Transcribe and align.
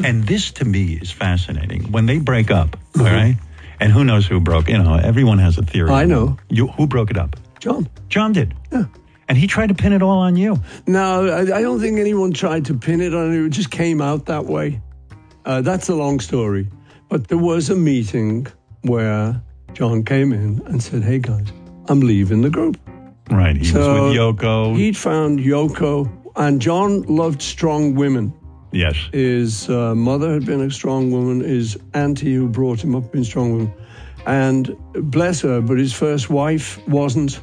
And 0.04 0.24
this 0.24 0.50
to 0.52 0.64
me 0.64 0.98
is 1.00 1.10
fascinating. 1.10 1.92
When 1.92 2.06
they 2.06 2.18
break 2.18 2.50
up, 2.50 2.76
all 2.98 3.04
right? 3.04 3.36
And 3.80 3.92
who 3.92 4.04
knows 4.04 4.26
who 4.26 4.40
broke, 4.40 4.68
you 4.68 4.78
know, 4.78 4.94
everyone 4.94 5.38
has 5.38 5.58
a 5.58 5.62
theory. 5.62 5.90
I 5.90 6.04
know. 6.04 6.36
You, 6.48 6.68
who 6.68 6.86
broke 6.86 7.10
it 7.10 7.16
up? 7.18 7.36
John. 7.60 7.88
John 8.08 8.32
did. 8.32 8.54
Yeah. 8.70 8.84
And 9.28 9.38
he 9.38 9.46
tried 9.46 9.68
to 9.68 9.74
pin 9.74 9.92
it 9.92 10.02
all 10.02 10.18
on 10.18 10.36
you. 10.36 10.60
No, 10.86 11.26
I, 11.26 11.40
I 11.58 11.62
don't 11.62 11.80
think 11.80 11.98
anyone 11.98 12.32
tried 12.32 12.66
to 12.66 12.74
pin 12.74 13.00
it 13.00 13.14
on 13.14 13.32
you. 13.32 13.46
It 13.46 13.50
just 13.50 13.70
came 13.70 14.00
out 14.00 14.26
that 14.26 14.44
way. 14.46 14.80
Uh, 15.44 15.62
that's 15.62 15.88
a 15.88 15.94
long 15.94 16.20
story. 16.20 16.68
But 17.08 17.28
there 17.28 17.38
was 17.38 17.70
a 17.70 17.76
meeting 17.76 18.46
where 18.82 19.40
John 19.74 20.04
came 20.04 20.32
in 20.32 20.60
and 20.66 20.82
said, 20.82 21.02
Hey 21.02 21.18
guys, 21.18 21.46
I'm 21.88 22.00
leaving 22.00 22.42
the 22.42 22.50
group. 22.50 22.78
Right. 23.30 23.56
He 23.56 23.64
So 23.64 23.78
was 23.78 24.10
with 24.10 24.18
Yoko. 24.18 24.76
He'd 24.76 24.96
found 24.96 25.40
Yoko, 25.40 26.10
and 26.36 26.60
John 26.60 27.02
loved 27.02 27.40
strong 27.42 27.94
women. 27.94 28.32
Yes. 28.72 28.96
His 29.12 29.68
uh, 29.70 29.94
mother 29.94 30.32
had 30.34 30.44
been 30.46 30.60
a 30.62 30.70
strong 30.70 31.10
woman. 31.10 31.40
His 31.40 31.78
auntie, 31.94 32.34
who 32.34 32.48
brought 32.48 32.82
him 32.82 32.94
up, 32.94 33.02
had 33.04 33.12
been 33.12 33.22
a 33.22 33.24
strong 33.24 33.52
woman. 33.52 33.72
And 34.26 34.76
bless 34.94 35.40
her, 35.42 35.60
but 35.60 35.78
his 35.78 35.92
first 35.92 36.30
wife 36.30 36.78
wasn't. 36.88 37.40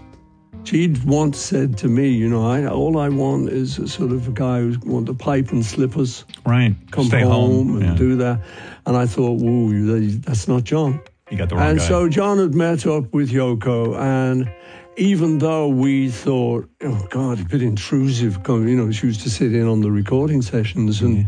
She'd 0.65 1.03
once 1.05 1.38
said 1.39 1.77
to 1.79 1.88
me, 1.88 2.09
you 2.09 2.27
know, 2.29 2.45
I, 2.45 2.65
all 2.67 2.97
I 2.99 3.09
want 3.09 3.49
is 3.49 3.79
a 3.79 3.88
sort 3.88 4.11
of 4.11 4.27
a 4.27 4.31
guy 4.31 4.59
who's 4.59 4.77
want 4.79 5.07
a 5.09 5.13
pipe 5.13 5.52
and 5.52 5.65
slippers, 5.65 6.25
Right. 6.45 6.75
come 6.91 7.05
Stay 7.05 7.21
home, 7.21 7.77
and 7.77 7.85
Yeah. 7.85 7.95
do 7.95 8.16
that. 8.17 8.41
And 8.85 8.95
I 8.97 9.05
thought, 9.05 9.39
whoa, 9.39 9.72
that's 10.19 10.47
not 10.47 10.66
John. 10.66 11.00
You 11.31 11.38
got 11.38 11.50
the 11.50 11.55
wrong 11.55 11.69
And 11.69 11.80
guy. 11.80 11.88
so 11.88 12.09
John 12.09 12.38
had 12.39 12.53
met 12.55 12.85
up 12.85 13.13
with 13.13 13.30
Yoko, 13.31 13.97
and 13.97 14.52
even 15.00 15.39
though 15.39 15.69
we 15.69 16.09
thought, 16.09 16.69
oh 16.81 17.08
God, 17.09 17.39
a 17.39 17.44
bit 17.45 17.61
intrusive, 17.61 18.39
you 18.47 18.75
know, 18.75 18.92
she 18.92 19.08
used 19.08 19.22
to 19.22 19.30
sit 19.30 19.56
in 19.56 19.67
on 19.67 19.81
the 19.81 19.89
recording 19.89 20.41
sessions, 20.41 21.02
and 21.02 21.28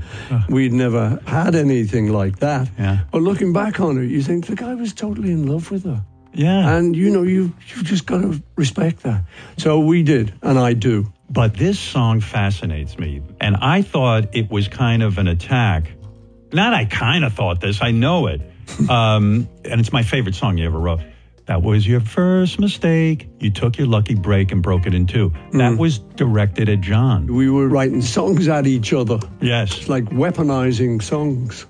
we'd 0.49 0.73
never 0.73 1.19
had 1.25 1.55
anything 1.55 2.11
like 2.11 2.39
that. 2.39 2.69
Yeah. 2.77 2.99
But 3.11 3.21
looking 3.21 3.53
back 3.53 3.79
on 3.79 3.97
it, 3.97 4.07
you 4.07 4.21
think 4.21 4.47
the 4.47 4.55
guy 4.55 4.75
was 4.75 4.93
totally 4.93 5.31
in 5.31 5.47
love 5.47 5.71
with 5.71 5.85
her, 5.85 6.03
yeah. 6.33 6.75
and 6.75 6.95
you 6.95 7.09
know, 7.09 7.23
you 7.23 7.53
you've 7.67 7.85
just 7.85 8.05
got 8.05 8.21
to 8.21 8.43
respect 8.55 9.03
that. 9.03 9.23
So 9.57 9.79
we 9.79 10.03
did, 10.03 10.33
and 10.41 10.59
I 10.59 10.73
do. 10.73 11.11
But 11.29 11.53
this 11.53 11.79
song 11.79 12.19
fascinates 12.19 12.99
me. 12.99 13.21
And 13.39 13.55
I 13.55 13.83
thought 13.83 14.35
it 14.35 14.51
was 14.51 14.67
kind 14.67 15.01
of 15.01 15.17
an 15.17 15.29
attack. 15.29 15.89
Not 16.51 16.73
I 16.73 16.83
kind 16.83 17.23
of 17.23 17.33
thought 17.33 17.61
this, 17.61 17.81
I 17.81 17.91
know 17.91 18.27
it. 18.27 18.41
Um, 18.89 19.49
and 19.65 19.81
it's 19.81 19.91
my 19.91 20.01
favorite 20.01 20.33
song 20.33 20.57
you 20.57 20.65
ever 20.65 20.79
wrote. 20.79 21.01
That 21.51 21.63
was 21.63 21.85
your 21.85 21.99
first 21.99 22.61
mistake. 22.61 23.27
You 23.41 23.51
took 23.51 23.77
your 23.77 23.85
lucky 23.85 24.15
break 24.15 24.53
and 24.53 24.63
broke 24.63 24.85
it 24.85 24.93
in 24.93 25.05
two. 25.05 25.33
That 25.51 25.73
mm. 25.73 25.77
was 25.77 25.99
directed 25.99 26.69
at 26.69 26.79
John. 26.79 27.27
We 27.27 27.49
were 27.49 27.67
writing 27.67 28.01
songs 28.01 28.47
at 28.47 28.67
each 28.67 28.93
other. 28.93 29.19
Yes. 29.41 29.77
It's 29.77 29.89
like 29.89 30.05
weaponizing 30.05 31.03
songs. 31.03 31.65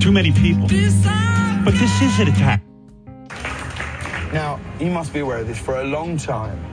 Too 0.00 0.12
many 0.12 0.30
people. 0.30 0.68
But 1.64 1.72
this 1.72 2.00
is 2.00 2.20
an 2.20 2.28
attack. 2.28 2.62
Now, 4.32 4.60
you 4.78 4.92
must 4.92 5.12
be 5.12 5.18
aware 5.18 5.38
of 5.38 5.48
this. 5.48 5.58
For 5.58 5.80
a 5.80 5.84
long 5.84 6.16
time, 6.16 6.64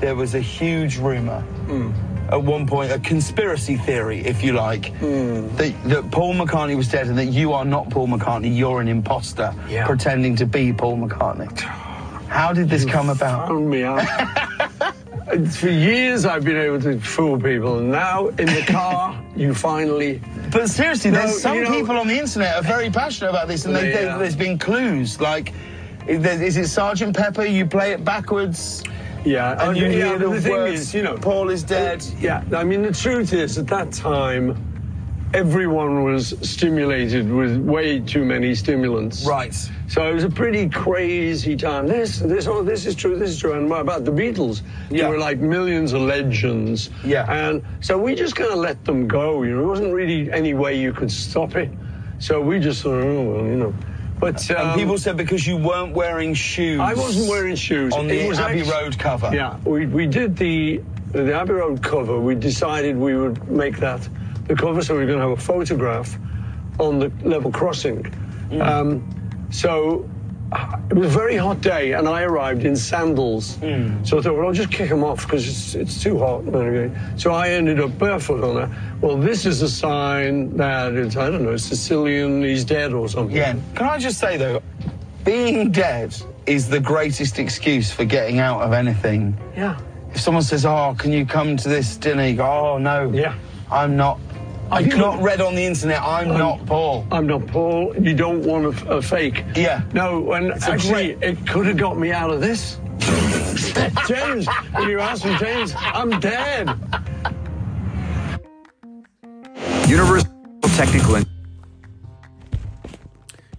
there 0.00 0.14
was 0.14 0.34
a 0.34 0.40
huge 0.40 0.96
rumor. 0.96 1.44
Mm. 1.66 1.92
At 2.34 2.42
one 2.42 2.66
point, 2.66 2.90
a 2.90 2.98
conspiracy 2.98 3.76
theory, 3.76 4.18
if 4.26 4.42
you 4.42 4.54
like, 4.54 4.86
hmm. 4.96 5.46
that, 5.54 5.72
that 5.84 6.10
Paul 6.10 6.34
McCartney 6.34 6.76
was 6.76 6.88
dead 6.88 7.06
and 7.06 7.16
that 7.16 7.26
you 7.26 7.52
are 7.52 7.64
not 7.64 7.88
Paul 7.90 8.08
McCartney, 8.08 8.56
you're 8.56 8.80
an 8.80 8.88
imposter 8.88 9.54
Yeah. 9.68 9.86
pretending 9.86 10.34
to 10.36 10.44
be 10.44 10.72
Paul 10.72 10.96
McCartney. 10.98 11.48
How 12.26 12.52
did 12.52 12.68
this 12.68 12.84
come 12.84 13.08
about? 13.08 13.46
found 13.46 13.70
me 13.70 13.84
out. 13.84 14.02
For 15.52 15.68
years, 15.68 16.24
I've 16.24 16.44
been 16.44 16.56
able 16.56 16.80
to 16.80 16.98
fool 16.98 17.38
people, 17.40 17.78
and 17.78 17.92
now 17.92 18.26
in 18.26 18.46
the 18.46 18.64
car, 18.66 19.16
you 19.36 19.54
finally. 19.54 20.20
But 20.50 20.68
seriously, 20.68 21.12
No, 21.12 21.18
there's 21.20 21.40
some 21.40 21.56
you 21.58 21.62
know- 21.62 21.70
people 21.70 21.96
on 21.96 22.08
the 22.08 22.18
internet 22.18 22.56
are 22.56 22.62
very 22.62 22.90
passionate 22.90 23.30
about 23.30 23.46
this, 23.46 23.64
and 23.64 23.76
they, 23.76 23.92
they- 23.92 24.06
Yeah. 24.06 24.18
there's 24.18 24.34
been 24.36 24.58
clues 24.58 25.20
like. 25.20 25.52
Is 26.08 26.56
it 26.56 26.66
Sergeant 26.66 27.16
Pepper? 27.16 27.44
You 27.46 27.64
play 27.64 27.92
it 27.92 28.04
backwards, 28.04 28.82
Yeah, 29.24 29.68
and 29.68 29.76
you 29.76 29.88
hear 29.88 30.18
the, 30.18 30.28
the 30.28 30.40
thing 30.40 30.52
words. 30.52 30.80
is, 30.80 30.94
you 30.94 31.02
know, 31.02 31.16
Paul 31.16 31.48
is 31.48 31.62
dead. 31.62 32.02
Uh, 32.02 32.16
yeah, 32.20 32.44
I 32.54 32.64
mean, 32.64 32.82
the 32.82 32.92
truth 32.92 33.32
is, 33.32 33.56
at 33.58 33.66
that 33.68 33.90
time, 33.92 34.56
everyone 35.32 36.04
was 36.04 36.34
stimulated 36.48 37.30
with 37.30 37.56
way 37.56 37.98
too 38.00 38.24
many 38.24 38.54
stimulants. 38.54 39.24
Right. 39.26 39.54
So 39.88 40.08
it 40.08 40.14
was 40.14 40.24
a 40.24 40.30
pretty 40.30 40.68
crazy 40.68 41.56
time. 41.56 41.88
This, 41.88 42.20
this, 42.20 42.46
oh, 42.46 42.62
this 42.62 42.86
is 42.86 42.94
true. 42.94 43.18
This 43.18 43.30
is 43.30 43.40
true. 43.40 43.54
And 43.54 43.70
about 43.72 44.04
the 44.04 44.12
Beatles, 44.12 44.62
Yeah. 44.90 45.02
there 45.02 45.10
were 45.10 45.18
like 45.18 45.38
millions 45.38 45.92
of 45.92 46.02
legends. 46.02 46.90
Yeah. 47.04 47.30
And 47.32 47.62
so 47.80 47.98
we 47.98 48.14
just 48.14 48.36
kind 48.36 48.50
of 48.52 48.58
let 48.58 48.84
them 48.84 49.08
go. 49.08 49.42
You 49.42 49.52
know, 49.52 49.58
there 49.58 49.66
wasn't 49.66 49.92
really 49.92 50.30
any 50.30 50.54
way 50.54 50.78
you 50.80 50.92
could 50.92 51.10
stop 51.10 51.56
it. 51.56 51.70
So 52.20 52.40
we 52.40 52.60
just 52.60 52.82
thought, 52.82 53.02
oh, 53.02 53.22
well, 53.22 53.44
you 53.44 53.56
know. 53.56 53.74
But 54.24 54.50
um, 54.50 54.56
And 54.70 54.80
people 54.80 54.96
said 54.98 55.16
because 55.16 55.46
you 55.46 55.56
weren't 55.56 55.92
wearing 55.94 56.32
shoes. 56.34 56.80
I 56.80 56.94
wasn't 56.94 57.28
wearing 57.28 57.56
shoes. 57.56 57.92
on 57.92 58.06
It 58.06 58.22
the 58.22 58.28
was 58.28 58.38
Abbey 58.38 58.60
actu- 58.60 58.72
Road 58.72 58.98
cover. 58.98 59.30
Yeah, 59.34 59.58
we, 59.64 59.86
we 59.86 60.06
did 60.06 60.36
the 60.36 60.80
the 61.12 61.34
Abbey 61.34 61.52
Road 61.52 61.82
cover. 61.82 62.18
We 62.18 62.34
decided 62.34 62.96
we 62.96 63.14
would 63.16 63.48
make 63.50 63.76
that 63.78 64.08
the 64.48 64.54
cover, 64.56 64.82
so 64.82 64.96
we 64.96 65.02
are 65.02 65.06
going 65.06 65.18
to 65.20 65.28
have 65.28 65.38
a 65.38 65.40
photograph 65.40 66.18
on 66.80 66.98
the 66.98 67.12
level 67.22 67.50
crossing. 67.52 68.02
Mm. 68.50 68.60
Um, 68.66 69.46
so 69.50 70.08
it 70.90 70.94
was 70.94 71.06
a 71.06 71.18
very 71.18 71.36
hot 71.36 71.60
day, 71.60 71.92
and 71.92 72.08
I 72.08 72.22
arrived 72.22 72.64
in 72.64 72.74
sandals. 72.76 73.56
Mm. 73.58 74.06
So 74.06 74.18
I 74.18 74.22
thought, 74.22 74.36
well, 74.36 74.46
I'll 74.48 74.52
just 74.52 74.70
kick 74.72 74.88
them 74.88 75.04
off 75.04 75.22
because 75.22 75.46
it's, 75.48 75.74
it's 75.74 76.02
too 76.02 76.18
hot. 76.18 76.42
So 77.16 77.32
I 77.32 77.50
ended 77.50 77.80
up 77.80 77.96
barefoot 77.98 78.42
on 78.44 78.62
it. 78.62 78.70
Well, 79.04 79.18
this 79.18 79.44
is 79.44 79.60
a 79.60 79.68
sign 79.68 80.56
that 80.56 80.94
it's, 80.94 81.14
I 81.14 81.28
don't 81.28 81.44
know, 81.44 81.58
Sicilian, 81.58 82.42
he's 82.42 82.64
dead 82.64 82.94
or 82.94 83.06
something. 83.06 83.36
Yeah. 83.36 83.54
Can 83.74 83.86
I 83.86 83.98
just 83.98 84.18
say 84.18 84.38
though, 84.38 84.62
being 85.26 85.70
dead 85.70 86.16
is 86.46 86.70
the 86.70 86.80
greatest 86.80 87.38
excuse 87.38 87.92
for 87.92 88.06
getting 88.06 88.38
out 88.38 88.62
of 88.62 88.72
anything. 88.72 89.36
Yeah. 89.54 89.78
If 90.10 90.22
someone 90.22 90.42
says, 90.42 90.64
"Oh, 90.64 90.96
can 90.98 91.12
you 91.12 91.26
come 91.26 91.54
to 91.54 91.68
this 91.68 91.98
dinner?" 91.98 92.26
You 92.26 92.36
go, 92.36 92.46
"Oh 92.46 92.78
no, 92.78 93.10
Yeah. 93.12 93.34
I'm 93.70 93.94
not." 93.94 94.18
I've 94.70 94.96
not 94.96 95.20
read 95.20 95.42
on 95.42 95.54
the 95.54 95.64
internet. 95.66 96.00
I'm, 96.00 96.28
not 96.28 96.64
Paul. 96.64 97.06
I'm 97.12 97.26
not 97.26 97.46
Paul. 97.46 97.94
You 98.00 98.14
don't 98.14 98.42
want 98.42 98.64
a, 98.64 98.88
a 98.88 99.02
fake. 99.02 99.44
Yeah. 99.54 99.82
No, 99.92 100.32
and 100.32 100.52
a 100.52 100.58
actually, 100.62 101.18
it 101.20 101.46
could 101.46 101.66
have 101.66 101.76
got 101.76 101.98
me 101.98 102.10
out 102.10 102.30
of 102.30 102.40
this. 102.40 102.78
James, 104.08 104.48
when 104.72 104.88
you 104.88 104.98
asked 105.00 105.26
me, 105.26 105.36
James, 105.36 105.74
I'm 105.76 106.18
dead. 106.20 106.70
Universal 109.88 110.30
Technical. 110.76 111.22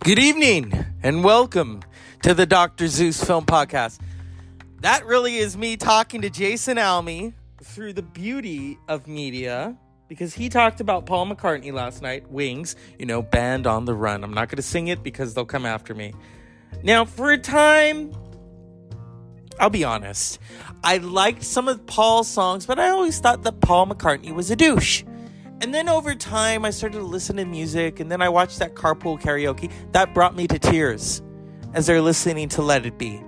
Good 0.03 0.18
evening 0.18 0.74
and 1.03 1.24
welcome 1.24 1.84
to 2.24 2.34
the 2.34 2.47
Dr. 2.47 2.88
Zeus 2.88 3.24
Film 3.24 3.46
Podcast. 3.46 4.00
That 4.81 5.06
really 5.06 5.38
is 5.38 5.56
me 5.56 5.78
talking 5.78 6.22
to 6.24 6.31
Jason 6.31 6.78
Alme 6.78 7.34
through 7.64 7.94
the 7.94 8.02
beauty 8.02 8.80
of 8.88 9.08
media 9.08 9.78
because 10.08 10.34
he 10.34 10.50
talked 10.50 10.81
about 10.81 11.06
Paul 11.06 11.28
McCartney 11.28 11.72
last 11.72 12.02
night, 12.02 12.28
Wings, 12.31 12.75
you 12.97 13.06
know, 13.06 13.22
Band 13.22 13.68
on 13.68 13.85
the 13.85 13.94
Run. 13.94 14.24
I'm 14.24 14.34
not 14.34 14.50
going 14.50 14.58
to 14.58 14.64
sing 14.64 14.88
it 14.88 15.03
because 15.03 15.35
they'll 15.35 15.46
come 15.46 15.66
after 15.66 15.94
me. 15.94 16.16
Now, 16.81 17.06
for 17.06 17.31
a 17.31 17.38
time, 17.38 18.12
I'll 19.59 19.69
be 19.69 19.84
honest, 19.84 20.40
I 20.84 20.97
liked 20.97 21.44
some 21.44 21.68
of 21.68 21.85
Paul's 21.85 22.28
songs, 22.28 22.66
but 22.66 22.80
I 22.80 22.90
always 22.90 23.19
thought 23.19 23.44
that 23.44 23.62
Paul 23.62 23.85
McCartney 23.85 24.34
was 24.34 24.49
a 24.49 24.55
douche. 24.55 25.03
And 25.61 25.73
then 25.73 25.87
over 25.87 26.16
time, 26.16 26.66
I 26.66 26.69
started 26.69 26.99
to 26.99 27.03
listen 27.05 27.37
to 27.37 27.46
music, 27.46 27.99
and 27.99 28.11
then 28.11 28.22
I 28.22 28.29
watched 28.29 28.59
that 28.59 28.75
carpool 28.75 29.19
karaoke. 29.19 29.72
That 29.93 30.13
brought 30.13 30.35
me 30.35 30.47
to 30.47 30.59
tears 30.59 31.22
as 31.73 31.87
they're 31.87 32.02
listening 32.02 32.49
to 32.49 32.61
Let 32.61 32.85
It 32.85 32.97
Be. 32.97 33.22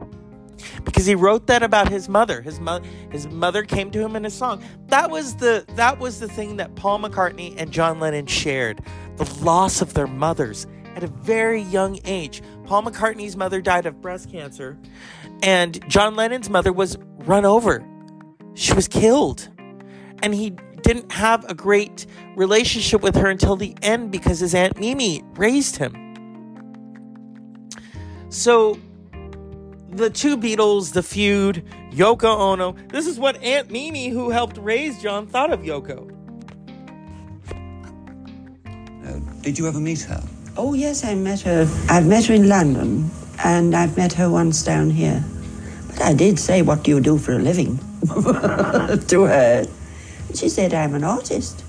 Because 0.83 1.05
he 1.05 1.15
wrote 1.15 1.47
that 1.47 1.63
about 1.63 1.89
his 1.89 2.09
mother. 2.09 2.41
His 2.41 2.59
mother 2.59 2.87
his 3.11 3.27
mother 3.27 3.63
came 3.63 3.91
to 3.91 4.01
him 4.03 4.15
in 4.15 4.25
a 4.25 4.29
song. 4.29 4.63
That 4.87 5.11
was 5.11 5.35
the 5.35 5.65
that 5.75 5.99
was 5.99 6.19
the 6.19 6.27
thing 6.27 6.57
that 6.57 6.75
Paul 6.75 6.99
McCartney 6.99 7.53
and 7.57 7.71
John 7.71 7.99
Lennon 7.99 8.25
shared. 8.25 8.81
The 9.17 9.25
loss 9.43 9.81
of 9.81 9.93
their 9.93 10.07
mothers 10.07 10.65
at 10.95 11.03
a 11.03 11.07
very 11.07 11.61
young 11.61 11.99
age. 12.05 12.41
Paul 12.65 12.83
McCartney's 12.83 13.37
mother 13.37 13.61
died 13.61 13.85
of 13.85 14.01
breast 14.01 14.31
cancer, 14.31 14.77
and 15.43 15.87
John 15.89 16.15
Lennon's 16.15 16.49
mother 16.49 16.73
was 16.73 16.97
run 17.19 17.45
over. 17.45 17.85
She 18.55 18.73
was 18.73 18.87
killed. 18.87 19.49
And 20.23 20.33
he 20.33 20.55
didn't 20.87 21.11
have 21.11 21.43
a 21.49 21.53
great 21.53 22.05
relationship 22.37 23.01
with 23.01 23.15
her 23.15 23.27
until 23.27 23.57
the 23.57 23.75
end 23.81 24.09
because 24.09 24.39
his 24.39 24.55
Aunt 24.55 24.79
Mimi 24.79 25.21
raised 25.35 25.75
him. 25.75 25.93
So, 28.29 28.79
the 29.89 30.09
two 30.09 30.37
Beatles, 30.37 30.93
the 30.93 31.03
feud, 31.03 31.65
Yoko 31.91 32.39
Ono. 32.39 32.71
This 32.87 33.05
is 33.05 33.19
what 33.19 33.35
Aunt 33.43 33.69
Mimi, 33.69 34.07
who 34.07 34.29
helped 34.29 34.57
raise 34.59 35.01
John, 35.01 35.27
thought 35.27 35.51
of 35.51 35.59
Yoko. 35.59 36.09
Uh, 39.05 39.19
did 39.41 39.59
you 39.59 39.67
ever 39.67 39.81
meet 39.81 40.01
her? 40.03 40.23
Oh, 40.55 40.73
yes, 40.73 41.03
I 41.03 41.15
met 41.15 41.41
her. 41.41 41.67
I've 41.89 42.07
met 42.07 42.27
her 42.27 42.33
in 42.33 42.47
London, 42.47 43.11
and 43.43 43.75
I've 43.75 43.97
met 43.97 44.13
her 44.13 44.29
once 44.29 44.63
down 44.63 44.89
here. 44.89 45.21
But 45.89 46.01
I 46.01 46.13
did 46.13 46.39
say, 46.39 46.61
What 46.61 46.83
do 46.83 46.91
you 46.91 47.01
do 47.01 47.17
for 47.17 47.33
a 47.33 47.39
living? 47.39 47.77
to 49.07 49.23
her. 49.23 49.67
She 50.33 50.49
said, 50.49 50.73
I'm 50.73 50.93
an 50.95 51.03
artist. 51.03 51.63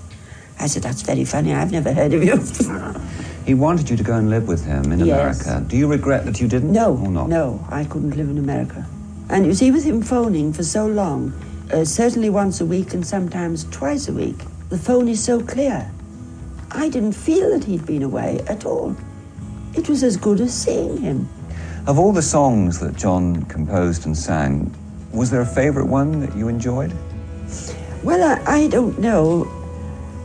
I 0.59 0.67
said, 0.67 0.83
That's 0.83 1.01
very 1.01 1.25
funny. 1.25 1.53
I've 1.53 1.71
never 1.71 1.93
heard 1.93 2.13
of 2.13 2.23
you. 2.23 2.39
He 3.45 3.55
wanted 3.55 3.89
you 3.89 3.97
to 3.97 4.03
go 4.03 4.13
and 4.13 4.29
live 4.29 4.47
with 4.47 4.63
him 4.63 4.91
in 4.91 4.99
Yes. 4.99 5.43
America. 5.47 5.65
Do 5.67 5.75
you 5.75 5.87
regret 5.87 6.23
that 6.25 6.39
you 6.39 6.47
didn't? 6.47 6.71
No, 6.71 6.95
Or 6.97 7.09
not? 7.09 7.29
no, 7.29 7.65
I 7.71 7.83
couldn't 7.85 8.15
live 8.15 8.29
in 8.29 8.37
America. 8.37 8.85
And 9.29 9.43
you 9.43 9.55
see, 9.55 9.71
with 9.71 9.83
him 9.83 10.03
phoning 10.03 10.53
for 10.53 10.61
so 10.63 10.85
long, 10.85 11.33
uh, 11.73 11.83
certainly 11.83 12.29
once 12.29 12.61
a 12.61 12.65
week 12.65 12.93
and 12.93 13.03
sometimes 13.03 13.63
twice 13.71 14.07
a 14.07 14.13
week, 14.13 14.37
the 14.69 14.77
phone 14.77 15.07
is 15.07 15.23
so 15.23 15.41
clear. 15.41 15.89
I 16.69 16.89
didn't 16.89 17.13
feel 17.13 17.49
that 17.49 17.63
he'd 17.63 17.87
been 17.87 18.03
away 18.03 18.39
at 18.47 18.65
all. 18.67 18.95
It 19.73 19.89
was 19.89 20.03
as 20.03 20.15
good 20.15 20.41
as 20.41 20.53
seeing 20.53 20.97
him. 20.97 21.27
Of 21.87 21.97
all 21.97 22.11
the 22.13 22.21
songs 22.21 22.79
that 22.81 22.95
John 22.95 23.43
composed 23.45 24.05
and 24.05 24.15
sang, 24.15 24.71
was 25.11 25.31
there 25.31 25.41
a 25.41 25.45
favorite 25.45 25.87
one 25.87 26.19
that 26.19 26.35
you 26.35 26.49
enjoyed? 26.49 26.93
Well, 28.03 28.23
I, 28.23 28.63
I 28.63 28.67
don't 28.67 28.97
know. 28.99 29.47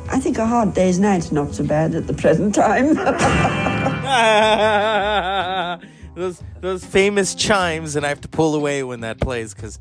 I 0.09 0.21
think 0.21 0.38
A 0.38 0.47
Hard 0.47 0.75
Day's 0.75 0.99
Night's 0.99 1.32
not 1.32 1.55
so 1.55 1.65
bad 1.65 1.94
at 1.94 2.06
the 2.06 2.15
present 2.15 2.55
time. 2.55 2.94
those 6.15 6.43
those 6.61 6.85
famous 6.85 7.35
chimes, 7.35 7.97
and 7.97 8.06
I 8.06 8.11
have 8.11 8.21
to 8.21 8.29
pull 8.29 8.55
away 8.55 8.82
when 8.82 9.00
that 9.00 9.21
plays 9.21 9.55
because 9.55 9.79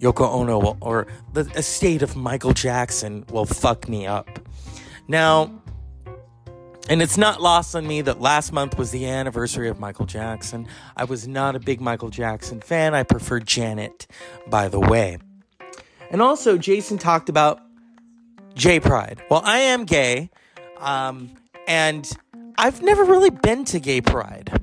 Yoko 0.00 0.28
Ono 0.28 0.58
will, 0.58 0.78
or 0.80 1.06
the 1.32 1.42
estate 1.54 2.02
of 2.02 2.16
Michael 2.16 2.52
Jackson 2.52 3.24
will 3.30 3.46
fuck 3.46 3.88
me 3.88 4.06
up. 4.06 4.40
Now, 5.08 5.62
and 6.88 7.02
it's 7.02 7.16
not 7.16 7.40
lost 7.40 7.76
on 7.76 7.86
me 7.86 8.00
that 8.02 8.20
last 8.20 8.52
month 8.52 8.78
was 8.78 8.90
the 8.90 9.06
anniversary 9.06 9.68
of 9.68 9.78
Michael 9.78 10.06
Jackson. 10.06 10.66
I 10.96 11.04
was 11.04 11.28
not 11.28 11.54
a 11.54 11.60
big 11.60 11.80
Michael 11.80 12.10
Jackson 12.10 12.60
fan. 12.60 12.94
I 12.94 13.02
prefer 13.02 13.40
Janet, 13.40 14.06
by 14.48 14.68
the 14.68 14.80
way. 14.80 15.18
And 16.10 16.22
also, 16.22 16.56
Jason 16.56 16.98
talked 16.98 17.28
about 17.28 17.60
J 18.54 18.80
Pride. 18.80 19.22
Well, 19.30 19.42
I 19.44 19.58
am 19.58 19.84
gay, 19.84 20.30
um, 20.78 21.30
and 21.66 22.10
I've 22.58 22.82
never 22.82 23.04
really 23.04 23.30
been 23.30 23.64
to 23.66 23.80
Gay 23.80 24.00
Pride. 24.00 24.60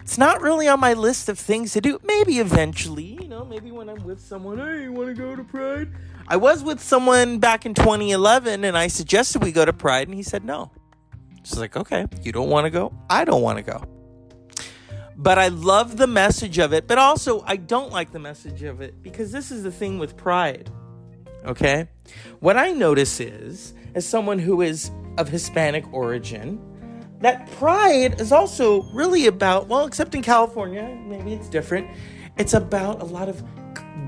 It's 0.00 0.18
not 0.18 0.42
really 0.42 0.66
on 0.66 0.80
my 0.80 0.94
list 0.94 1.28
of 1.28 1.38
things 1.38 1.72
to 1.74 1.80
do. 1.80 2.00
Maybe 2.02 2.38
eventually, 2.38 3.18
you 3.22 3.28
know, 3.28 3.44
maybe 3.44 3.70
when 3.70 3.88
I'm 3.88 4.02
with 4.02 4.20
someone, 4.20 4.58
hey, 4.58 4.82
you 4.84 4.92
want 4.92 5.08
to 5.08 5.14
go 5.14 5.36
to 5.36 5.44
Pride? 5.44 5.88
I 6.26 6.36
was 6.36 6.62
with 6.62 6.80
someone 6.80 7.38
back 7.38 7.64
in 7.66 7.74
2011, 7.74 8.64
and 8.64 8.76
I 8.76 8.88
suggested 8.88 9.42
we 9.42 9.52
go 9.52 9.64
to 9.64 9.72
Pride, 9.72 10.08
and 10.08 10.16
he 10.16 10.22
said 10.22 10.44
no. 10.44 10.72
She's 11.44 11.58
like, 11.58 11.76
okay, 11.76 12.06
you 12.22 12.32
don't 12.32 12.48
want 12.48 12.64
to 12.64 12.70
go? 12.70 12.92
I 13.10 13.24
don't 13.24 13.42
want 13.42 13.58
to 13.58 13.62
go. 13.62 13.84
But 15.22 15.38
I 15.38 15.48
love 15.48 15.98
the 15.98 16.08
message 16.08 16.58
of 16.58 16.72
it, 16.72 16.88
but 16.88 16.98
also 16.98 17.44
I 17.46 17.54
don't 17.54 17.92
like 17.92 18.10
the 18.10 18.18
message 18.18 18.64
of 18.64 18.80
it 18.80 19.00
because 19.04 19.30
this 19.30 19.52
is 19.52 19.62
the 19.62 19.70
thing 19.70 20.00
with 20.00 20.16
Pride. 20.16 20.68
Okay? 21.44 21.88
What 22.40 22.56
I 22.56 22.72
notice 22.72 23.20
is, 23.20 23.72
as 23.94 24.04
someone 24.04 24.40
who 24.40 24.62
is 24.62 24.90
of 25.18 25.28
Hispanic 25.28 25.84
origin, 25.92 26.60
that 27.20 27.48
pride 27.52 28.20
is 28.20 28.32
also 28.32 28.82
really 28.92 29.26
about, 29.28 29.68
well, 29.68 29.86
except 29.86 30.12
in 30.16 30.22
California, 30.22 30.98
maybe 31.06 31.32
it's 31.32 31.48
different, 31.48 31.88
it's 32.36 32.52
about 32.52 33.00
a 33.00 33.04
lot 33.04 33.28
of 33.28 33.44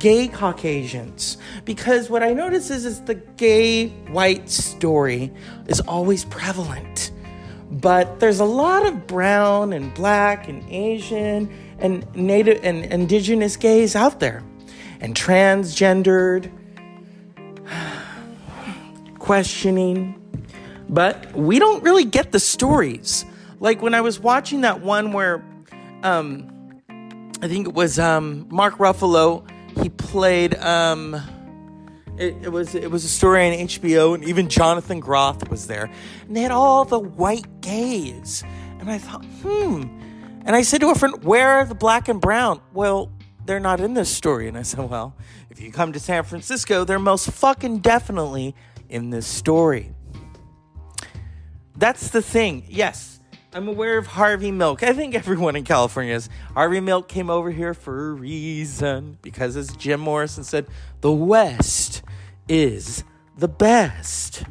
gay 0.01 0.27
Caucasians. 0.27 1.37
Because 1.65 2.11
what 2.11 2.25
I 2.25 2.33
notice 2.33 2.71
is, 2.71 2.85
is 2.85 3.03
the 3.03 3.15
gay 3.15 3.89
white 4.11 4.51
story 4.51 5.33
is 5.69 5.79
always 5.81 6.25
prevalent. 6.25 7.13
But 7.75 8.21
there's 8.21 8.39
a 8.39 8.45
lot 8.45 8.87
of 8.87 9.07
brown 9.09 9.73
and 9.73 9.93
black 9.95 10.49
and 10.49 10.65
Asian 10.71 11.53
and 11.79 12.07
native 12.15 12.61
and 12.63 12.85
indigenous 12.85 13.57
gays 13.57 13.97
out 13.97 14.21
there. 14.21 14.45
And 15.01 15.15
transgendered, 15.17 16.53
questioning. 19.19 20.21
But 20.89 21.33
we 21.35 21.59
don't 21.59 21.83
really 21.83 22.05
get 22.05 22.31
the 22.31 22.39
stories. 22.39 23.25
Like 23.59 23.83
when 23.83 23.93
I 23.93 24.03
was 24.03 24.21
watching 24.21 24.61
that 24.61 24.81
one 24.81 25.13
where 25.13 25.45
um 26.05 26.51
I 27.43 27.49
think 27.49 27.67
it 27.67 27.75
was 27.75 27.99
um 27.99 28.47
Mark 28.51 28.79
Ruffalo, 28.79 29.51
he 29.83 29.89
played 29.89 30.55
um 30.57 31.21
it, 32.19 32.37
it 32.43 32.53
was 32.53 32.75
it 32.75 32.91
was 32.91 33.05
a 33.05 33.09
story 33.09 33.47
on 33.47 33.53
HBO, 33.67 34.15
and 34.15 34.25
even 34.25 34.49
Jonathan 34.49 35.01
Groff 35.01 35.49
was 35.49 35.67
there, 35.67 35.91
and 36.27 36.37
they 36.37 36.43
had 36.43 36.51
all 36.51 36.85
the 36.85 36.99
white 36.99 37.61
gays, 37.61 38.45
and 38.79 38.91
I 38.91 38.99
thought, 38.99 39.25
hmm. 39.43 39.85
And 40.47 40.55
I 40.55 40.61
said 40.63 40.83
to 40.83 40.91
a 40.91 40.95
friend, 40.95 41.25
"Where 41.25 41.49
are 41.53 41.65
the 41.65 41.75
black 41.75 42.09
and 42.09 42.21
brown?" 42.21 42.61
Well, 42.73 43.11
they're 43.47 43.61
not 43.61 43.81
in 43.81 43.95
this 43.95 44.11
story, 44.11 44.47
and 44.47 44.59
I 44.59 44.63
said, 44.63 44.89
"Well, 44.89 45.17
if 45.51 45.61
you 45.61 45.73
come 45.73 45.93
to 45.93 46.01
San 46.01 46.23
Francisco, 46.25 46.85
they're 46.85 46.99
most 46.99 47.31
fucking 47.31 47.79
definitely 47.79 48.55
in 48.89 49.11
this 49.11 49.27
story." 49.27 49.95
That's 51.77 52.09
the 52.11 52.23
thing. 52.23 52.65
Yes, 52.69 53.14
I'm 53.55 53.69
aware 53.69 53.99
of 53.99 54.09
Harvey 54.09 54.51
Milk. 54.51 54.83
I 54.83 54.93
think 54.93 55.15
everyone 55.15 55.55
in 55.55 55.63
California 55.63 56.13
is. 56.13 56.29
Harvey 56.55 56.81
Milk 56.81 57.07
came 57.07 57.31
over 57.31 57.53
here 57.53 57.73
for 57.73 58.11
a 58.11 58.13
reason 58.13 59.17
because, 59.23 59.55
as 59.55 59.77
Jim 59.77 60.01
Morrison 60.01 60.43
said, 60.43 60.67
the 61.03 61.13
West 61.13 62.03
is 62.49 63.05
the 63.39 63.47
best. 63.47 64.43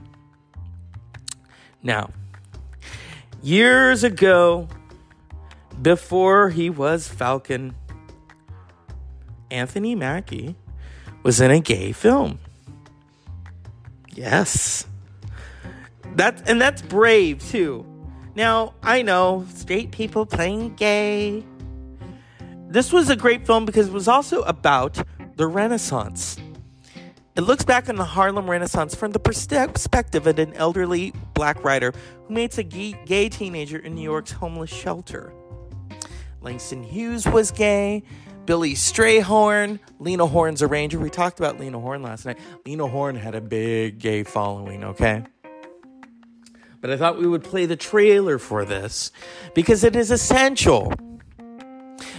Now, 1.81 2.11
years 3.41 4.05
ago, 4.05 4.69
before 5.81 6.49
he 6.49 6.69
was 6.69 7.05
Falcon, 7.05 7.75
Anthony 9.51 9.95
Mackie 9.95 10.55
was 11.23 11.41
in 11.41 11.51
a 11.51 11.59
gay 11.59 11.91
film. 11.91 12.39
Yes. 14.15 14.87
That 16.15 16.49
and 16.49 16.61
that's 16.61 16.81
brave 16.81 17.43
too. 17.43 17.85
Now, 18.35 18.73
I 18.81 19.01
know 19.03 19.45
straight 19.53 19.91
people 19.91 20.25
playing 20.25 20.75
gay. 20.75 21.43
This 22.67 22.91
was 22.91 23.09
a 23.09 23.15
great 23.15 23.45
film 23.45 23.65
because 23.65 23.87
it 23.87 23.93
was 23.93 24.07
also 24.07 24.41
about 24.41 25.01
the 25.35 25.45
Renaissance. 25.45 26.37
It 27.35 27.41
looks 27.41 27.63
back 27.63 27.89
on 27.89 27.95
the 27.95 28.05
Harlem 28.05 28.49
Renaissance 28.49 28.95
from 28.95 29.11
the 29.11 29.19
perspective 29.19 30.27
of 30.27 30.39
an 30.39 30.53
elderly 30.53 31.13
black 31.33 31.63
writer 31.63 31.93
who 32.27 32.33
meets 32.33 32.57
a 32.57 32.63
gay, 32.63 32.95
gay 33.05 33.29
teenager 33.29 33.77
in 33.77 33.95
New 33.95 34.03
York's 34.03 34.31
homeless 34.31 34.71
shelter. 34.71 35.33
Langston 36.41 36.83
Hughes 36.83 37.27
was 37.27 37.51
gay. 37.51 38.03
Billy 38.45 38.73
Strayhorn, 38.73 39.79
Lena 39.99 40.27
Horne's 40.27 40.61
arranger. 40.61 40.99
We 40.99 41.09
talked 41.09 41.39
about 41.39 41.59
Lena 41.59 41.79
Horne 41.79 42.03
last 42.03 42.25
night. 42.25 42.37
Lena 42.65 42.87
Horne 42.87 43.15
had 43.15 43.35
a 43.35 43.41
big 43.41 43.99
gay 43.99 44.23
following, 44.23 44.83
okay? 44.83 45.23
But 46.83 46.91
I 46.91 46.97
thought 46.97 47.17
we 47.17 47.25
would 47.25 47.45
play 47.45 47.65
the 47.65 47.77
trailer 47.77 48.37
for 48.37 48.65
this 48.65 49.13
because 49.53 49.85
it 49.85 49.95
is 49.95 50.11
essential. 50.11 50.91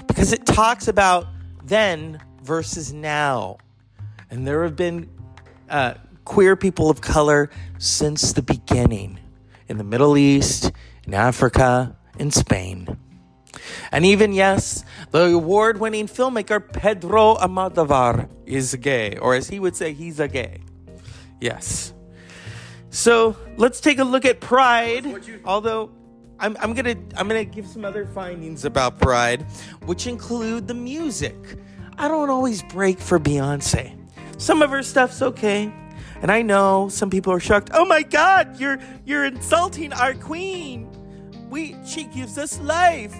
Because 0.06 0.32
it 0.32 0.46
talks 0.46 0.88
about 0.88 1.26
then 1.62 2.18
versus 2.42 2.90
now. 2.90 3.58
And 4.30 4.46
there 4.46 4.62
have 4.62 4.74
been 4.74 5.10
uh, 5.68 5.94
queer 6.24 6.56
people 6.56 6.88
of 6.88 7.02
color 7.02 7.50
since 7.76 8.32
the 8.32 8.40
beginning 8.40 9.20
in 9.68 9.76
the 9.76 9.84
Middle 9.84 10.16
East, 10.16 10.72
in 11.06 11.12
Africa, 11.12 11.94
in 12.18 12.30
Spain. 12.30 12.96
And 13.92 14.06
even, 14.06 14.32
yes, 14.32 14.82
the 15.10 15.26
award 15.26 15.78
winning 15.78 16.06
filmmaker 16.06 16.72
Pedro 16.72 17.34
Almodovar 17.34 18.30
is 18.46 18.74
gay, 18.76 19.18
or 19.18 19.34
as 19.34 19.50
he 19.50 19.60
would 19.60 19.76
say, 19.76 19.92
he's 19.92 20.20
a 20.20 20.26
gay. 20.26 20.62
Yes. 21.38 21.92
So 22.94 23.36
let's 23.56 23.80
take 23.80 23.98
a 23.98 24.04
look 24.04 24.24
at 24.24 24.40
Pride. 24.40 25.04
Although 25.44 25.90
I'm, 26.38 26.56
I'm 26.60 26.74
gonna 26.74 26.94
I'm 27.16 27.26
gonna 27.26 27.44
give 27.44 27.66
some 27.66 27.84
other 27.84 28.06
findings 28.06 28.64
about 28.64 29.00
Pride, 29.00 29.42
which 29.84 30.06
include 30.06 30.68
the 30.68 30.74
music. 30.74 31.34
I 31.98 32.06
don't 32.06 32.30
always 32.30 32.62
break 32.62 33.00
for 33.00 33.18
Beyonce. 33.18 33.98
Some 34.38 34.62
of 34.62 34.70
her 34.70 34.84
stuff's 34.84 35.22
okay. 35.22 35.72
And 36.22 36.30
I 36.30 36.42
know 36.42 36.88
some 36.88 37.10
people 37.10 37.32
are 37.32 37.40
shocked. 37.40 37.70
Oh 37.74 37.84
my 37.84 38.02
god, 38.02 38.60
you're 38.60 38.78
you're 39.04 39.24
insulting 39.24 39.92
our 39.92 40.14
queen. 40.14 40.88
We 41.50 41.74
she 41.84 42.04
gives 42.04 42.38
us 42.38 42.60
life. 42.60 43.14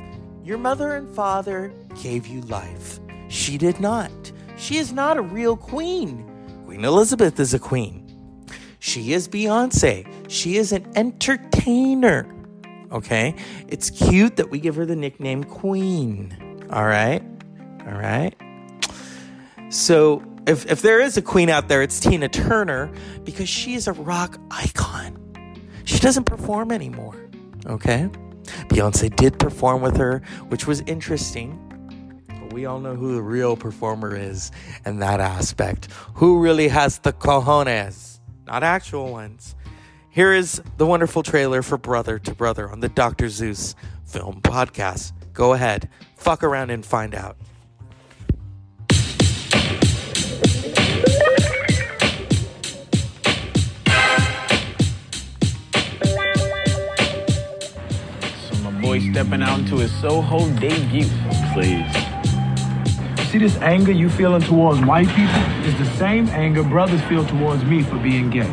Your 0.45 0.59
mother 0.59 0.95
and 0.95 1.13
father 1.17 1.73
gave 2.01 2.29
you 2.29 2.43
life. 2.43 3.01
She 3.27 3.59
did 3.59 3.81
not. 3.81 4.13
She 4.57 4.77
is 4.77 4.93
not 4.93 5.17
a 5.17 5.23
real 5.23 5.57
queen. 5.57 6.31
Queen 6.65 6.85
Elizabeth 6.85 7.41
is 7.41 7.55
a 7.55 7.59
queen. 7.59 8.04
She 8.85 9.15
is 9.15 9.29
Beyonce. 9.29 10.07
She 10.31 10.59
is 10.59 10.71
an 10.71 10.87
entertainer. 10.95 12.31
Okay? 12.93 13.35
It's 13.67 13.89
cute 13.89 14.37
that 14.37 14.51
we 14.51 14.59
give 14.59 14.77
her 14.77 14.85
the 14.85 14.95
nickname 14.95 15.43
Queen. 15.43 16.67
All 16.71 16.85
right? 16.85 17.23
All 17.87 17.95
right? 17.95 18.35
So, 19.71 20.23
if, 20.47 20.71
if 20.71 20.83
there 20.83 21.01
is 21.01 21.17
a 21.17 21.23
queen 21.23 21.49
out 21.49 21.69
there, 21.69 21.81
it's 21.81 21.99
Tina 21.99 22.29
Turner 22.29 22.93
because 23.25 23.49
she 23.49 23.73
is 23.73 23.89
a 23.89 23.95
rock 23.95 24.39
icon. 24.51 25.19
She 25.85 25.99
doesn't 25.99 26.25
perform 26.25 26.71
anymore. 26.71 27.31
Okay? 27.65 28.11
Beyonce 28.69 29.17
did 29.17 29.39
perform 29.39 29.81
with 29.81 29.97
her, 29.97 30.21
which 30.49 30.67
was 30.67 30.83
interesting. 30.83 31.59
But 32.29 32.53
we 32.53 32.67
all 32.67 32.81
know 32.81 32.97
who 32.97 33.15
the 33.15 33.23
real 33.23 33.57
performer 33.57 34.15
is 34.15 34.53
in 34.85 34.99
that 34.99 35.21
aspect. 35.21 35.91
Who 36.17 36.39
really 36.39 36.69
has 36.69 36.99
the 36.99 37.15
cojones? 37.15 38.14
Not 38.47 38.63
actual 38.63 39.11
ones. 39.11 39.55
Here 40.11 40.33
is 40.33 40.63
the 40.77 40.87
wonderful 40.87 41.23
trailer 41.23 41.63
for 41.63 41.79
Brother 41.79 42.19
to 42.21 42.35
Brother 42.35 42.71
on 42.71 42.81
the 42.81 42.89
Dr. 42.89 43.29
Zeus 43.29 43.75
Film 44.05 44.41
Podcast. 44.43 45.13
Go 45.33 45.55
ahead, 45.55 45.89
fuck 46.17 46.45
around 46.45 46.71
and 46.71 46.85
find 46.87 47.15
out. 47.15 47.37
So 58.49 58.57
my 58.63 58.81
boy 58.81 59.01
stepping 59.11 59.43
out 59.43 59.59
into 59.61 59.79
his 59.79 59.93
Soho 60.01 60.49
debut. 60.61 61.09
Please. 61.55 62.04
See 63.35 63.41
this 63.41 63.57
anger 63.57 63.91
you 63.91 64.09
feeling 64.11 64.43
towards 64.43 64.81
white 64.83 65.09
people 65.09 65.43
is 65.67 65.77
the 65.77 65.97
same 65.97 66.29
anger 66.29 66.63
brothers 66.63 67.03
feel 67.09 67.27
towards 67.27 67.65
me 67.65 67.83
for 67.83 67.99
being 67.99 68.31
gay. 68.31 68.49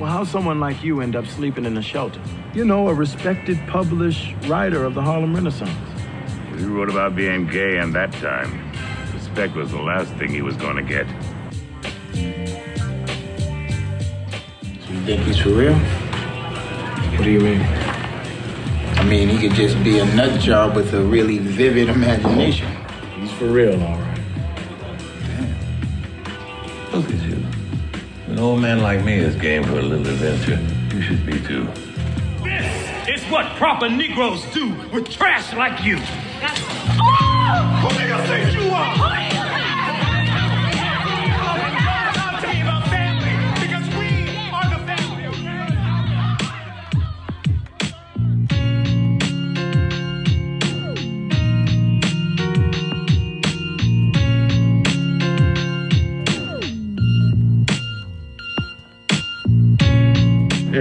Well, 0.00 0.10
how 0.10 0.24
someone 0.24 0.58
like 0.58 0.82
you 0.82 1.00
end 1.00 1.14
up 1.14 1.28
sleeping 1.28 1.64
in 1.64 1.76
a 1.76 1.80
shelter? 1.80 2.20
You 2.54 2.64
know, 2.64 2.88
a 2.88 2.92
respected, 2.92 3.56
published 3.68 4.34
writer 4.48 4.84
of 4.84 4.94
the 4.94 5.00
Harlem 5.00 5.32
Renaissance. 5.32 5.70
He 6.58 6.64
wrote 6.64 6.90
about 6.90 7.14
being 7.14 7.46
gay 7.46 7.78
in 7.78 7.92
that 7.92 8.12
time. 8.14 8.72
Respect 9.14 9.54
was 9.54 9.70
the 9.70 9.80
last 9.80 10.12
thing 10.14 10.30
he 10.30 10.42
was 10.42 10.56
going 10.56 10.74
to 10.74 10.82
get. 10.82 11.06
So 14.82 14.92
you 14.92 15.04
think 15.04 15.22
he's 15.22 15.38
for 15.38 15.50
real? 15.50 15.74
What 17.14 17.22
do 17.22 17.30
you 17.30 17.38
mean? 17.38 17.60
I 17.60 19.04
mean, 19.08 19.28
he 19.28 19.38
could 19.38 19.56
just 19.56 19.80
be 19.84 20.00
a 20.00 20.04
nut 20.16 20.40
job 20.40 20.74
with 20.74 20.92
a 20.94 21.00
really 21.00 21.38
vivid 21.38 21.88
imagination. 21.88 22.75
He's 23.36 23.48
for 23.48 23.52
real, 23.52 23.82
all 23.82 23.98
right. 23.98 24.18
Look 26.92 27.10
at 27.10 27.22
you. 27.22 27.44
An 28.28 28.38
old 28.38 28.60
man 28.62 28.80
like 28.80 29.04
me 29.04 29.18
is 29.18 29.34
game 29.36 29.62
for 29.64 29.78
a 29.78 29.82
little 29.82 30.06
adventure. 30.06 30.58
You 30.94 31.02
should 31.02 31.26
be 31.26 31.38
too. 31.40 31.68
This 32.42 33.08
is 33.08 33.30
what 33.30 33.44
proper 33.56 33.90
Negroes 33.90 34.42
do 34.54 34.74
with 34.90 35.10
trash 35.10 35.52
like 35.52 35.84
you. 35.84 35.98
Oh! 36.98 37.82
Who 37.82 37.98
do 37.98 38.06
you 38.06 38.16
think 38.26 38.55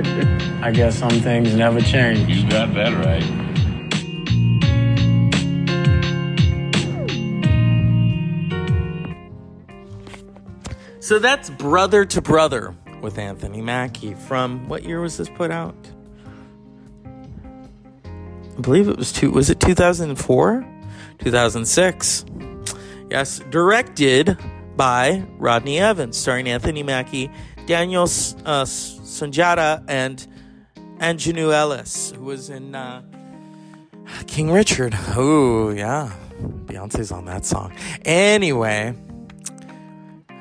I 0.04 0.72
guess 0.72 0.98
some 0.98 1.22
things 1.22 1.54
never 1.56 1.80
change. 1.80 2.30
You 2.30 2.50
got 2.50 2.74
that 2.74 2.94
right. 3.06 3.46
So 11.00 11.20
that's 11.20 11.50
Brother 11.52 12.04
to 12.06 12.22
Brother 12.22 12.76
with 13.00 13.20
Anthony 13.20 13.62
Mackie 13.62 14.16
from 14.16 14.68
what 14.68 14.84
year 14.84 15.00
was 15.02 15.18
this 15.18 15.30
put 15.30 15.52
out? 15.52 15.76
I 17.06 18.62
believe 18.62 18.88
it 18.88 18.98
was 18.98 19.12
two 19.12 19.32
was 19.32 19.50
it 19.50 19.60
2004? 19.60 20.66
2006. 21.20 22.26
Yes, 23.10 23.40
directed 23.50 24.38
by 24.76 25.26
Rodney 25.38 25.80
Evans, 25.80 26.18
starring 26.18 26.50
Anthony 26.50 26.84
Mackie, 26.84 27.30
Daniel 27.66 28.04
uh, 28.04 28.66
Sunjata, 28.66 29.84
and 29.88 30.26
Aunjanue 31.00 31.52
Ellis, 31.52 32.12
who 32.16 32.24
was 32.24 32.50
in 32.50 32.76
uh, 32.76 33.02
King 34.28 34.52
Richard. 34.52 34.96
Oh, 35.16 35.70
yeah. 35.70 36.12
Beyonce's 36.66 37.12
on 37.12 37.26
that 37.26 37.46
song. 37.46 37.74
Anyway, 38.04 38.94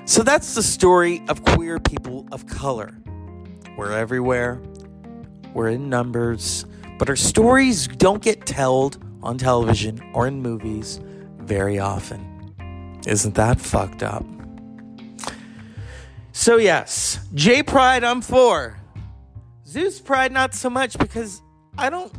so 0.04 0.22
that's 0.22 0.54
the 0.54 0.62
story 0.62 1.22
of 1.28 1.44
queer 1.44 1.78
people 1.78 2.26
of 2.32 2.46
color. 2.46 2.92
We're 3.76 3.92
everywhere, 3.92 4.60
we're 5.54 5.68
in 5.68 5.88
numbers, 5.88 6.66
but 6.98 7.08
our 7.08 7.16
stories 7.16 7.86
don't 7.88 8.22
get 8.22 8.44
told 8.46 8.98
on 9.22 9.38
television 9.38 10.00
or 10.14 10.26
in 10.26 10.42
movies 10.42 11.00
very 11.38 11.78
often. 11.78 13.00
Isn't 13.06 13.34
that 13.36 13.60
fucked 13.60 14.02
up? 14.02 14.24
So, 16.36 16.56
yes, 16.56 17.20
J 17.32 17.62
Pride, 17.62 18.02
I'm 18.02 18.20
for. 18.20 18.76
Zeus 19.64 20.00
Pride, 20.00 20.32
not 20.32 20.52
so 20.52 20.68
much 20.68 20.98
because 20.98 21.40
I 21.78 21.88
don't 21.88 22.12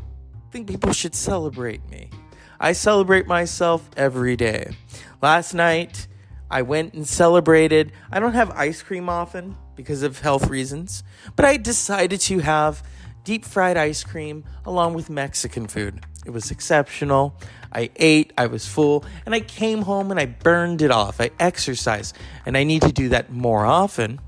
think 0.53 0.69
people 0.69 0.93
should 0.93 1.13
celebrate 1.13 1.87
me. 1.89 2.09
I 2.57 2.71
celebrate 2.71 3.27
myself 3.27 3.87
every 3.97 4.37
day. 4.37 4.71
Last 5.21 5.53
night, 5.53 6.07
I 6.49 6.61
went 6.61 6.93
and 6.93 7.05
celebrated. 7.05 7.91
I 8.09 8.21
don't 8.21 8.33
have 8.33 8.51
ice 8.51 8.81
cream 8.81 9.09
often 9.09 9.57
because 9.75 10.01
of 10.01 10.19
health 10.19 10.47
reasons, 10.47 11.03
but 11.35 11.43
I 11.43 11.57
decided 11.57 12.21
to 12.21 12.39
have 12.39 12.87
deep 13.25 13.43
fried 13.43 13.75
ice 13.75 14.05
cream 14.05 14.45
along 14.65 14.93
with 14.93 15.09
Mexican 15.09 15.67
food. 15.67 16.05
It 16.25 16.31
was 16.31 16.51
exceptional. 16.51 17.35
I 17.71 17.89
ate, 17.95 18.33
I 18.37 18.47
was 18.47 18.67
full, 18.67 19.05
and 19.25 19.35
I 19.35 19.41
came 19.41 19.83
home 19.83 20.09
and 20.11 20.19
I 20.19 20.25
burned 20.25 20.81
it 20.81 20.91
off. 20.91 21.21
I 21.21 21.31
exercised, 21.39 22.17
and 22.45 22.57
I 22.57 22.63
need 22.63 22.81
to 22.83 22.91
do 22.91 23.09
that 23.09 23.31
more 23.31 23.65
often. 23.65 24.19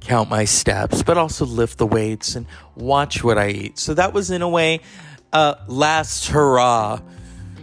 Count 0.00 0.30
my 0.30 0.44
steps, 0.44 1.02
but 1.02 1.18
also 1.18 1.44
lift 1.44 1.78
the 1.78 1.86
weights 1.86 2.34
and 2.34 2.46
watch 2.74 3.22
what 3.22 3.38
I 3.38 3.50
eat. 3.50 3.78
So 3.78 3.94
that 3.94 4.12
was, 4.12 4.30
in 4.30 4.42
a 4.42 4.48
way, 4.48 4.80
uh, 5.32 5.56
last 5.68 6.28
hurrah 6.28 7.00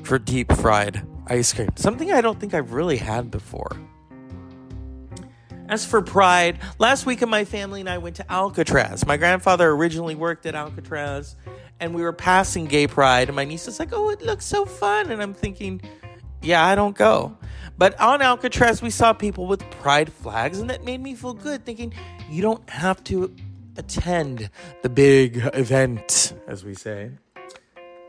for 0.03 0.19
deep 0.19 0.53
fried 0.53 1.05
ice 1.27 1.51
cream. 1.51 1.69
Something 1.75 2.11
I 2.11 2.21
don't 2.21 2.39
think 2.39 2.53
I've 2.53 2.73
really 2.73 2.97
had 2.97 3.29
before. 3.31 3.75
As 5.69 5.85
for 5.85 6.01
Pride, 6.01 6.59
last 6.79 7.05
weekend 7.05 7.29
my 7.29 7.43
family 7.43 7.81
and 7.81 7.89
I 7.89 7.97
went 7.97 8.15
to 8.17 8.31
Alcatraz. 8.31 9.05
My 9.05 9.17
grandfather 9.17 9.69
originally 9.69 10.15
worked 10.15 10.45
at 10.45 10.55
Alcatraz, 10.55 11.35
and 11.81 11.93
we 11.93 12.01
were 12.01 12.13
passing 12.13 12.67
Gay 12.67 12.87
Pride, 12.87 13.27
and 13.27 13.35
my 13.35 13.43
niece 13.43 13.65
was 13.65 13.77
like, 13.77 13.89
"Oh, 13.91 14.09
it 14.09 14.21
looks 14.21 14.45
so 14.45 14.65
fun," 14.65 15.11
and 15.11 15.21
I'm 15.21 15.33
thinking, 15.33 15.81
"Yeah, 16.41 16.65
I 16.65 16.75
don't 16.75 16.95
go." 16.95 17.37
But 17.77 17.99
on 17.99 18.21
Alcatraz, 18.21 18.81
we 18.81 18.89
saw 18.89 19.11
people 19.11 19.45
with 19.45 19.69
pride 19.69 20.11
flags, 20.11 20.59
and 20.59 20.69
that 20.69 20.85
made 20.85 21.01
me 21.01 21.15
feel 21.15 21.33
good, 21.33 21.65
thinking 21.65 21.93
you 22.29 22.41
don't 22.41 22.67
have 22.69 23.03
to 23.05 23.35
attend 23.75 24.49
the 24.83 24.89
big 24.89 25.49
event, 25.53 26.33
as 26.47 26.63
we 26.63 26.75
say, 26.75 27.11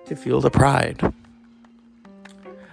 to 0.07 0.15
feel 0.15 0.41
the 0.41 0.51
pride. 0.51 1.13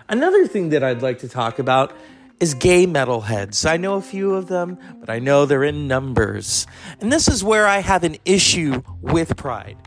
Another 0.08 0.46
thing 0.46 0.70
that 0.70 0.84
I'd 0.84 1.02
like 1.02 1.20
to 1.20 1.28
talk 1.28 1.58
about 1.58 1.92
is 2.40 2.54
gay 2.54 2.86
metalheads. 2.86 3.70
I 3.70 3.78
know 3.78 3.96
a 3.96 4.02
few 4.02 4.36
of 4.36 4.48
them, 4.48 4.78
but 5.00 5.10
I 5.10 5.20
know 5.20 5.46
they're 5.46 5.64
in 5.64 5.88
numbers. 5.88 6.68
And 7.00 7.12
this 7.12 7.28
is 7.28 7.44
where 7.44 7.66
I 7.66 7.80
have 7.80 8.04
an 8.04 8.18
issue 8.26 8.82
with 9.02 9.38
pride. 9.38 9.78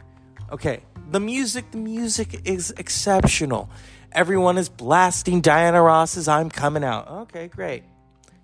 Okay, 0.51 0.83
the 1.11 1.21
music, 1.21 1.71
the 1.71 1.79
music 1.79 2.43
is 2.47 2.71
exceptional. 2.79 3.71
Everyone 4.13 4.57
is 4.57 4.69
blasting 4.69 5.41
Diana 5.41 5.83
Ross's 5.83 6.29
I'm 6.29 6.49
Coming 6.49 6.85
Out. 6.85 7.09
Okay, 7.09 7.49
great. 7.49 7.85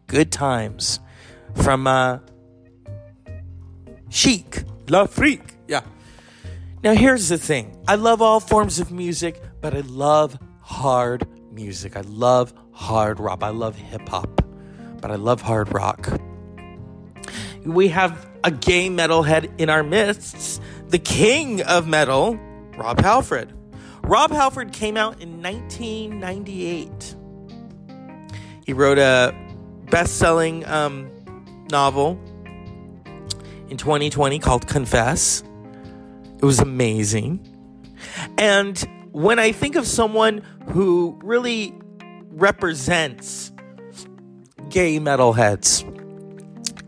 Good 0.07 0.31
times. 0.31 1.01
From 1.55 1.87
uh 1.87 2.19
Chic, 4.11 4.65
Le 4.89 5.09
Freak. 5.09 5.41
Yeah. 5.67 5.83
Now 6.83 6.93
here's 6.93 7.29
the 7.29 7.39
thing. 7.39 7.83
I 7.89 7.95
love 7.95 8.21
all 8.21 8.41
forms 8.41 8.79
of 8.79 8.93
music, 8.93 9.43
but 9.63 9.75
I 9.75 9.81
love 9.81 10.39
hard 10.61 11.27
music. 11.55 11.97
I 11.97 12.03
love 12.03 12.53
hard 12.73 13.21
rock. 13.21 13.43
I 13.43 13.51
love 13.51 13.77
hip 13.77 14.09
hop, 14.09 14.43
but 15.01 15.11
I 15.11 15.17
love 15.17 15.41
hard 15.41 15.73
rock. 15.73 16.09
We 17.65 17.89
have 17.89 18.29
a 18.43 18.51
gay 18.51 18.89
metalhead 18.89 19.59
in 19.59 19.71
our 19.71 19.83
midst, 19.83 20.61
the 20.89 20.99
king 20.99 21.63
of 21.63 21.87
metal, 21.87 22.39
Rob 22.77 23.01
Halford. 23.01 23.53
Rob 24.03 24.31
Halford 24.31 24.73
came 24.73 24.97
out 24.97 25.23
in 25.23 25.43
1998. 25.43 27.17
He 28.67 28.73
wrote 28.73 28.99
a 28.99 29.35
best 29.91 30.19
selling 30.19 30.67
um, 30.67 31.11
novel 31.71 32.21
in 33.69 33.77
2020 33.79 34.39
called 34.41 34.67
Confess. 34.67 35.43
It 36.37 36.45
was 36.45 36.61
amazing. 36.61 37.41
And 38.37 38.87
when 39.15 39.39
I 39.39 39.53
think 39.53 39.77
of 39.77 39.87
someone 39.87 40.43
who 40.73 41.17
really 41.23 41.73
represents 42.31 43.53
gay 44.71 44.99
metalheads, 44.99 45.89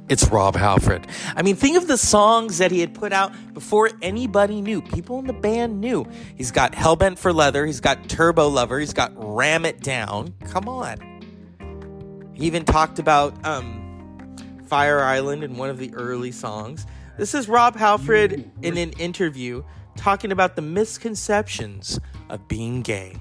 it's 0.09 0.27
Rob 0.27 0.57
Halford. 0.57 1.07
I 1.37 1.43
mean, 1.43 1.55
think 1.55 1.77
of 1.77 1.87
the 1.87 1.97
songs 1.97 2.59
that 2.59 2.73
he 2.73 2.81
had 2.81 2.95
put 2.95 3.13
out 3.13 3.33
before 3.55 3.91
anybody 4.03 4.61
knew. 4.61 4.83
People 4.83 5.21
in 5.21 5.29
the 5.29 5.33
band 5.33 5.81
knew. 5.81 6.05
He's 6.37 6.51
got 6.51 6.73
Hellbent 6.73 7.17
for 7.17 7.33
Leather, 7.33 7.65
he's 7.65 7.81
got 7.81 8.09
Turbo 8.09 8.49
Lover, 8.49 8.81
he's 8.81 8.93
got 8.93 9.13
Ram 9.15 9.65
It 9.65 9.81
Down. 9.81 10.35
Come 10.47 10.69
on. 10.69 12.33
He 12.35 12.45
even 12.47 12.65
talked 12.65 12.99
about 12.99 13.35
um, 13.47 14.35
Fire 14.67 15.01
Island 15.01 15.45
in 15.45 15.57
one 15.57 15.71
of 15.71 15.79
the 15.79 15.95
early 15.95 16.33
songs. 16.33 16.87
This 17.19 17.37
is 17.37 17.49
Rob 17.49 17.77
Halford 17.77 18.51
in 18.63 18.77
an 18.77 18.91
interview 18.95 19.63
talking 19.97 20.33
about 20.33 20.57
the 20.57 20.63
misconceptions 20.63 21.99
of 22.29 22.47
being 22.49 22.83
gay. 22.83 23.17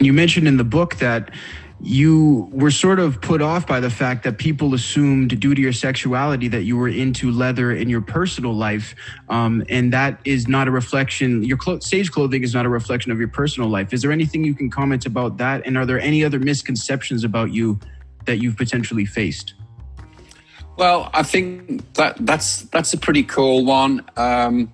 You 0.00 0.12
mentioned 0.12 0.46
in 0.46 0.56
the 0.56 0.64
book 0.64 0.96
that 0.96 1.30
you 1.80 2.48
were 2.52 2.70
sort 2.70 2.98
of 2.98 3.20
put 3.20 3.42
off 3.42 3.66
by 3.66 3.80
the 3.80 3.90
fact 3.90 4.24
that 4.24 4.38
people 4.38 4.72
assumed, 4.72 5.38
due 5.40 5.54
to 5.54 5.60
your 5.60 5.72
sexuality, 5.72 6.48
that 6.48 6.62
you 6.62 6.76
were 6.76 6.88
into 6.88 7.30
leather 7.30 7.72
in 7.72 7.88
your 7.90 8.00
personal 8.00 8.54
life, 8.54 8.94
um, 9.28 9.62
and 9.68 9.92
that 9.92 10.18
is 10.24 10.48
not 10.48 10.68
a 10.68 10.70
reflection. 10.70 11.42
Your 11.42 11.58
clo- 11.58 11.78
stage 11.80 12.10
clothing 12.10 12.42
is 12.42 12.54
not 12.54 12.64
a 12.64 12.70
reflection 12.70 13.12
of 13.12 13.18
your 13.18 13.28
personal 13.28 13.68
life. 13.68 13.92
Is 13.92 14.02
there 14.02 14.12
anything 14.12 14.42
you 14.42 14.54
can 14.54 14.70
comment 14.70 15.04
about 15.04 15.36
that? 15.36 15.66
And 15.66 15.76
are 15.76 15.84
there 15.84 16.00
any 16.00 16.24
other 16.24 16.38
misconceptions 16.38 17.24
about 17.24 17.52
you 17.52 17.78
that 18.24 18.38
you've 18.38 18.56
potentially 18.56 19.04
faced? 19.04 19.54
Well, 20.76 21.10
I 21.14 21.22
think 21.22 21.94
that 21.94 22.16
that's 22.20 22.62
that's 22.62 22.92
a 22.92 22.98
pretty 22.98 23.22
cool 23.22 23.64
one 23.64 24.04
um, 24.16 24.72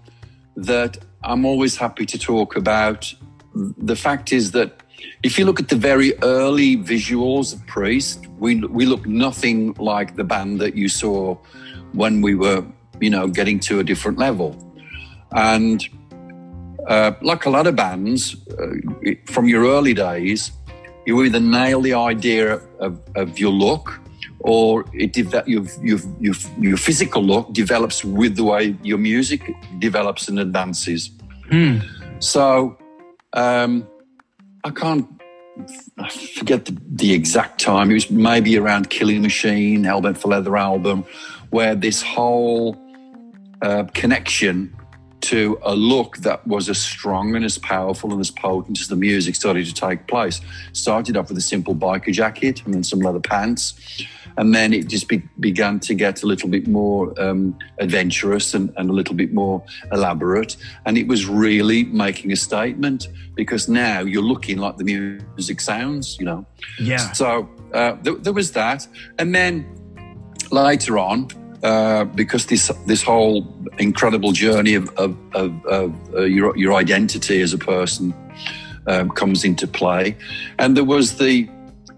that 0.57 0.99
I'm 1.25 1.45
always 1.45 1.77
happy 1.77 2.07
to 2.07 2.19
talk 2.19 2.57
about. 2.57 3.13
The 3.55 3.97
fact 3.97 4.33
is 4.33 4.53
that 4.53 4.83
if 5.23 5.39
you 5.39 5.45
look 5.45 5.61
at 5.61 5.69
the 5.69 5.77
very 5.77 6.15
early 6.23 6.77
visuals 6.77 7.55
of 7.55 7.65
Priest, 7.67 8.27
we 8.39 8.57
we 8.57 8.87
look 8.87 9.07
nothing 9.07 9.75
like 9.75 10.17
the 10.17 10.25
band 10.25 10.61
that 10.61 10.75
you 10.75 10.89
saw 10.89 11.37
when 11.93 12.23
we 12.23 12.35
were, 12.35 12.65
you 13.01 13.11
know, 13.11 13.29
getting 13.29 13.61
to 13.61 13.79
a 13.81 13.85
different 13.85 14.19
level. 14.19 14.57
And 15.33 15.87
uh, 16.89 17.13
like 17.23 17.47
a 17.47 17.51
lot 17.51 17.67
of 17.67 17.77
bands, 17.77 18.37
uh, 18.59 19.13
from 19.27 19.47
your 19.47 19.65
early 19.65 19.95
days, 19.95 20.53
you 21.07 21.23
either 21.23 21.41
nail 21.41 21.81
the 21.81 21.95
idea 21.95 22.61
of, 22.81 23.01
of 23.15 23.39
your 23.39 23.53
look, 23.53 24.01
or 24.43 24.85
it 24.93 25.13
deve- 25.13 25.47
your, 25.47 25.65
your, 26.61 26.77
physical 26.77 27.23
look 27.23 27.53
develops 27.53 28.05
with 28.05 28.37
the 28.37 28.45
way 28.45 28.77
your 28.83 28.99
music 28.99 29.55
develops 29.79 30.29
and 30.29 30.39
advances. 30.39 31.11
So 32.19 32.77
um, 33.33 33.87
I 34.65 34.71
can't 34.71 35.09
I 35.99 36.09
forget 36.09 36.65
the, 36.65 36.77
the 36.89 37.13
exact 37.13 37.61
time. 37.61 37.91
It 37.91 37.95
was 37.95 38.11
maybe 38.11 38.57
around 38.57 38.91
Killing 38.91 39.23
Machine, 39.23 39.85
Hellbent 39.85 40.17
for 40.17 40.29
Leather 40.29 40.57
album, 40.57 41.05
where 41.51 41.75
this 41.75 42.01
whole 42.01 42.77
uh, 43.61 43.85
connection 43.93 44.75
to 45.23 45.59
a 45.63 45.75
look 45.75 46.19
that 46.19 46.47
was 46.47 46.69
as 46.69 46.79
strong 46.79 47.35
and 47.35 47.45
as 47.45 47.57
powerful 47.59 48.13
and 48.13 48.21
as 48.21 48.31
potent 48.31 48.81
as 48.81 48.89
the 48.89 48.97
music 48.97 49.35
started 49.35 49.65
to 49.67 49.75
take 49.75 50.07
place. 50.07 50.41
Started 50.73 51.17
off 51.17 51.29
with 51.29 51.39
a 51.39 51.43
simple 51.43 51.75
biker 51.75 52.13
jacket 52.13 52.65
and 52.65 52.75
then 52.75 52.85
some 52.85 53.01
leather 53.01 53.21
pants. 53.21 53.75
And 54.37 54.55
then 54.55 54.73
it 54.73 54.89
just 54.89 55.09
be, 55.09 55.23
began 55.41 55.79
to 55.81 55.95
get 55.95 56.23
a 56.23 56.27
little 56.27 56.49
bit 56.49 56.67
more 56.67 57.21
um, 57.21 57.57
adventurous 57.79 58.55
and, 58.55 58.73
and 58.77 58.89
a 58.89 58.93
little 58.93 59.15
bit 59.15 59.33
more 59.33 59.63
elaborate. 59.93 60.57
And 60.87 60.97
it 60.97 61.07
was 61.07 61.27
really 61.27 61.85
making 61.85 62.33
a 62.33 62.37
statement 62.37 63.09
because 63.35 63.69
now 63.69 64.01
you're 64.01 64.23
looking 64.23 64.59
like 64.59 64.77
the 64.77 64.85
music 64.85 65.61
sounds, 65.61 66.17
you 66.19 66.25
know. 66.25 66.47
Yeah. 66.81 67.13
So 67.13 67.49
uh, 67.75 67.97
there, 68.03 68.15
there 68.15 68.33
was 68.33 68.53
that. 68.53 68.87
And 69.19 69.35
then 69.35 69.67
later 70.51 70.99
on, 70.99 71.29
uh, 71.63 72.05
because 72.05 72.47
this 72.47 72.73
this 72.87 73.03
whole 73.03 73.47
incredible 73.79 74.33
journey 74.33 74.75
of, 74.75 74.89
of, 74.97 75.17
of, 75.35 75.67
of 75.67 76.15
uh, 76.15 76.23
your, 76.23 76.57
your 76.57 76.75
identity 76.75 77.41
as 77.41 77.53
a 77.53 77.59
person 77.59 78.13
um, 78.87 79.11
comes 79.11 79.45
into 79.45 79.67
play, 79.67 80.17
and 80.59 80.77
there 80.77 80.85
was 80.85 81.19
the 81.19 81.49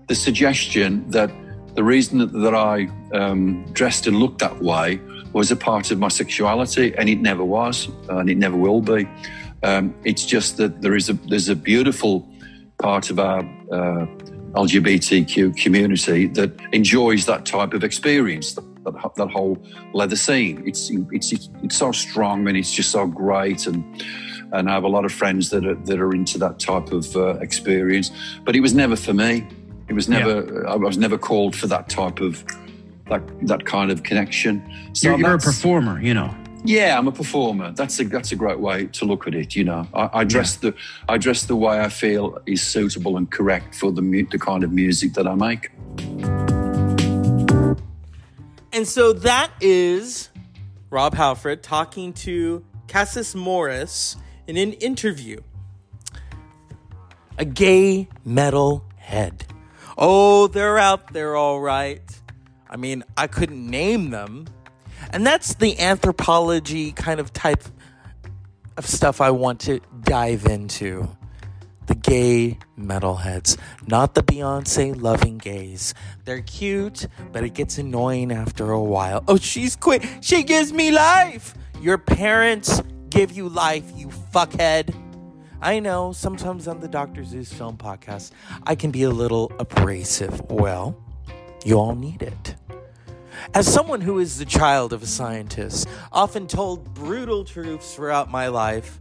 the 0.08 0.14
suggestion 0.14 1.08
that 1.10 1.30
the 1.74 1.82
reason 1.82 2.18
that, 2.18 2.54
I 2.54 2.88
um, 3.12 3.64
dressed 3.72 4.06
and 4.06 4.18
looked 4.18 4.38
that 4.38 4.62
way 4.62 5.00
was 5.32 5.50
a 5.50 5.56
part 5.56 5.90
of 5.90 5.98
my 5.98 6.08
sexuality, 6.08 6.94
and 6.96 7.08
it 7.08 7.20
never 7.20 7.44
was, 7.44 7.88
and 8.08 8.30
it 8.30 8.36
never 8.36 8.56
will 8.56 8.80
be. 8.80 9.08
Um, 9.62 9.94
it's 10.04 10.24
just 10.24 10.56
that 10.58 10.82
there 10.82 10.94
is 10.94 11.08
a 11.08 11.14
there's 11.28 11.48
a 11.48 11.56
beautiful 11.56 12.28
part 12.78 13.10
of 13.10 13.18
our 13.18 13.40
uh, 13.72 14.06
LGBTQ 14.52 15.56
community 15.56 16.26
that 16.28 16.52
enjoys 16.72 17.26
that 17.26 17.44
type 17.46 17.72
of 17.72 17.82
experience, 17.82 18.52
that, 18.84 19.14
that 19.16 19.30
whole 19.30 19.58
leather 19.92 20.16
scene. 20.16 20.62
It's, 20.66 20.90
it's 20.90 21.32
it's 21.32 21.48
it's 21.62 21.76
so 21.76 21.92
strong 21.92 22.46
and 22.48 22.56
it's 22.56 22.72
just 22.72 22.90
so 22.90 23.06
great, 23.06 23.66
and 23.66 24.04
and 24.52 24.68
I 24.70 24.74
have 24.74 24.84
a 24.84 24.88
lot 24.88 25.04
of 25.04 25.12
friends 25.12 25.50
that 25.50 25.66
are 25.66 25.74
that 25.74 25.98
are 26.00 26.14
into 26.14 26.38
that 26.38 26.58
type 26.58 26.92
of 26.92 27.16
uh, 27.16 27.38
experience. 27.40 28.10
But 28.44 28.54
it 28.56 28.60
was 28.60 28.74
never 28.74 28.96
for 28.96 29.14
me. 29.14 29.46
It 29.88 29.94
was 29.94 30.08
never. 30.08 30.66
I 30.66 30.76
was 30.76 30.96
never 30.96 31.18
called 31.18 31.54
for 31.56 31.66
that 31.66 31.88
type 31.88 32.20
of 32.20 32.44
that 33.08 33.22
that 33.46 33.64
kind 33.66 33.90
of 33.90 34.02
connection. 34.02 34.62
So 34.92 35.10
you're, 35.10 35.18
you're 35.18 35.34
a 35.34 35.38
performer, 35.38 36.00
you 36.00 36.14
know. 36.14 36.34
yeah, 36.64 36.98
I'm 36.98 37.06
a 37.06 37.12
performer. 37.12 37.72
That's 37.72 38.00
a 38.00 38.04
that's 38.04 38.32
a 38.32 38.36
great 38.36 38.58
way 38.58 38.86
to 38.86 39.04
look 39.04 39.26
at 39.26 39.34
it. 39.34 39.54
You 39.54 39.64
know, 39.64 39.86
I, 39.92 40.20
I 40.20 40.24
dress 40.24 40.56
the 40.56 40.74
I 41.08 41.18
dress 41.18 41.44
the 41.44 41.56
way 41.56 41.80
I 41.80 41.90
feel 41.90 42.38
is 42.46 42.62
suitable 42.62 43.18
and 43.18 43.30
correct 43.30 43.74
for 43.74 43.92
the 43.92 44.00
mu- 44.02 44.26
the 44.30 44.38
kind 44.38 44.64
of 44.64 44.72
music 44.72 45.12
that 45.14 45.26
I 45.26 45.34
make. 45.34 45.70
And 48.74 48.88
so 48.88 49.12
that 49.12 49.52
is 49.60 50.30
Rob 50.90 51.14
Halford 51.14 51.62
talking 51.62 52.12
to 52.14 52.64
Cassis 52.88 53.32
Morris 53.32 54.16
in 54.48 54.56
an 54.56 54.72
interview. 54.72 55.40
A 57.38 57.44
gay 57.44 58.08
metal 58.24 58.84
head. 58.96 59.46
Oh, 59.96 60.48
they're 60.48 60.76
out 60.76 61.12
there 61.12 61.36
all 61.36 61.60
right. 61.60 62.02
I 62.68 62.76
mean, 62.76 63.04
I 63.16 63.28
couldn't 63.28 63.64
name 63.64 64.10
them. 64.10 64.48
And 65.10 65.24
that's 65.24 65.54
the 65.54 65.78
anthropology 65.78 66.90
kind 66.90 67.20
of 67.20 67.32
type 67.32 67.62
of 68.76 68.86
stuff 68.86 69.20
I 69.20 69.30
want 69.30 69.60
to 69.60 69.80
dive 70.02 70.46
into. 70.46 71.08
The 71.86 71.94
gay 71.94 72.58
metalheads, 72.78 73.58
not 73.86 74.14
the 74.14 74.22
Beyonce 74.22 75.00
loving 75.00 75.38
gays. 75.38 75.92
They're 76.24 76.40
cute, 76.40 77.06
but 77.32 77.44
it 77.44 77.54
gets 77.54 77.76
annoying 77.78 78.32
after 78.32 78.70
a 78.70 78.82
while. 78.82 79.22
Oh, 79.28 79.36
she's 79.36 79.76
quit. 79.76 80.02
She 80.22 80.42
gives 80.42 80.72
me 80.72 80.90
life. 80.90 81.54
Your 81.80 81.98
parents 81.98 82.80
give 83.10 83.32
you 83.32 83.48
life, 83.48 83.84
you 83.94 84.08
fuckhead. 84.08 84.94
I 85.60 85.78
know 85.78 86.12
sometimes 86.12 86.66
on 86.68 86.80
the 86.80 86.88
Dr. 86.88 87.24
Zeus 87.24 87.52
film 87.52 87.76
podcast, 87.76 88.32
I 88.64 88.74
can 88.74 88.90
be 88.90 89.02
a 89.02 89.10
little 89.10 89.52
abrasive. 89.58 90.42
Well, 90.50 90.96
you 91.64 91.78
all 91.78 91.94
need 91.94 92.22
it. 92.22 92.54
As 93.52 93.72
someone 93.72 94.00
who 94.00 94.18
is 94.18 94.38
the 94.38 94.44
child 94.44 94.92
of 94.92 95.02
a 95.02 95.06
scientist, 95.06 95.86
often 96.12 96.46
told 96.46 96.94
brutal 96.94 97.44
truths 97.44 97.94
throughout 97.94 98.30
my 98.30 98.48
life, 98.48 99.00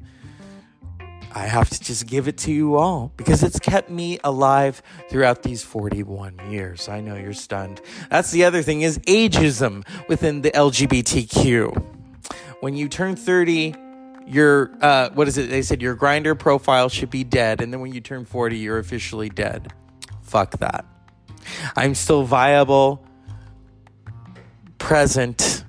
I 1.36 1.48
have 1.48 1.70
to 1.72 1.80
just 1.80 2.06
give 2.06 2.28
it 2.28 2.38
to 2.40 2.52
you 2.52 2.76
all 2.76 3.12
because 3.18 3.42
it's 3.42 3.58
kept 3.58 3.90
me 3.90 4.20
alive 4.24 4.84
throughout 5.10 5.42
these 5.42 5.64
41 5.64 6.52
years. 6.52 6.88
I 6.88 7.02
know 7.02 7.16
you're 7.16 7.34
stunned. 7.34 7.82
That's 8.12 8.30
the 8.30 8.44
other 8.44 8.62
thing 8.62 8.82
is 8.82 9.00
ageism 9.00 9.84
within 10.08 10.44
the 10.44 10.52
LGBTQ. 10.52 11.84
When 12.60 12.76
you 12.76 12.88
turn 12.88 13.16
30, 13.16 13.76
your 14.28 14.72
uh, 14.80 15.10
what 15.10 15.28
is 15.28 15.38
it? 15.40 15.50
They 15.50 15.64
said 15.64 15.82
your 15.82 15.96
Grindr 15.96 16.38
profile 16.38 16.88
should 16.88 17.10
be 17.10 17.24
dead, 17.24 17.62
and 17.62 17.74
then 17.74 17.82
when 17.82 17.94
you 17.94 18.00
turn 18.00 18.26
40, 18.26 18.58
you're 18.58 18.78
officially 18.78 19.30
dead. 19.30 19.74
Fuck 20.22 20.60
that. 20.60 20.86
I'm 21.76 21.96
still 21.96 22.24
viable, 22.24 23.06
present, 24.78 25.66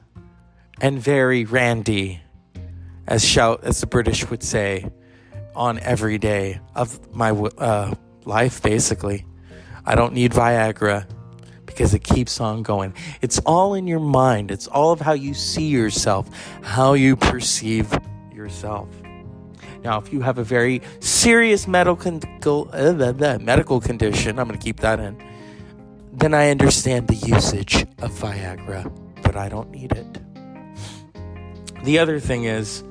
and 0.81 1.00
very 1.00 1.44
randy, 1.44 2.20
as 3.07 3.24
shout 3.24 3.64
as 3.64 3.81
the 3.81 3.87
British 3.87 4.29
would 4.31 4.42
say, 4.42 4.90
on 5.55 5.79
every 5.81 6.19
day 6.19 6.61
of 6.75 7.14
my 7.14 7.31
uh, 7.31 7.95
life. 8.25 8.62
Basically, 8.62 9.27
I 9.85 9.95
don't 9.95 10.12
need 10.12 10.33
Viagra 10.33 11.07
because 11.67 11.95
it 11.95 12.05
keeps 12.05 12.40
on 12.40 12.62
going. 12.62 12.95
It's 13.21 13.38
all 13.40 13.75
in 13.75 13.87
your 13.87 14.01
mind. 14.01 14.51
It's 14.51 14.67
all 14.67 14.93
of 14.93 15.01
how 15.01 15.12
you 15.12 15.35
see 15.35 15.67
yourself, 15.69 16.29
how 16.62 16.95
you 16.95 17.17
perceive 17.17 17.99
yourself. 18.33 18.88
Now, 19.83 19.99
if 19.99 20.12
you 20.12 20.23
have 20.23 20.38
a 20.38 20.45
very 20.45 20.81
serious 21.01 21.69
medical 21.69 22.71
uh, 22.73 23.38
medical 23.40 23.81
condition, 23.81 24.38
I'm 24.38 24.49
going 24.49 24.59
to 24.59 24.64
keep 24.64 24.81
that 24.81 24.99
in. 24.99 25.23
Then 26.12 26.33
I 26.33 26.51
understand 26.51 27.09
the 27.09 27.17
usage 27.17 27.83
of 27.99 28.12
Viagra, 28.12 28.90
but 29.23 29.37
I 29.37 29.49
don't 29.49 29.71
need 29.71 29.93
it. 29.93 30.19
The 31.83 31.99
other 31.99 32.19
thing 32.19 32.45
is, 32.45 32.83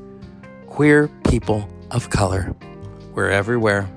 queer 0.67 1.07
people 1.27 1.67
of 1.93 2.09
color, 2.09 2.53
we're 3.13 3.29
everywhere. 3.29 3.87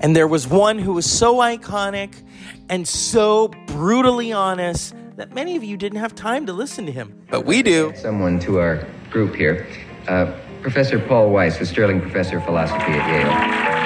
And 0.00 0.14
there 0.14 0.28
was 0.28 0.46
one 0.46 0.78
who 0.78 0.92
was 0.92 1.10
so 1.10 1.36
iconic 1.36 2.22
and 2.68 2.86
so 2.86 3.48
brutally 3.66 4.32
honest 4.32 4.94
that 5.16 5.34
many 5.34 5.56
of 5.56 5.64
you 5.64 5.76
didn't 5.76 5.98
have 5.98 6.14
time 6.14 6.46
to 6.46 6.52
listen 6.52 6.86
to 6.86 6.92
him. 6.92 7.20
But 7.30 7.44
we 7.44 7.62
do. 7.62 7.92
Someone 7.96 8.38
to 8.40 8.60
our 8.60 8.86
group 9.10 9.34
here. 9.34 9.66
Uh, 10.06 10.32
Professor 10.62 10.98
Paul 10.98 11.30
Weiss, 11.30 11.58
the 11.58 11.66
Sterling 11.66 12.00
Professor 12.00 12.38
of 12.38 12.44
Philosophy 12.44 12.92
at 12.92 13.72
Yale. 13.72 13.77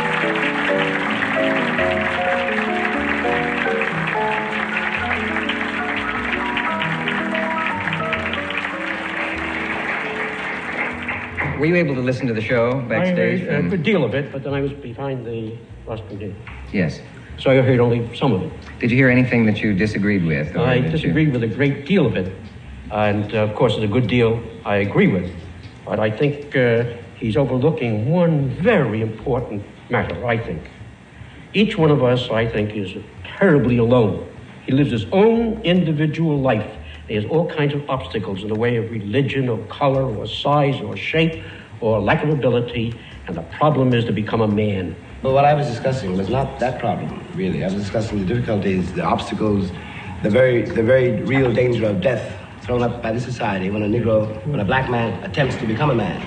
Were 11.63 11.67
you 11.67 11.77
able 11.77 11.95
to 11.95 12.01
listen 12.01 12.27
to 12.27 12.35
the 12.35 12.41
show 12.41 12.81
backstage? 12.89 13.43
I 13.43 13.45
heard 13.45 13.57
from- 13.59 13.67
a 13.67 13.71
good 13.71 13.85
deal 13.85 14.03
of 14.03 14.17
it, 14.17 14.33
but 14.33 14.43
then 14.43 14.53
I 14.53 14.61
was 14.61 14.73
behind 14.73 15.25
the 15.25 15.53
rostrum 15.87 16.19
here. 16.19 16.35
yes. 16.73 17.01
So 17.39 17.53
I 17.53 17.63
heard 17.63 17.79
only 17.79 18.01
some 18.17 18.33
of 18.33 18.43
it. 18.43 18.51
Did 18.81 18.91
you 18.91 18.97
hear 18.97 19.09
anything 19.09 19.47
that 19.47 19.63
you 19.63 19.73
disagreed 19.73 20.25
with? 20.27 20.57
I 20.57 20.81
that 20.81 20.85
you- 20.87 20.91
disagreed 20.91 21.33
with 21.33 21.45
a 21.45 21.47
great 21.47 21.87
deal 21.87 22.05
of 22.05 22.17
it. 22.17 22.33
And 22.91 23.33
uh, 23.33 23.45
of 23.47 23.55
course, 23.55 23.75
there's 23.77 23.89
a 23.89 23.93
good 23.99 24.09
deal 24.09 24.43
I 24.65 24.77
agree 24.89 25.07
with. 25.07 25.31
But 25.87 26.01
I 26.01 26.11
think 26.11 26.57
uh, 26.57 26.83
he's 27.17 27.37
overlooking 27.37 28.11
one 28.11 28.49
very 28.73 29.01
important 29.01 29.63
matter, 29.89 30.27
I 30.27 30.39
think. 30.39 30.63
Each 31.55 31.79
one 31.79 31.93
of 31.93 32.03
us, 32.03 32.29
I 32.29 32.45
think, 32.55 32.75
is 32.75 32.91
terribly 33.39 33.79
alone. 33.79 34.27
He 34.67 34.73
lives 34.73 34.91
his 34.91 35.07
own 35.13 35.61
individual 35.63 36.41
life. 36.41 36.71
He 37.13 37.17
has 37.17 37.27
all 37.27 37.47
kinds 37.47 37.75
of 37.75 37.91
obstacles 37.91 38.43
in 38.43 38.49
the 38.49 38.55
way 38.55 38.77
of 38.77 38.91
religion 38.91 39.51
or 39.51 39.59
color 39.67 40.03
or 40.03 40.27
size 40.27 40.81
or 40.81 40.97
shape 40.97 41.45
or 41.83 42.01
lack 42.01 42.25
of 42.25 42.31
ability. 42.31 42.99
And 43.27 43.37
the 43.37 43.43
problem 43.43 43.93
is 43.93 44.07
to 44.07 44.13
become 44.13 44.41
a 44.41 44.49
man. 44.49 44.97
But 45.21 45.35
what 45.35 45.45
I 45.45 45.53
was 45.53 45.67
discussing 45.67 46.17
was 46.17 46.31
not 46.31 46.59
that 46.61 46.81
problem, 46.81 47.23
really. 47.35 47.65
I 47.65 47.67
was 47.67 47.75
discussing 47.75 48.21
the 48.21 48.25
difficulties, 48.25 48.95
the 48.95 49.05
obstacles, 49.05 49.71
the 50.23 50.31
very, 50.31 50.63
the 50.63 50.83
very 50.83 51.21
real 51.25 51.53
danger 51.53 51.85
of 51.85 52.01
death 52.01 52.35
thrown 52.63 52.83
up 52.83 53.03
by 53.03 53.13
the 53.13 53.21
society 53.21 53.69
when 53.69 53.83
a 53.83 53.87
Negro, 53.87 54.47
when 54.47 54.61
a 54.61 54.65
black 54.65 54.89
man 54.89 55.23
attempts 55.23 55.57
to 55.57 55.67
become 55.67 55.91
a 55.91 55.95
man. 55.95 56.19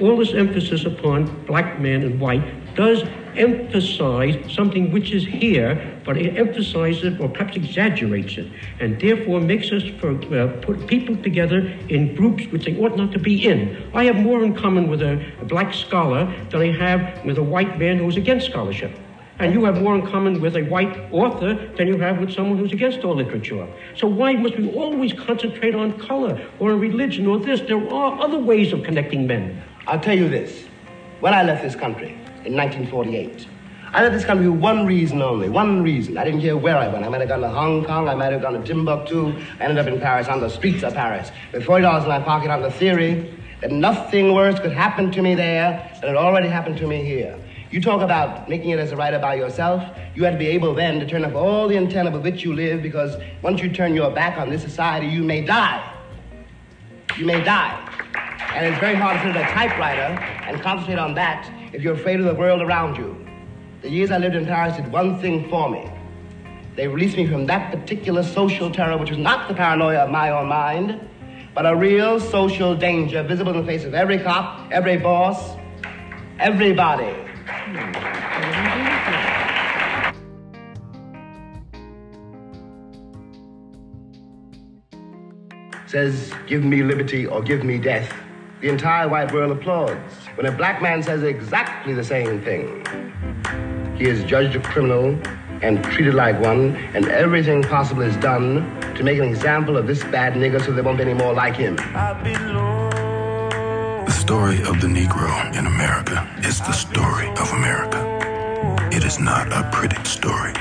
all 0.00 0.16
this 0.16 0.34
emphasis 0.34 0.84
upon 0.84 1.26
black 1.46 1.80
man 1.80 2.04
and 2.04 2.20
white 2.20 2.44
does 2.76 3.02
emphasize 3.34 4.36
something 4.54 4.92
which 4.92 5.10
is 5.10 5.26
here, 5.26 5.97
but 6.08 6.16
it 6.16 6.38
emphasizes 6.38 7.20
or 7.20 7.28
perhaps 7.28 7.54
exaggerates 7.54 8.38
it, 8.38 8.50
and 8.80 8.98
therefore 8.98 9.42
makes 9.42 9.70
us 9.70 9.82
for, 10.00 10.12
uh, 10.34 10.46
put 10.62 10.86
people 10.86 11.14
together 11.18 11.58
in 11.90 12.14
groups 12.14 12.46
which 12.46 12.64
they 12.64 12.74
ought 12.78 12.96
not 12.96 13.12
to 13.12 13.18
be 13.18 13.46
in. 13.46 13.76
I 13.92 14.04
have 14.04 14.16
more 14.16 14.42
in 14.42 14.54
common 14.54 14.88
with 14.88 15.02
a, 15.02 15.22
a 15.42 15.44
black 15.44 15.74
scholar 15.74 16.24
than 16.48 16.62
I 16.62 16.72
have 16.72 17.22
with 17.26 17.36
a 17.36 17.42
white 17.42 17.78
man 17.78 17.98
who's 17.98 18.16
against 18.16 18.46
scholarship. 18.46 18.98
And 19.38 19.52
you 19.52 19.66
have 19.66 19.82
more 19.82 19.96
in 19.96 20.06
common 20.06 20.40
with 20.40 20.56
a 20.56 20.62
white 20.62 20.96
author 21.12 21.52
than 21.76 21.86
you 21.86 21.98
have 21.98 22.18
with 22.18 22.32
someone 22.32 22.56
who's 22.56 22.72
against 22.72 23.04
all 23.04 23.14
literature. 23.14 23.68
So 23.94 24.06
why 24.08 24.32
must 24.32 24.56
we 24.56 24.72
always 24.72 25.12
concentrate 25.12 25.74
on 25.74 25.98
color 25.98 26.40
or 26.58 26.72
on 26.72 26.80
religion 26.80 27.26
or 27.26 27.38
this? 27.38 27.60
There 27.60 27.86
are 27.92 28.18
other 28.18 28.38
ways 28.38 28.72
of 28.72 28.82
connecting 28.82 29.26
men. 29.26 29.62
I'll 29.86 30.00
tell 30.00 30.16
you 30.16 30.30
this. 30.30 30.64
When 31.20 31.34
I 31.34 31.42
left 31.42 31.62
this 31.62 31.76
country 31.76 32.12
in 32.46 32.56
1948, 32.56 33.46
I 33.90 34.02
left 34.02 34.14
this 34.14 34.24
country 34.24 34.46
for 34.46 34.52
one 34.52 34.84
reason 34.84 35.22
only, 35.22 35.48
one 35.48 35.82
reason. 35.82 36.18
I 36.18 36.24
didn't 36.24 36.42
care 36.42 36.58
where 36.58 36.76
I 36.76 36.88
went. 36.88 37.04
I 37.04 37.08
might 37.08 37.20
have 37.20 37.28
gone 37.30 37.40
to 37.40 37.48
Hong 37.48 37.84
Kong, 37.84 38.06
I 38.06 38.14
might 38.14 38.32
have 38.32 38.42
gone 38.42 38.52
to 38.52 38.62
Timbuktu, 38.62 39.32
I 39.58 39.64
ended 39.64 39.78
up 39.78 39.86
in 39.86 39.98
Paris, 39.98 40.28
on 40.28 40.40
the 40.40 40.50
streets 40.50 40.82
of 40.82 40.92
Paris, 40.92 41.30
with 41.52 41.64
$40 41.64 42.02
in 42.02 42.08
my 42.08 42.20
pocket 42.20 42.50
on 42.50 42.60
the 42.60 42.70
theory 42.70 43.34
that 43.62 43.72
nothing 43.72 44.34
worse 44.34 44.60
could 44.60 44.72
happen 44.72 45.10
to 45.12 45.22
me 45.22 45.34
there 45.34 45.90
than 46.00 46.10
it 46.10 46.16
already 46.16 46.48
happened 46.48 46.76
to 46.78 46.86
me 46.86 47.02
here. 47.02 47.38
You 47.70 47.80
talk 47.80 48.02
about 48.02 48.48
making 48.48 48.70
it 48.70 48.78
as 48.78 48.92
a 48.92 48.96
writer 48.96 49.18
by 49.18 49.34
yourself. 49.34 49.82
You 50.14 50.24
had 50.24 50.32
to 50.32 50.38
be 50.38 50.46
able 50.48 50.74
then 50.74 51.00
to 51.00 51.06
turn 51.06 51.24
up 51.24 51.34
all 51.34 51.66
the 51.66 51.76
antenna 51.76 52.10
with 52.10 52.22
which 52.22 52.44
you 52.44 52.54
live 52.54 52.82
because 52.82 53.16
once 53.42 53.62
you 53.62 53.70
turn 53.70 53.94
your 53.94 54.10
back 54.10 54.38
on 54.38 54.48
this 54.48 54.62
society, 54.62 55.06
you 55.06 55.22
may 55.22 55.42
die. 55.42 55.94
You 57.18 57.26
may 57.26 57.42
die. 57.42 57.84
And 58.54 58.66
it's 58.66 58.78
very 58.78 58.94
hard 58.94 59.16
to 59.16 59.26
sit 59.26 59.36
at 59.36 59.50
a 59.50 59.54
typewriter 59.54 60.18
and 60.46 60.60
concentrate 60.62 60.98
on 60.98 61.14
that 61.14 61.50
if 61.74 61.82
you're 61.82 61.94
afraid 61.94 62.20
of 62.20 62.26
the 62.26 62.34
world 62.34 62.62
around 62.62 62.96
you. 62.96 63.17
The 63.80 63.88
years 63.88 64.10
I 64.10 64.18
lived 64.18 64.34
in 64.34 64.44
Paris 64.44 64.76
did 64.76 64.90
one 64.90 65.20
thing 65.20 65.48
for 65.48 65.70
me. 65.70 65.88
They 66.74 66.88
released 66.88 67.16
me 67.16 67.28
from 67.28 67.46
that 67.46 67.70
particular 67.70 68.24
social 68.24 68.72
terror, 68.72 68.98
which 68.98 69.10
was 69.10 69.18
not 69.18 69.46
the 69.46 69.54
paranoia 69.54 69.98
of 69.98 70.10
my 70.10 70.30
own 70.30 70.48
mind, 70.48 71.00
but 71.54 71.64
a 71.64 71.76
real 71.76 72.18
social 72.18 72.74
danger 72.74 73.22
visible 73.22 73.52
in 73.52 73.60
the 73.60 73.64
face 73.64 73.84
of 73.84 73.94
every 73.94 74.18
cop, 74.18 74.68
every 74.72 74.96
boss, 74.96 75.56
everybody. 76.40 77.14
Says, 85.86 86.32
give 86.48 86.64
me 86.64 86.82
liberty 86.82 87.26
or 87.28 87.42
give 87.42 87.62
me 87.62 87.78
death. 87.78 88.12
The 88.60 88.70
entire 88.70 89.08
white 89.08 89.32
world 89.32 89.56
applauds. 89.56 90.14
When 90.34 90.46
a 90.46 90.52
black 90.52 90.82
man 90.82 91.00
says 91.00 91.22
exactly 91.22 91.94
the 91.94 92.02
same 92.02 92.42
thing, 92.42 92.84
he 93.98 94.04
is 94.08 94.22
judged 94.24 94.54
a 94.54 94.60
criminal 94.60 95.18
and 95.60 95.82
treated 95.82 96.14
like 96.14 96.38
one, 96.40 96.76
and 96.94 97.08
everything 97.08 97.64
possible 97.64 98.02
is 98.02 98.16
done 98.18 98.62
to 98.94 99.02
make 99.02 99.18
an 99.18 99.24
example 99.24 99.76
of 99.76 99.88
this 99.88 100.04
bad 100.04 100.34
nigger 100.34 100.64
so 100.64 100.72
there 100.72 100.84
won't 100.84 100.98
be 100.98 101.04
any 101.04 101.14
more 101.14 101.34
like 101.34 101.56
him. 101.56 101.74
The 104.04 104.12
story 104.12 104.58
of 104.62 104.80
the 104.80 104.86
Negro 104.86 105.52
in 105.58 105.66
America 105.66 106.24
is 106.38 106.60
the 106.60 106.70
story 106.70 107.28
of 107.30 107.52
America. 107.52 107.98
It 108.92 109.02
is 109.04 109.18
not 109.18 109.48
a 109.48 109.68
pretty 109.72 109.96
story. 110.04 110.52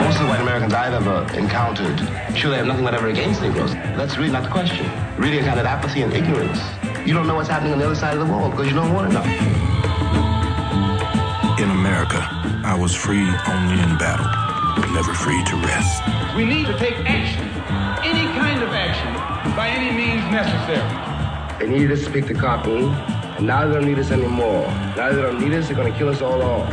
Most 0.00 0.20
of 0.20 0.22
the 0.22 0.28
white 0.28 0.40
Americans 0.40 0.72
I've 0.72 0.94
ever 0.94 1.26
encountered 1.36 1.98
surely 2.36 2.58
have 2.58 2.66
nothing 2.66 2.84
whatever 2.84 3.08
against 3.08 3.42
Negroes. 3.42 3.72
That's 3.96 4.16
really 4.18 4.30
not 4.30 4.44
the 4.44 4.50
question. 4.50 4.88
Really 5.18 5.38
a 5.38 5.44
kind 5.44 5.58
of 5.58 5.66
apathy 5.66 6.02
and 6.02 6.12
ignorance. 6.12 6.60
You 7.04 7.12
don't 7.12 7.26
know 7.26 7.34
what's 7.34 7.48
happening 7.48 7.72
on 7.72 7.80
the 7.80 7.86
other 7.86 7.96
side 7.96 8.16
of 8.16 8.24
the 8.24 8.32
wall 8.32 8.50
because 8.50 8.68
you 8.68 8.74
don't 8.74 8.94
want 8.94 9.10
to 9.10 9.18
know. 9.18 10.33
In 12.04 12.10
America, 12.10 12.66
I 12.66 12.78
was 12.78 12.94
free 12.94 13.26
only 13.48 13.82
in 13.82 13.96
battle, 13.96 14.26
but 14.76 14.90
never 14.92 15.14
free 15.14 15.42
to 15.44 15.56
rest. 15.56 16.02
We 16.36 16.44
need 16.44 16.66
to 16.66 16.78
take 16.78 16.96
action, 17.06 17.48
any 18.04 18.26
kind 18.38 18.62
of 18.62 18.68
action, 18.70 19.14
by 19.56 19.68
any 19.68 19.90
means 19.96 20.20
necessary. 20.30 21.58
They 21.58 21.72
needed 21.72 21.92
us 21.92 22.04
to 22.04 22.10
pick 22.10 22.26
the 22.26 22.34
cotton, 22.34 22.90
and 23.38 23.46
now 23.46 23.66
they 23.66 23.74
don't 23.74 23.86
need 23.86 23.98
us 23.98 24.10
anymore. 24.10 24.66
Now 24.96 25.12
they 25.12 25.22
don't 25.22 25.40
need 25.40 25.54
us, 25.54 25.68
they're 25.68 25.76
going 25.76 25.90
to 25.90 25.98
kill 25.98 26.10
us 26.10 26.20
all 26.20 26.42
off. 26.42 26.70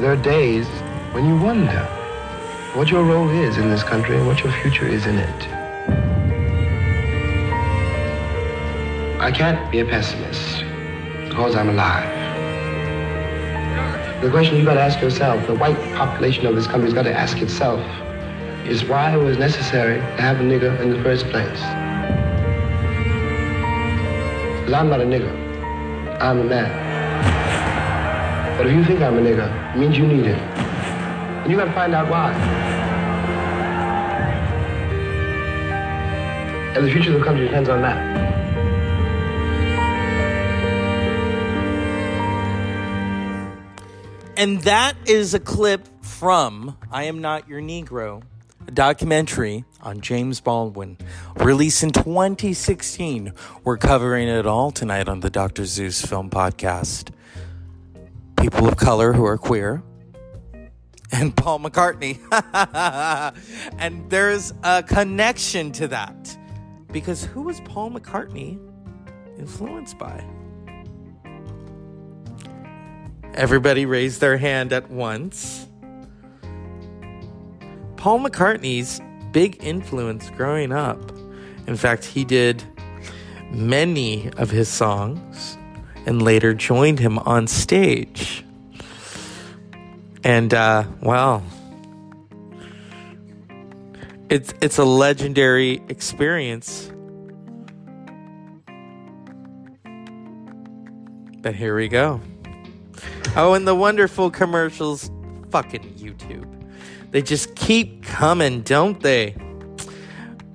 There 0.00 0.12
are 0.12 0.22
days 0.22 0.66
when 1.12 1.26
you 1.26 1.36
wonder 1.36 1.84
what 2.74 2.90
your 2.90 3.04
role 3.04 3.28
is 3.28 3.58
in 3.58 3.68
this 3.68 3.82
country 3.82 4.16
and 4.16 4.26
what 4.26 4.42
your 4.42 4.52
future 4.62 4.86
is 4.86 5.04
in 5.04 5.18
it. 5.18 5.61
I 9.22 9.30
can't 9.30 9.70
be 9.70 9.78
a 9.78 9.84
pessimist 9.84 10.64
because 11.28 11.54
I'm 11.54 11.68
alive. 11.68 12.10
The 14.20 14.28
question 14.28 14.56
you've 14.56 14.66
got 14.66 14.74
to 14.74 14.80
ask 14.80 15.00
yourself, 15.00 15.46
the 15.46 15.54
white 15.54 15.76
population 15.94 16.44
of 16.44 16.56
this 16.56 16.66
country's 16.66 16.92
got 16.92 17.04
to 17.04 17.14
ask 17.14 17.38
itself, 17.38 17.80
is 18.66 18.84
why 18.84 19.14
it 19.14 19.22
was 19.22 19.38
necessary 19.38 19.98
to 19.98 20.20
have 20.20 20.40
a 20.40 20.42
nigger 20.42 20.76
in 20.80 20.90
the 20.90 21.00
first 21.04 21.26
place. 21.26 21.60
Because 24.58 24.72
I'm 24.72 24.90
not 24.90 25.00
a 25.00 25.04
nigger. 25.04 25.30
I'm 26.20 26.40
a 26.40 26.44
man. 26.44 26.68
But 28.58 28.66
if 28.66 28.72
you 28.72 28.84
think 28.84 29.02
I'm 29.02 29.18
a 29.18 29.20
nigger, 29.20 29.72
it 29.72 29.78
means 29.78 29.96
you 29.96 30.04
need 30.04 30.26
it. 30.26 30.38
And 30.38 31.48
you've 31.48 31.60
gotta 31.60 31.72
find 31.72 31.94
out 31.94 32.10
why. 32.10 32.32
And 36.74 36.84
the 36.84 36.90
future 36.90 37.12
of 37.12 37.20
the 37.20 37.24
country 37.24 37.46
depends 37.46 37.68
on 37.68 37.82
that. 37.82 38.31
And 44.42 44.60
that 44.62 44.96
is 45.06 45.34
a 45.34 45.38
clip 45.38 45.86
from 46.00 46.76
I 46.90 47.04
Am 47.04 47.20
Not 47.20 47.48
Your 47.48 47.60
Negro, 47.60 48.24
a 48.66 48.72
documentary 48.72 49.64
on 49.80 50.00
James 50.00 50.40
Baldwin, 50.40 50.98
released 51.36 51.84
in 51.84 51.92
2016. 51.92 53.34
We're 53.62 53.76
covering 53.76 54.26
it 54.26 54.44
all 54.44 54.72
tonight 54.72 55.08
on 55.08 55.20
the 55.20 55.30
Dr. 55.30 55.64
Zeus 55.64 56.04
Film 56.04 56.28
Podcast. 56.28 57.10
People 58.36 58.66
of 58.66 58.76
color 58.76 59.12
who 59.12 59.24
are 59.24 59.38
queer, 59.38 59.84
and 61.12 61.36
Paul 61.36 61.60
McCartney. 61.60 62.18
and 63.78 64.10
there's 64.10 64.52
a 64.64 64.82
connection 64.82 65.70
to 65.70 65.86
that. 65.86 66.36
Because 66.90 67.22
who 67.26 67.42
was 67.42 67.60
Paul 67.60 67.92
McCartney 67.92 68.58
influenced 69.38 69.98
by? 69.98 70.24
Everybody 73.34 73.86
raised 73.86 74.20
their 74.20 74.36
hand 74.36 74.72
at 74.72 74.90
once. 74.90 75.66
Paul 77.96 78.20
McCartney's 78.20 79.00
big 79.32 79.62
influence 79.64 80.28
growing 80.30 80.72
up. 80.72 81.10
In 81.66 81.76
fact, 81.76 82.04
he 82.04 82.24
did 82.24 82.62
many 83.50 84.30
of 84.36 84.50
his 84.50 84.68
songs 84.68 85.56
and 86.04 86.20
later 86.20 86.52
joined 86.52 86.98
him 86.98 87.18
on 87.20 87.46
stage. 87.46 88.44
And 90.24 90.52
uh, 90.52 90.84
well, 91.00 91.42
it's 94.28 94.54
it's 94.60 94.78
a 94.78 94.84
legendary 94.84 95.82
experience. 95.88 96.90
But 101.40 101.56
here 101.56 101.74
we 101.74 101.88
go. 101.88 102.20
Oh, 103.36 103.54
and 103.54 103.66
the 103.66 103.74
wonderful 103.74 104.30
commercials 104.30 105.10
fucking 105.50 105.82
YouTube. 105.94 106.46
They 107.10 107.22
just 107.22 107.54
keep 107.54 108.02
coming, 108.02 108.62
don't 108.62 109.00
they? 109.00 109.36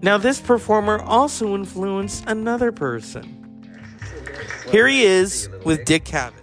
Now, 0.02 0.18
this 0.18 0.40
performer 0.40 1.00
also 1.02 1.56
influenced 1.56 2.24
another 2.28 2.72
person. 2.72 3.34
Here 4.72 4.88
he 4.88 5.04
is 5.04 5.50
with 5.64 5.86
Dick 5.86 6.04
Cavett. 6.06 6.34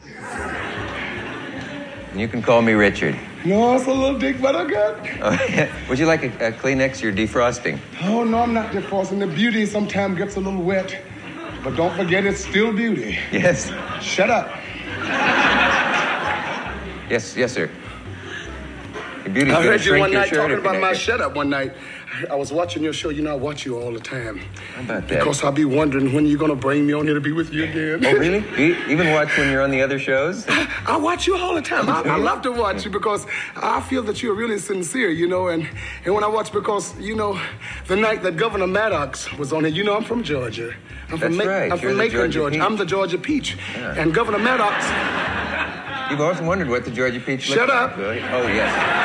You 2.17 2.29
can 2.29 2.43
call 2.43 2.62
me 2.62 2.73
Richard. 2.73 3.19
No, 3.45 3.75
it's 3.75 3.87
a 3.87 3.93
little 3.93 4.19
dick, 4.19 4.40
but 4.40 4.57
I 4.57 4.64
got. 4.64 4.97
Oh, 5.21 5.47
yeah. 5.49 5.71
Would 5.88 5.99
you 5.99 6.07
like 6.07 6.23
a, 6.23 6.49
a 6.49 6.53
Kleenex? 6.53 7.03
You're 7.03 7.12
defrosting. 7.12 7.79
Oh, 8.03 8.25
no, 8.25 8.38
I'm 8.38 8.55
not 8.55 8.73
defrosting. 8.73 9.19
The 9.19 9.27
beauty 9.27 9.67
sometimes 9.67 10.17
gets 10.17 10.37
a 10.37 10.40
little 10.40 10.62
wet. 10.62 10.99
But 11.62 11.77
don't 11.77 11.95
forget, 11.97 12.25
it's 12.25 12.45
still 12.45 12.73
beauty. 12.73 13.19
Yes. 13.33 13.71
Shut 14.03 14.31
up. 14.31 14.51
Yes, 17.11 17.37
yes, 17.37 17.53
sir. 17.53 17.71
I 19.27 19.62
heard 19.62 19.85
you 19.85 19.99
one 19.99 20.12
night 20.12 20.33
talking 20.33 20.59
about 20.59 20.81
my 20.81 20.93
shut 20.93 21.21
up 21.21 21.35
one 21.35 21.49
night. 21.49 21.73
I 22.31 22.35
was 22.35 22.53
watching 22.53 22.83
your 22.83 22.93
show. 22.93 23.09
You 23.09 23.23
know, 23.23 23.33
I 23.33 23.35
watch 23.35 23.64
you 23.64 23.77
all 23.77 23.93
the 23.93 23.99
time. 23.99 24.38
How 24.75 24.83
about 24.83 25.09
that? 25.09 25.19
Because 25.21 25.43
I'll 25.43 25.51
be 25.51 25.64
wondering 25.64 26.12
when 26.12 26.27
you're 26.27 26.38
going 26.38 26.51
to 26.51 26.57
bring 26.57 26.87
me 26.87 26.93
on 26.93 27.07
here 27.07 27.14
to 27.14 27.21
be 27.21 27.33
with 27.33 27.53
you 27.53 27.64
again. 27.64 28.05
Oh, 28.05 28.12
really? 28.12 28.45
You 28.57 28.77
even 28.87 29.11
watch 29.12 29.37
when 29.37 29.51
you're 29.51 29.62
on 29.62 29.71
the 29.71 29.83
other 29.83 29.99
shows? 29.99 30.45
I 30.49 30.97
watch 30.97 31.27
you 31.27 31.37
all 31.37 31.55
the 31.55 31.62
time. 31.62 31.88
I, 31.88 32.03
I 32.03 32.17
love 32.19 32.43
to 32.43 32.53
watch 32.53 32.85
you 32.85 32.90
because 32.90 33.27
I 33.57 33.81
feel 33.81 34.03
that 34.05 34.23
you're 34.23 34.35
really 34.35 34.59
sincere, 34.59 35.11
you 35.11 35.27
know. 35.27 35.49
And, 35.49 35.69
and 36.05 36.14
when 36.14 36.23
I 36.23 36.29
watch, 36.29 36.53
because, 36.53 36.97
you 37.01 37.17
know, 37.17 37.40
the 37.88 37.97
night 37.97 38.23
that 38.23 38.37
Governor 38.37 38.67
Maddox 38.69 39.33
was 39.33 39.53
on 39.53 39.64
here, 39.64 39.73
you 39.73 39.83
know, 39.85 39.97
I'm 39.97 40.05
from 40.05 40.23
Georgia. 40.23 40.75
I'm 41.11 41.19
from, 41.19 41.37
That's 41.37 41.47
Ma- 41.47 41.53
right. 41.53 41.73
I'm 41.73 41.81
You're 41.81 41.90
from 41.90 41.97
Macon, 41.97 42.12
Georgia 42.12 42.33
Georgia. 42.33 42.61
I'm 42.61 42.77
the 42.77 42.87
Georgia 42.87 43.19
Peach. 43.19 43.57
Yeah. 43.75 43.95
And 43.97 44.14
Governor 44.14 44.38
Maddox, 44.38 44.85
You've 46.11 46.21
always 46.21 46.40
wondered 46.40 46.69
what 46.69 46.85
the 46.85 46.90
Georgia 46.90 47.21
peach 47.21 47.49
looks 47.49 47.61
like. 47.61 47.69
Shut 47.69 47.69
like. 47.69 48.23
up. 48.23 48.33
Oh, 48.33 48.47
yes. 48.47 49.05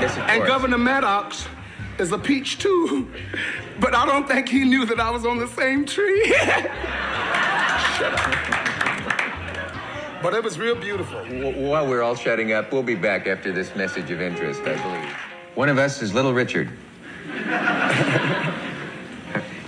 Yes, 0.00 0.16
and 0.16 0.38
course. 0.38 0.48
Governor 0.48 0.78
Maddox 0.78 1.46
is 1.98 2.12
a 2.12 2.18
peach 2.18 2.58
too. 2.58 3.10
But 3.78 3.94
I 3.94 4.06
don't 4.06 4.26
think 4.26 4.48
he 4.48 4.64
knew 4.64 4.86
that 4.86 4.98
I 4.98 5.10
was 5.10 5.26
on 5.26 5.38
the 5.38 5.48
same 5.48 5.84
tree. 5.84 6.24
Shut 7.96 8.12
up. 8.14 8.50
But 10.22 10.34
it 10.34 10.44
was 10.44 10.58
real 10.58 10.74
beautiful. 10.74 11.18
While 11.20 11.86
we're 11.86 12.02
all 12.02 12.14
shutting 12.14 12.52
up, 12.52 12.72
we'll 12.72 12.82
be 12.82 12.94
back 12.94 13.26
after 13.26 13.52
this 13.52 13.74
message 13.74 14.10
of 14.10 14.20
interest, 14.20 14.60
I 14.62 14.76
believe. 14.82 15.10
One 15.54 15.70
of 15.70 15.78
us 15.78 16.02
is 16.02 16.12
Little 16.12 16.34
Richard. 16.34 16.70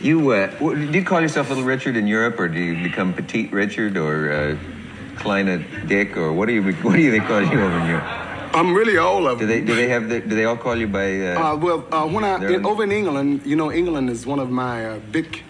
you, 0.01 0.33
uh, 0.33 0.49
do 0.59 0.91
you 0.93 1.05
call 1.05 1.23
yourself 1.23 1.49
Little 1.49 1.65
Richard 1.65 1.97
in 1.97 2.07
Europe, 2.07 2.39
or 2.39 2.49
do 2.49 2.61
you 2.61 2.83
become 2.83 3.15
Petite 3.15 3.51
Richard, 3.51 3.97
or 3.97 4.31
uh, 4.31 4.59
Kleine 5.17 5.65
Dick, 5.87 6.17
or 6.17 6.33
what 6.33 6.47
do 6.47 6.53
you 6.55 6.63
what 6.83 6.97
do 6.97 7.11
they 7.11 7.21
call 7.21 7.43
you 7.43 7.61
over 7.61 7.87
Europe? 7.87 8.05
I'm 8.55 8.75
really 8.75 8.99
all 8.99 9.27
of 9.27 9.39
them. 9.39 9.49
Do 9.49 9.55
they 9.55 9.61
do 9.65 9.75
they 9.75 9.89
have 9.89 10.09
the, 10.09 10.21
do 10.21 10.35
they 10.37 10.45
all 10.45 10.57
call 10.57 10.77
you 10.77 10.87
by? 10.89 11.21
Uh, 11.21 11.53
Uh, 11.53 11.57
well, 11.57 11.87
uh, 11.91 12.07
when 12.07 12.25
I 12.25 12.35
in, 12.55 12.67
over 12.67 12.85
in 12.85 12.93
England, 12.93 13.43
you 13.45 13.57
know, 13.57 13.73
England 13.73 14.11
is 14.11 14.27
one 14.27 14.39
of 14.41 14.51
my 14.51 14.85
uh, 14.87 14.99
big 15.11 15.43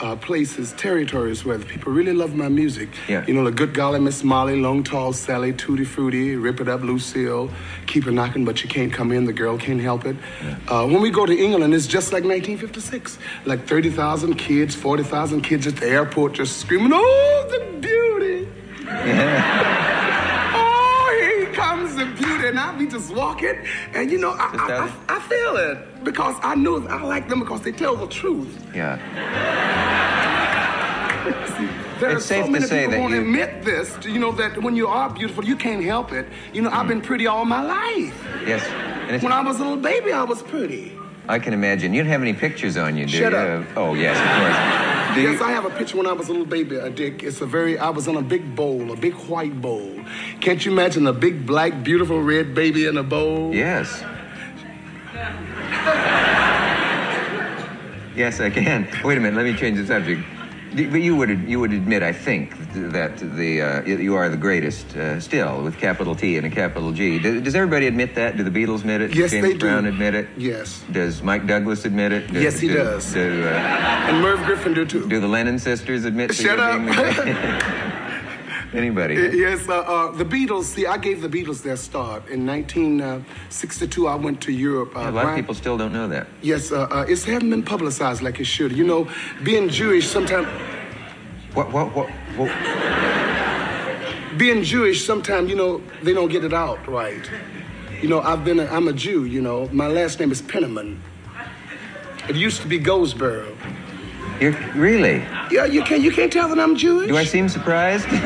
uh, 0.00 0.14
places, 0.16 0.72
territories 0.72 1.44
where 1.44 1.56
the 1.58 1.64
people 1.64 1.92
really 1.92 2.12
love 2.12 2.34
my 2.34 2.48
music. 2.48 2.88
Yeah. 3.08 3.24
You 3.26 3.34
know, 3.34 3.44
the 3.44 3.50
Good 3.50 3.72
Golly 3.72 3.98
Miss 3.98 4.22
Molly, 4.22 4.56
Long 4.60 4.82
Tall 4.84 5.12
Sally, 5.12 5.52
Tutti 5.52 5.84
Frutti, 5.84 6.36
Rip 6.36 6.60
It 6.60 6.68
Up 6.68 6.82
Lucille, 6.82 7.50
Keep 7.86 8.06
It 8.06 8.12
Knocking, 8.12 8.44
but 8.44 8.62
you 8.62 8.68
can't 8.68 8.92
come 8.92 9.10
in. 9.12 9.24
The 9.24 9.32
girl 9.32 9.56
can't 9.58 9.80
help 9.80 10.04
it. 10.04 10.16
Uh, 10.68 10.86
when 10.86 11.00
we 11.00 11.10
go 11.10 11.24
to 11.26 11.32
England, 11.36 11.74
it's 11.74 11.86
just 11.86 12.12
like 12.12 12.24
1956, 12.24 13.18
like 13.46 13.66
30,000 13.66 14.34
kids, 14.34 14.74
40,000 14.74 15.40
kids 15.42 15.66
at 15.66 15.76
the 15.76 15.88
airport 15.88 16.34
just 16.34 16.58
screaming, 16.58 16.92
"Oh, 16.94 17.46
the 17.50 17.60
beauty!" 17.80 18.15
Oh, 20.54 21.18
here 21.20 21.52
comes 21.52 21.94
the 21.96 22.06
beauty, 22.06 22.48
and 22.48 22.58
I'll 22.58 22.76
be 22.78 22.86
just 22.86 23.14
walking, 23.14 23.56
and 23.94 24.10
you 24.10 24.18
know, 24.18 24.30
I, 24.30 24.92
I, 25.08 25.14
I, 25.14 25.16
I 25.16 25.20
feel 25.20 25.56
it 25.56 26.04
because 26.04 26.36
I 26.42 26.54
know 26.54 26.86
I 26.88 27.02
like 27.02 27.28
them 27.28 27.40
because 27.40 27.60
they 27.62 27.72
tell 27.72 27.96
the 27.96 28.06
truth. 28.08 28.54
yeah. 28.74 28.98
There 31.98 32.10
It's 32.10 32.24
are 32.26 32.28
safe 32.28 32.40
so 32.42 32.46
to 32.46 32.52
many 32.52 32.66
say 32.66 32.80
people 32.80 32.90
that 32.92 33.00
won't 33.00 33.14
you- 33.14 33.20
admit 33.22 33.64
this. 33.64 33.96
You 34.04 34.18
know 34.18 34.30
that 34.32 34.62
when 34.62 34.76
you 34.76 34.86
are 34.86 35.08
beautiful, 35.08 35.42
you 35.44 35.56
can't 35.56 35.82
help 35.82 36.12
it. 36.12 36.26
You 36.52 36.60
know, 36.62 36.68
I've 36.70 36.84
mm. 36.84 36.88
been 36.88 37.00
pretty 37.00 37.26
all 37.26 37.46
my 37.46 37.62
life. 37.62 38.14
Yes. 38.46 38.62
And 39.08 39.22
When 39.22 39.32
I 39.32 39.40
was 39.40 39.56
a 39.58 39.62
little 39.64 39.78
baby, 39.78 40.12
I 40.12 40.22
was 40.22 40.42
pretty. 40.42 40.92
I 41.26 41.38
can 41.38 41.54
imagine. 41.54 41.94
You 41.94 42.02
don't 42.02 42.10
have 42.12 42.20
any 42.20 42.34
pictures 42.34 42.76
on 42.76 42.96
you, 42.98 43.06
do 43.06 43.12
Shut 43.12 43.32
you? 43.32 43.38
up. 43.38 43.66
Oh 43.76 43.94
yes, 43.94 44.14
of 44.18 44.28
course. 44.38 44.95
Do 45.16 45.22
yes, 45.22 45.40
I 45.40 45.50
have 45.50 45.64
a 45.64 45.70
picture 45.70 45.96
when 45.96 46.06
I 46.06 46.12
was 46.12 46.28
a 46.28 46.32
little 46.32 46.44
baby, 46.44 46.76
a 46.76 46.90
dick. 46.90 47.22
It's 47.22 47.40
a 47.40 47.46
very, 47.46 47.78
I 47.78 47.88
was 47.88 48.06
in 48.06 48.16
a 48.16 48.22
big 48.22 48.54
bowl, 48.54 48.92
a 48.92 48.96
big 48.96 49.14
white 49.14 49.62
bowl. 49.62 49.98
Can't 50.42 50.62
you 50.62 50.72
imagine 50.72 51.06
a 51.06 51.12
big, 51.14 51.46
black, 51.46 51.82
beautiful 51.82 52.20
red 52.20 52.54
baby 52.54 52.84
in 52.84 52.98
a 52.98 53.02
bowl? 53.02 53.54
Yes. 53.54 54.04
Yes, 58.14 58.40
I 58.40 58.50
can. 58.50 58.86
Wait 59.02 59.16
a 59.16 59.20
minute. 59.22 59.36
Let 59.36 59.46
me 59.46 59.54
change 59.54 59.78
the 59.78 59.86
subject. 59.86 60.22
You 60.74 61.16
would 61.16 61.30
you 61.48 61.60
would 61.60 61.72
admit, 61.72 62.02
I 62.02 62.12
think, 62.12 62.52
that 62.74 63.18
the 63.18 63.62
uh, 63.62 63.82
you 63.84 64.14
are 64.16 64.28
the 64.28 64.36
greatest 64.36 64.94
uh, 64.96 65.20
still 65.20 65.62
with 65.62 65.78
capital 65.78 66.14
T 66.14 66.36
and 66.36 66.46
a 66.46 66.50
capital 66.50 66.92
G. 66.92 67.18
Does 67.18 67.54
everybody 67.54 67.86
admit 67.86 68.14
that? 68.16 68.36
Do 68.36 68.42
the 68.44 68.50
Beatles 68.50 68.80
admit 68.80 69.00
it? 69.00 69.14
Yes, 69.14 69.30
James 69.30 69.46
they 69.46 69.52
do. 69.54 69.58
Brown 69.60 69.86
admit 69.86 70.14
it? 70.14 70.28
Yes. 70.36 70.82
Does 70.92 71.22
Mike 71.22 71.46
Douglas 71.46 71.84
admit 71.84 72.12
it? 72.12 72.32
Do- 72.32 72.40
Yes, 72.42 72.58
he 72.58 72.68
do- 72.68 72.74
does. 72.74 73.12
Do, 73.14 73.44
uh, 73.46 73.48
And 73.48 74.20
Merv 74.20 74.44
Griffin 74.44 74.74
do 74.74 74.84
too. 74.84 75.08
do 75.08 75.18
the 75.20 75.28
Lennon 75.28 75.58
sisters 75.58 76.04
admit? 76.04 76.34
Shut 76.34 76.58
up. 76.60 76.80
Anybody? 78.76 79.14
Yes, 79.14 79.66
uh, 79.70 79.78
uh, 79.78 80.10
the 80.12 80.24
Beatles. 80.24 80.64
See, 80.64 80.84
I 80.84 80.98
gave 80.98 81.22
the 81.22 81.30
Beatles 81.30 81.62
their 81.62 81.76
start 81.76 82.28
in 82.28 82.46
1962. 82.46 84.06
I 84.06 84.14
went 84.16 84.42
to 84.42 84.52
Europe. 84.52 84.94
Uh, 84.94 85.08
a 85.08 85.10
lot 85.10 85.26
of 85.26 85.34
people 85.34 85.54
still 85.54 85.78
don't 85.78 85.94
know 85.94 86.06
that. 86.08 86.26
Yes, 86.42 86.70
uh, 86.72 86.82
uh, 86.90 87.06
it 87.08 87.22
hasn't 87.24 87.48
been 87.48 87.62
publicized 87.62 88.20
like 88.20 88.38
it 88.38 88.44
should. 88.44 88.72
You 88.72 88.84
know, 88.84 89.08
being 89.42 89.70
Jewish 89.70 90.06
sometimes. 90.06 90.46
What? 91.54 91.72
What? 91.72 91.96
What? 91.96 92.10
what? 92.36 92.50
Being 94.36 94.62
Jewish, 94.62 95.06
sometimes 95.06 95.48
you 95.48 95.56
know 95.56 95.80
they 96.02 96.12
don't 96.12 96.28
get 96.28 96.44
it 96.44 96.52
out 96.52 96.86
right. 96.86 97.30
You 98.02 98.10
know, 98.10 98.20
I've 98.20 98.44
been. 98.44 98.60
A, 98.60 98.66
I'm 98.66 98.88
a 98.88 98.92
Jew. 98.92 99.24
You 99.24 99.40
know, 99.40 99.70
my 99.72 99.86
last 99.86 100.20
name 100.20 100.30
is 100.30 100.42
Penniman. 100.42 101.02
It 102.28 102.36
used 102.36 102.60
to 102.60 102.68
be 102.68 102.78
Goldsboro. 102.78 103.55
You're 104.40 104.52
really? 104.74 105.18
Yeah, 105.50 105.64
you 105.64 105.82
can't. 105.82 106.02
You 106.02 106.12
can't 106.12 106.32
tell 106.32 106.48
that 106.48 106.58
I'm 106.58 106.76
Jewish. 106.76 107.08
Do 107.08 107.16
I 107.16 107.24
seem 107.24 107.48
surprised? 107.48 108.06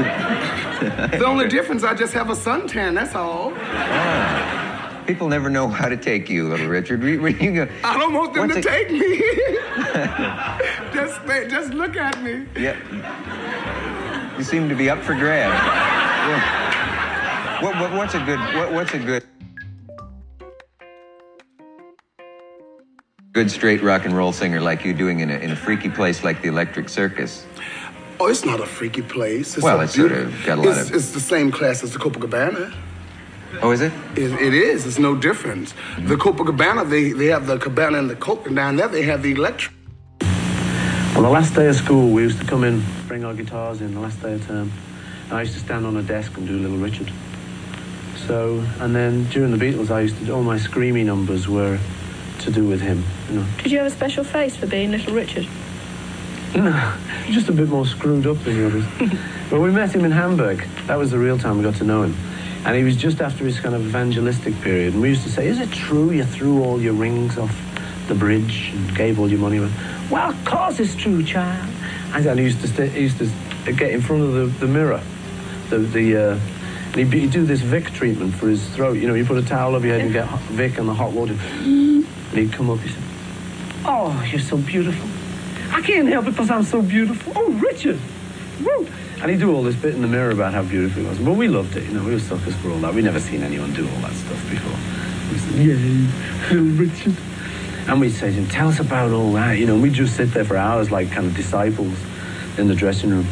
The 0.80 1.26
only 1.26 1.46
difference, 1.46 1.84
I 1.84 1.94
just 1.94 2.14
have 2.14 2.30
a 2.30 2.34
suntan. 2.34 2.94
That's 2.94 3.14
all. 3.14 3.52
Ah. 3.54 5.02
People 5.06 5.28
never 5.28 5.50
know 5.50 5.68
how 5.68 5.90
to 5.90 5.96
take 5.96 6.30
you, 6.30 6.48
little 6.48 6.68
Richard. 6.68 7.02
You 7.02 7.18
go? 7.52 7.68
I 7.84 7.98
don't 7.98 8.14
want 8.14 8.32
them 8.32 8.48
to 8.48 8.58
it- 8.58 8.62
take 8.62 8.90
me. 8.90 9.18
just, 10.94 11.20
just 11.50 11.74
look 11.74 11.96
at 11.98 12.22
me. 12.22 12.46
Yeah. 12.56 12.76
You 14.38 14.44
seem 14.44 14.70
to 14.70 14.74
be 14.74 14.88
up 14.88 15.02
for 15.02 15.12
grabs. 15.14 15.52
Yeah. 16.30 17.62
What, 17.62 17.74
what, 17.78 17.92
what's 17.92 18.14
a 18.14 18.20
good? 18.24 18.38
What, 18.54 18.72
what's 18.72 18.94
a 18.94 18.98
good? 18.98 19.24
Good 23.32 23.50
straight 23.50 23.80
rock 23.80 24.04
and 24.06 24.16
roll 24.16 24.32
singer 24.32 24.60
like 24.60 24.84
you 24.84 24.92
doing 24.92 25.20
in 25.20 25.30
a, 25.30 25.34
in 25.34 25.52
a 25.52 25.56
freaky 25.56 25.88
place 25.88 26.24
like 26.24 26.42
the 26.42 26.48
Electric 26.48 26.88
Circus. 26.88 27.46
Oh, 28.18 28.26
it's 28.26 28.44
not 28.44 28.60
a 28.60 28.66
freaky 28.66 29.02
place. 29.02 29.54
It's 29.56 29.62
Well, 29.62 29.80
a 29.80 29.84
it's 29.84 29.94
sort 29.94 30.10
of 30.10 30.34
got 30.44 30.58
a 30.58 30.62
lot 30.62 30.76
it's, 30.76 30.90
of- 30.90 30.96
It's 30.96 31.12
the 31.12 31.20
same 31.20 31.52
class 31.52 31.84
as 31.84 31.92
the 31.92 32.00
Copacabana. 32.00 32.74
Oh, 33.62 33.70
is 33.70 33.82
it? 33.82 33.92
It, 34.16 34.32
it 34.40 34.52
is. 34.54 34.84
It's 34.84 34.98
no 34.98 35.14
difference. 35.14 35.72
Mm-hmm. 35.72 36.08
The 36.08 36.16
Copacabana, 36.16 36.90
they, 36.90 37.12
they 37.12 37.26
have 37.26 37.46
the 37.46 37.58
cabana 37.58 37.98
and 37.98 38.10
the 38.10 38.16
coke, 38.16 38.46
and 38.48 38.56
down 38.56 38.74
there 38.76 38.88
they 38.88 39.02
have 39.02 39.22
the 39.22 39.30
electric. 39.32 39.74
On 41.16 41.22
the 41.22 41.30
last 41.30 41.54
day 41.54 41.68
of 41.68 41.76
school, 41.76 42.10
we 42.12 42.22
used 42.22 42.40
to 42.40 42.46
come 42.46 42.64
in, 42.64 42.82
bring 43.06 43.24
our 43.24 43.34
guitars 43.34 43.80
in 43.80 43.94
the 43.94 44.00
last 44.00 44.20
day 44.22 44.34
of 44.34 44.46
term. 44.46 44.72
And 45.26 45.34
I 45.34 45.42
used 45.42 45.54
to 45.54 45.60
stand 45.60 45.86
on 45.86 45.96
a 45.96 46.02
desk 46.02 46.36
and 46.36 46.48
do 46.48 46.58
Little 46.58 46.78
Richard. 46.78 47.12
So, 48.26 48.64
and 48.80 48.94
then 48.94 49.24
during 49.30 49.56
the 49.56 49.64
Beatles, 49.64 49.90
I 49.90 50.00
used 50.00 50.16
to, 50.24 50.32
all 50.32 50.42
my 50.42 50.56
screamy 50.56 51.04
numbers 51.04 51.46
were 51.48 51.78
to 52.40 52.50
do 52.50 52.66
with 52.66 52.80
him, 52.80 53.04
you 53.28 53.36
know. 53.36 53.46
Did 53.62 53.72
you 53.72 53.78
have 53.78 53.86
a 53.86 53.90
special 53.90 54.24
face 54.24 54.56
for 54.56 54.66
being 54.66 54.90
Little 54.90 55.14
Richard? 55.14 55.46
No, 56.54 56.96
just 57.28 57.48
a 57.48 57.52
bit 57.52 57.68
more 57.68 57.86
screwed 57.86 58.26
up 58.26 58.38
than 58.44 58.58
the 58.58 58.66
others. 58.66 59.18
but 59.50 59.60
we 59.60 59.70
met 59.70 59.94
him 59.94 60.04
in 60.04 60.10
Hamburg. 60.10 60.66
That 60.86 60.98
was 60.98 61.12
the 61.12 61.18
real 61.18 61.38
time 61.38 61.58
we 61.58 61.62
got 61.62 61.76
to 61.76 61.84
know 61.84 62.02
him. 62.02 62.16
And 62.64 62.76
he 62.76 62.82
was 62.82 62.96
just 62.96 63.20
after 63.20 63.44
his 63.44 63.60
kind 63.60 63.74
of 63.74 63.82
evangelistic 63.86 64.60
period. 64.60 64.94
And 64.94 65.02
we 65.02 65.08
used 65.10 65.22
to 65.22 65.30
say, 65.30 65.46
Is 65.46 65.60
it 65.60 65.70
true 65.70 66.10
you 66.10 66.24
threw 66.24 66.62
all 66.64 66.80
your 66.80 66.92
rings 66.92 67.38
off 67.38 67.56
the 68.08 68.14
bridge 68.14 68.72
and 68.74 68.96
gave 68.96 69.20
all 69.20 69.30
your 69.30 69.38
money 69.38 69.58
away? 69.58 69.70
Well, 70.10 70.30
of 70.30 70.44
course 70.44 70.80
it's 70.80 70.94
true, 70.94 71.22
child. 71.24 71.68
And 72.12 72.38
he 72.38 72.44
used 72.44 72.60
to, 72.62 72.68
stay, 72.68 72.88
he 72.88 73.02
used 73.02 73.18
to 73.18 73.72
get 73.72 73.92
in 73.92 74.02
front 74.02 74.22
of 74.22 74.32
the, 74.32 74.46
the 74.58 74.66
mirror. 74.66 75.00
The, 75.70 75.78
the, 75.78 76.16
uh, 76.16 76.40
and 76.86 76.96
he'd, 76.96 77.10
be- 77.10 77.20
he'd 77.20 77.30
do 77.30 77.46
this 77.46 77.60
Vic 77.60 77.92
treatment 77.92 78.34
for 78.34 78.48
his 78.48 78.68
throat. 78.70 78.94
You 78.98 79.06
know, 79.06 79.14
you 79.14 79.24
put 79.24 79.38
a 79.38 79.46
towel 79.46 79.76
over 79.76 79.86
your 79.86 79.96
head 79.96 80.04
and 80.04 80.12
get 80.12 80.28
Vic 80.50 80.78
and 80.78 80.88
the 80.88 80.94
hot 80.94 81.12
water. 81.12 81.34
And 82.30 82.38
he'd 82.38 82.52
come 82.52 82.70
up, 82.70 82.78
he 82.80 82.88
said, 82.88 83.02
Oh, 83.84 84.26
you're 84.30 84.40
so 84.40 84.56
beautiful. 84.56 85.08
I 85.72 85.80
can't 85.82 86.08
help 86.08 86.26
it 86.26 86.30
because 86.32 86.50
I'm 86.50 86.64
so 86.64 86.82
beautiful. 86.82 87.32
Oh, 87.36 87.50
Richard. 87.52 87.98
Woo. 88.64 88.86
And 89.20 89.30
he'd 89.30 89.40
do 89.40 89.54
all 89.54 89.62
this 89.62 89.76
bit 89.76 89.94
in 89.94 90.02
the 90.02 90.08
mirror 90.08 90.30
about 90.30 90.52
how 90.52 90.62
beautiful 90.62 91.02
he 91.02 91.08
was. 91.08 91.18
But 91.18 91.32
we 91.32 91.48
loved 91.48 91.76
it, 91.76 91.84
you 91.84 91.92
know, 91.92 92.04
we 92.04 92.12
were 92.12 92.20
suckers 92.20 92.54
for 92.56 92.70
all 92.70 92.78
that. 92.78 92.94
We'd 92.94 93.04
never 93.04 93.20
seen 93.20 93.42
anyone 93.42 93.72
do 93.72 93.88
all 93.88 94.00
that 94.02 94.12
stuff 94.12 94.50
before. 94.50 94.76
We 95.30 95.38
said, 95.38 95.54
yay, 95.54 96.54
little 96.54 96.76
Richard. 96.76 97.16
And 97.86 98.00
we'd 98.00 98.10
say 98.10 98.28
to 98.28 98.32
him, 98.32 98.46
tell 98.48 98.68
us 98.68 98.80
about 98.80 99.12
all 99.12 99.32
that, 99.32 99.58
you 99.58 99.66
know, 99.66 99.78
we'd 99.78 99.94
just 99.94 100.16
sit 100.16 100.32
there 100.32 100.44
for 100.44 100.56
hours 100.56 100.90
like 100.90 101.10
kind 101.10 101.26
of 101.26 101.34
disciples 101.34 101.96
in 102.56 102.68
the 102.68 102.74
dressing 102.74 103.10
room. 103.10 103.26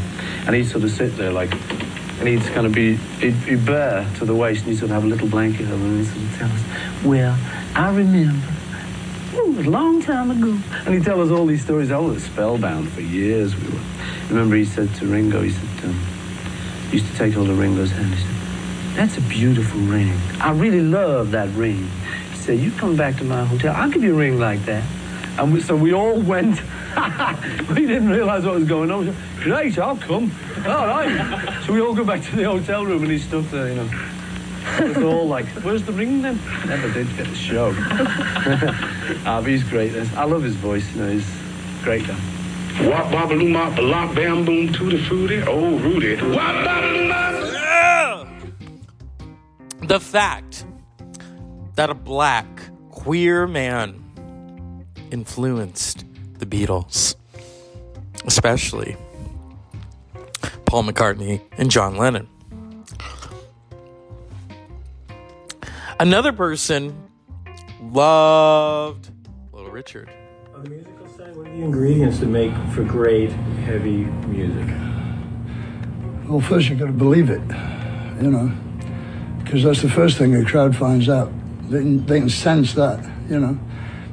And 0.46 0.54
he'd 0.54 0.66
sort 0.66 0.84
of 0.84 0.90
sit 0.90 1.16
there 1.16 1.32
like, 1.32 1.52
and 2.18 2.28
he'd 2.28 2.42
kind 2.42 2.66
of 2.66 2.72
be, 2.72 2.96
he'd 3.20 3.46
be 3.46 3.56
bare 3.56 4.06
to 4.18 4.24
the 4.24 4.34
waist 4.34 4.64
and 4.64 4.72
he'd 4.72 4.78
sort 4.78 4.90
of 4.90 4.96
have 4.96 5.04
a 5.04 5.06
little 5.06 5.28
blanket 5.28 5.68
over 5.68 5.84
and 5.84 5.98
he'd 5.98 6.12
sort 6.12 6.24
of 6.24 6.36
tell 6.36 6.50
us, 6.50 7.04
well, 7.04 7.38
I 7.74 7.94
remember 7.94 8.57
was 9.58 9.66
a 9.66 9.70
long 9.70 10.00
time 10.00 10.30
ago. 10.30 10.56
And 10.86 10.94
he'd 10.94 11.04
tell 11.04 11.20
us 11.20 11.30
all 11.30 11.44
these 11.44 11.64
stories. 11.64 11.90
I 11.90 11.98
was 11.98 12.22
spellbound 12.22 12.92
for 12.92 13.00
years. 13.00 13.56
We 13.56 13.68
were. 13.68 13.80
Remember, 14.28 14.54
he 14.54 14.64
said 14.64 14.94
to 14.96 15.06
Ringo, 15.06 15.42
he 15.42 15.50
said, 15.50 15.84
um, 15.84 15.94
he 16.90 16.98
used 16.98 17.10
to 17.10 17.18
take 17.18 17.34
hold 17.34 17.50
of 17.50 17.58
Ringo's 17.58 17.90
hand. 17.90 18.14
He 18.14 18.22
said, 18.22 18.96
That's 18.96 19.18
a 19.18 19.20
beautiful 19.22 19.80
ring. 19.80 20.16
I 20.40 20.52
really 20.52 20.80
love 20.80 21.32
that 21.32 21.48
ring. 21.56 21.90
He 22.30 22.36
said, 22.36 22.60
You 22.60 22.70
come 22.70 22.96
back 22.96 23.16
to 23.16 23.24
my 23.24 23.44
hotel. 23.44 23.74
I'll 23.76 23.90
give 23.90 24.04
you 24.04 24.14
a 24.14 24.18
ring 24.18 24.38
like 24.38 24.64
that. 24.66 24.84
And 25.38 25.52
we, 25.52 25.60
so 25.60 25.74
we 25.74 25.92
all 25.92 26.20
went. 26.20 26.60
we 27.68 27.86
didn't 27.86 28.10
realize 28.10 28.44
what 28.44 28.54
was 28.54 28.68
going 28.68 28.92
on. 28.92 29.00
We 29.00 29.06
said, 29.06 29.16
Great, 29.40 29.78
I'll 29.78 29.96
come. 29.96 30.30
All 30.58 30.86
right. 30.86 31.64
So 31.66 31.72
we 31.72 31.80
all 31.80 31.94
go 31.94 32.04
back 32.04 32.22
to 32.22 32.36
the 32.36 32.44
hotel 32.44 32.86
room 32.86 33.02
and 33.02 33.10
he 33.10 33.18
stood 33.18 33.44
there, 33.46 33.70
you 33.70 33.74
know. 33.74 33.90
It 34.78 34.96
was 34.96 35.04
all 35.04 35.26
like, 35.26 35.46
where's 35.62 35.82
the 35.82 35.92
ring 35.92 36.22
then? 36.22 36.40
Never 36.66 36.92
did 36.92 37.08
get 37.16 37.26
the 37.26 37.34
show. 37.34 37.74
ah, 39.26 39.40
but 39.40 39.48
he's 39.50 39.64
great. 39.64 39.94
I 39.94 40.24
love 40.24 40.42
his 40.42 40.56
voice, 40.56 40.88
you 40.94 41.02
know, 41.02 41.10
he's 41.10 41.26
great 41.82 42.06
guy. 42.06 42.18
Wop 42.82 43.06
babaloo 43.12 43.50
mop 43.50 43.76
lock 43.78 44.14
bam 44.14 44.44
boom 44.44 44.72
tutti 44.72 45.02
fruity. 45.04 45.42
Oh 45.46 45.78
Rudy. 45.78 46.14
Wop 46.14 46.54
babaloo 46.64 47.08
mop. 47.08 47.28
The 49.88 49.98
fact 49.98 50.64
that 51.74 51.90
a 51.90 51.94
black 51.94 52.46
queer 52.90 53.46
man 53.46 54.04
influenced 55.10 56.04
the 56.38 56.46
Beatles, 56.46 57.16
especially 58.26 58.96
Paul 60.66 60.84
McCartney 60.84 61.40
and 61.56 61.70
John 61.70 61.96
Lennon. 61.96 62.28
Another 66.00 66.32
person 66.32 66.96
loved 67.82 69.10
Little 69.52 69.72
Richard. 69.72 70.08
On 70.54 70.62
the 70.62 70.70
musical 70.70 71.08
side, 71.08 71.34
what 71.34 71.48
are 71.48 71.50
the 71.50 71.64
ingredients 71.64 72.20
that 72.20 72.26
make 72.26 72.52
for 72.72 72.84
great 72.84 73.30
heavy 73.66 74.04
music? 74.28 74.68
Well, 76.28 76.40
first 76.40 76.68
you've 76.68 76.78
got 76.78 76.86
to 76.86 76.92
believe 76.92 77.30
it, 77.30 77.40
you 78.22 78.30
know, 78.30 78.52
because 79.42 79.64
that's 79.64 79.82
the 79.82 79.88
first 79.88 80.18
thing 80.18 80.36
a 80.36 80.44
crowd 80.44 80.76
finds 80.76 81.08
out. 81.08 81.32
They 81.62 81.78
can, 81.78 82.06
they 82.06 82.20
can 82.20 82.30
sense 82.30 82.74
that, 82.74 83.04
you 83.28 83.40
know. 83.40 83.58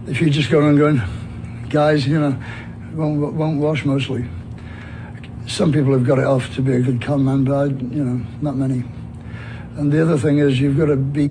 If 0.07 0.21
you 0.21 0.31
just 0.31 0.49
go 0.49 0.61
around 0.61 0.77
going, 0.77 1.03
guys, 1.69 2.07
you 2.07 2.19
know, 2.19 2.35
won't, 2.95 3.35
won't 3.35 3.59
wash 3.59 3.85
mostly. 3.85 4.27
Some 5.45 5.71
people 5.71 5.93
have 5.93 6.03
got 6.03 6.17
it 6.17 6.25
off 6.25 6.51
to 6.55 6.63
be 6.63 6.73
a 6.73 6.79
good 6.79 6.99
con 6.99 7.23
man, 7.23 7.43
but 7.43 7.53
I, 7.53 7.65
you 7.65 8.03
know, 8.03 8.25
not 8.41 8.55
many. 8.55 8.83
And 9.77 9.91
the 9.91 10.01
other 10.01 10.17
thing 10.17 10.39
is 10.39 10.59
you've 10.59 10.79
got 10.79 10.87
to 10.87 10.95
be 10.95 11.29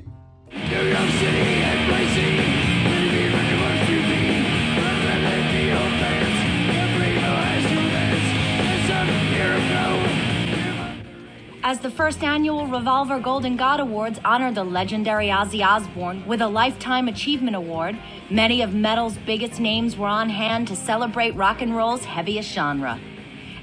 the 11.85 11.91
first 11.91 12.25
annual 12.25 12.67
Revolver 12.67 13.21
Golden 13.21 13.59
God 13.59 13.79
Awards 13.79 14.19
honor 14.25 14.51
the 14.51 14.65
legendary 14.65 15.27
Ozzy 15.27 15.63
Osbourne 15.63 16.25
with 16.27 16.41
a 16.41 16.49
Lifetime 16.49 17.09
Achievement 17.09 17.55
Award, 17.55 17.99
many 18.31 18.63
of 18.63 18.73
metal's 18.73 19.19
biggest 19.19 19.61
names 19.61 19.95
were 19.95 20.07
on 20.07 20.31
hand 20.31 20.67
to 20.69 20.77
celebrate 20.77 21.33
rock 21.33 21.61
and 21.61 21.77
roll's 21.77 22.07
heaviest 22.07 22.51
genre. 22.51 22.99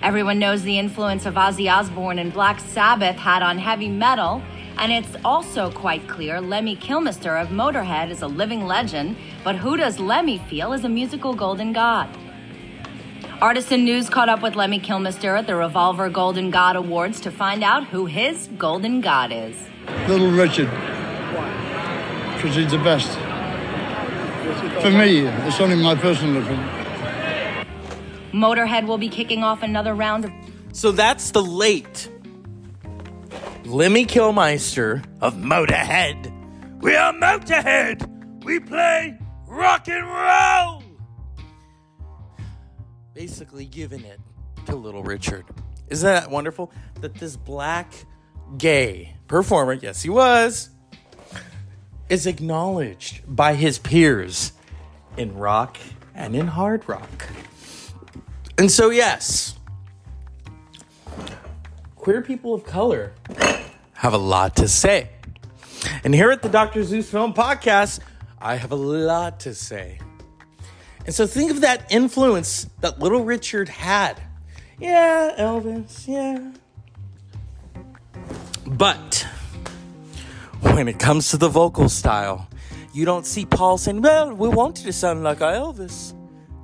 Everyone 0.04 0.38
knows 0.38 0.62
the 0.62 0.78
influence 0.78 1.26
of 1.26 1.34
Ozzy 1.34 1.68
Osbourne 1.68 2.20
and 2.20 2.32
Black 2.32 2.60
Sabbath 2.60 3.16
had 3.16 3.42
on 3.42 3.58
heavy 3.58 3.90
metal, 3.90 4.44
and 4.78 4.92
it's 4.92 5.18
also 5.26 5.72
quite 5.72 6.08
clear 6.08 6.40
Lemmy 6.40 6.76
Kilmister 6.76 7.42
of 7.42 7.48
Motorhead 7.48 8.12
is 8.12 8.22
a 8.22 8.28
living 8.28 8.68
legend, 8.68 9.18
but 9.44 9.56
who 9.56 9.78
does 9.78 10.00
Lemmy 10.00 10.38
feel 10.38 10.74
is 10.74 10.84
a 10.84 10.90
musical 10.90 11.34
golden 11.34 11.74
god? 11.74 12.08
Artisan 13.42 13.84
News 13.86 14.08
caught 14.08 14.30
up 14.30 14.44
with 14.44 14.56
Lemmy 14.56 14.80
Kilmister 14.80 15.36
at 15.36 15.48
the 15.48 15.56
Revolver 15.56 16.10
Golden 16.10 16.52
God 16.52 16.76
Awards 16.76 17.20
to 17.22 17.32
find 17.32 17.64
out 17.64 17.88
who 17.88 18.06
his 18.06 18.48
golden 18.56 19.02
god 19.02 19.32
is. 19.32 19.56
Little 20.08 20.30
Richard. 20.30 20.70
Because 22.36 22.56
he's 22.56 22.70
the 22.70 22.78
best. 22.84 23.10
For 24.84 24.92
me, 24.92 25.22
it's 25.48 25.60
only 25.60 25.76
my 25.76 25.96
personal 25.96 26.44
opinion. 26.44 26.70
Motorhead 28.32 28.86
will 28.86 29.00
be 29.00 29.10
kicking 29.10 29.44
off 29.44 29.64
another 29.64 29.96
round 29.96 30.26
of. 30.26 30.32
So 30.72 30.92
that's 30.92 31.32
the 31.32 31.42
late 31.42 32.12
Lemmy 33.66 34.06
Kilmister 34.06 35.04
of 35.20 35.34
Motorhead. 35.34 36.32
We 36.80 36.96
are 36.96 37.12
Motorhead. 37.12 38.08
We 38.44 38.60
play 38.60 39.18
rock 39.48 39.88
and 39.88 40.06
roll. 40.06 40.81
Basically, 43.14 43.66
giving 43.66 44.04
it 44.06 44.20
to 44.66 44.76
Little 44.76 45.04
Richard. 45.04 45.46
Isn't 45.90 46.08
that 46.08 46.32
wonderful? 46.32 46.72
That 47.02 47.16
this 47.16 47.36
black 47.36 47.94
gay 48.58 49.16
performer, 49.28 49.74
yes, 49.74 50.02
he 50.02 50.10
was, 50.10 50.70
is 52.10 52.26
acknowledged 52.26 53.22
by 53.28 53.54
his 53.56 53.80
peers 53.80 54.54
in 55.18 55.36
rock 55.36 55.78
and 56.16 56.36
in 56.36 56.48
hard 56.48 56.88
rock. 56.88 57.28
And 58.58 58.72
so, 58.72 58.90
yes, 58.90 59.58
queer 61.96 62.22
people 62.22 62.54
of 62.54 62.64
color 62.64 63.14
have 63.94 64.14
a 64.14 64.18
lot 64.18 64.56
to 64.58 64.68
say. 64.68 65.10
And 66.04 66.14
here 66.14 66.32
at 66.32 66.42
the 66.42 66.50
Dr. 66.50 66.84
Zeus 66.84 67.10
Film 67.10 67.34
Podcast, 67.34 68.00
I 68.40 68.56
have 68.56 68.72
a 68.72 68.76
lot 68.76 69.40
to 69.42 69.54
say. 69.54 70.00
And 71.06 71.16
so 71.16 71.26
think 71.26 71.52
of 71.52 71.62
that 71.62 71.92
influence 71.92 72.68
that 72.82 73.00
little 73.00 73.24
Richard 73.24 73.70
had. 73.70 74.22
Yeah, 74.80 75.36
Elvis, 75.38 76.08
yeah. 76.08 76.52
But 78.66 79.28
when 80.62 80.88
it 80.88 81.00
comes 81.00 81.30
to 81.30 81.38
the 81.38 81.50
vocal 81.50 81.90
style, 81.90 82.48
you 82.94 83.06
don't 83.06 83.26
see 83.26 83.46
Paul 83.46 83.78
saying, 83.78 84.02
Well, 84.02 84.34
we 84.34 84.50
want 84.50 84.80
you 84.80 84.86
to 84.86 84.94
sound 84.94 85.24
like 85.24 85.40
Elvis. 85.40 86.14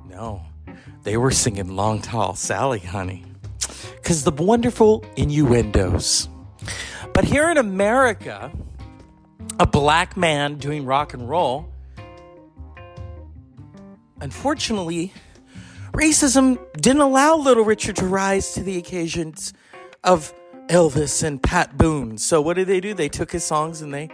No, 0.08 0.42
they 1.02 1.16
were 1.16 1.30
singing 1.30 1.74
Long 1.74 2.00
Tall 2.00 2.34
Sally, 2.34 2.80
honey. 2.80 3.24
Because 3.96 4.24
the 4.24 4.30
wonderful 4.32 5.04
innuendos. 5.16 6.28
But 7.12 7.24
here 7.24 7.50
in 7.50 7.58
America, 7.58 8.50
a 9.58 9.66
black 9.66 10.16
man 10.16 10.56
doing 10.56 10.84
rock 10.84 11.14
and 11.14 11.28
roll, 11.28 11.68
unfortunately, 14.20 15.12
racism 15.92 16.58
didn't 16.80 17.02
allow 17.02 17.36
Little 17.36 17.64
Richard 17.64 17.96
to 17.96 18.06
rise 18.06 18.52
to 18.52 18.62
the 18.62 18.76
occasions 18.76 19.52
of 20.04 20.32
Elvis 20.68 21.22
and 21.22 21.42
Pat 21.42 21.76
Boone. 21.76 22.18
So 22.18 22.40
what 22.40 22.54
did 22.54 22.68
they 22.68 22.80
do? 22.80 22.94
They 22.94 23.08
took 23.08 23.32
his 23.32 23.44
songs 23.44 23.80
and 23.82 23.92
they 23.92 24.10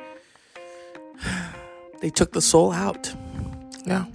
they 2.00 2.10
took 2.10 2.32
the 2.32 2.40
soul 2.40 2.72
out. 2.72 3.14
Yeah. 3.86 4.06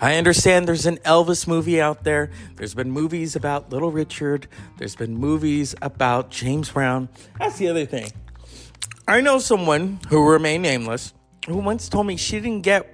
I 0.00 0.16
understand 0.16 0.66
there's 0.66 0.86
an 0.86 0.96
Elvis 0.98 1.46
movie 1.46 1.80
out 1.80 2.04
there. 2.04 2.30
There's 2.56 2.74
been 2.74 2.90
movies 2.90 3.36
about 3.36 3.70
Little 3.70 3.90
Richard. 3.90 4.48
There's 4.78 4.96
been 4.96 5.16
movies 5.16 5.74
about 5.80 6.30
James 6.30 6.70
Brown. 6.70 7.08
That's 7.38 7.58
the 7.58 7.68
other 7.68 7.86
thing. 7.86 8.10
I 9.06 9.20
know 9.20 9.38
someone 9.38 10.00
who 10.08 10.28
remained 10.28 10.62
nameless 10.62 11.12
who 11.46 11.56
once 11.56 11.88
told 11.88 12.06
me 12.06 12.16
she 12.16 12.40
didn't 12.40 12.62
get 12.62 12.92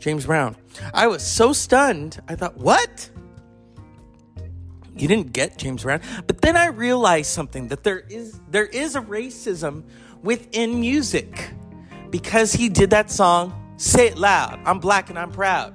James 0.00 0.26
Brown. 0.26 0.56
I 0.92 1.06
was 1.06 1.24
so 1.24 1.52
stunned. 1.52 2.20
I 2.26 2.34
thought, 2.34 2.56
what? 2.56 3.10
You 4.96 5.06
didn't 5.06 5.32
get 5.32 5.58
James 5.58 5.82
Brown? 5.82 6.00
But 6.26 6.40
then 6.40 6.56
I 6.56 6.66
realized 6.66 7.30
something 7.30 7.68
that 7.68 7.84
there 7.84 8.00
is 8.00 8.40
there 8.50 8.66
is 8.66 8.96
a 8.96 9.02
racism 9.02 9.84
within 10.22 10.80
music. 10.80 11.50
Because 12.10 12.52
he 12.52 12.68
did 12.68 12.90
that 12.90 13.10
song, 13.10 13.54
Say 13.76 14.08
It 14.08 14.18
Loud, 14.18 14.58
I'm 14.64 14.80
black 14.80 15.10
and 15.10 15.18
I'm 15.18 15.30
proud. 15.30 15.72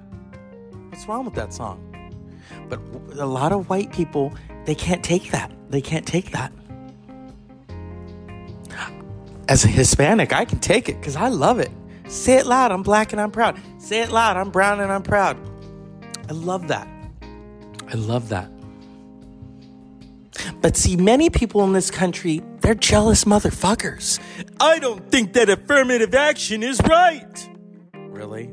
What's 0.89 1.07
wrong 1.07 1.23
with 1.23 1.36
that 1.36 1.53
song? 1.53 1.82
But 2.67 2.80
a 3.17 3.26
lot 3.26 3.51
of 3.51 3.69
white 3.69 3.93
people, 3.93 4.34
they 4.65 4.76
can't 4.76 5.03
take 5.03 5.32
that. 5.32 5.51
They 5.69 5.82
can't 5.82 6.05
take 6.05 6.32
that. 6.32 6.51
As 9.47 9.63
a 9.63 9.67
Hispanic, 9.67 10.34
I 10.34 10.43
can 10.43 10.59
take 10.59 10.89
it 10.89 10.99
because 10.99 11.15
I 11.15 11.30
love 11.30 11.59
it. 11.59 11.71
Say 12.08 12.38
it 12.38 12.45
loud, 12.45 12.72
I'm 12.72 12.84
black 12.84 13.12
and 13.12 13.22
I'm 13.22 13.32
proud. 13.32 13.60
Say 13.78 14.01
it 14.01 14.12
loud, 14.12 14.38
I'm 14.38 14.49
brown 14.49 14.80
and 14.80 14.91
I'm 14.91 15.03
proud. 15.03 15.38
I 16.30 16.34
love 16.34 16.68
that. 16.68 16.88
I 17.88 17.95
love 17.95 18.30
that. 18.30 18.49
But 20.62 20.76
see, 20.76 20.95
many 20.95 21.30
people 21.30 21.64
in 21.64 21.74
this 21.74 21.91
country, 21.91 22.41
they're 22.60 22.76
jealous 22.76 23.24
motherfuckers. 23.24 24.20
I 24.60 24.80
don't 24.80 25.10
think 25.12 25.34
that 25.34 25.49
affirmative 25.49 26.14
action 26.14 26.64
is 26.64 26.82
right. 26.89 27.49
Really? 27.93 28.51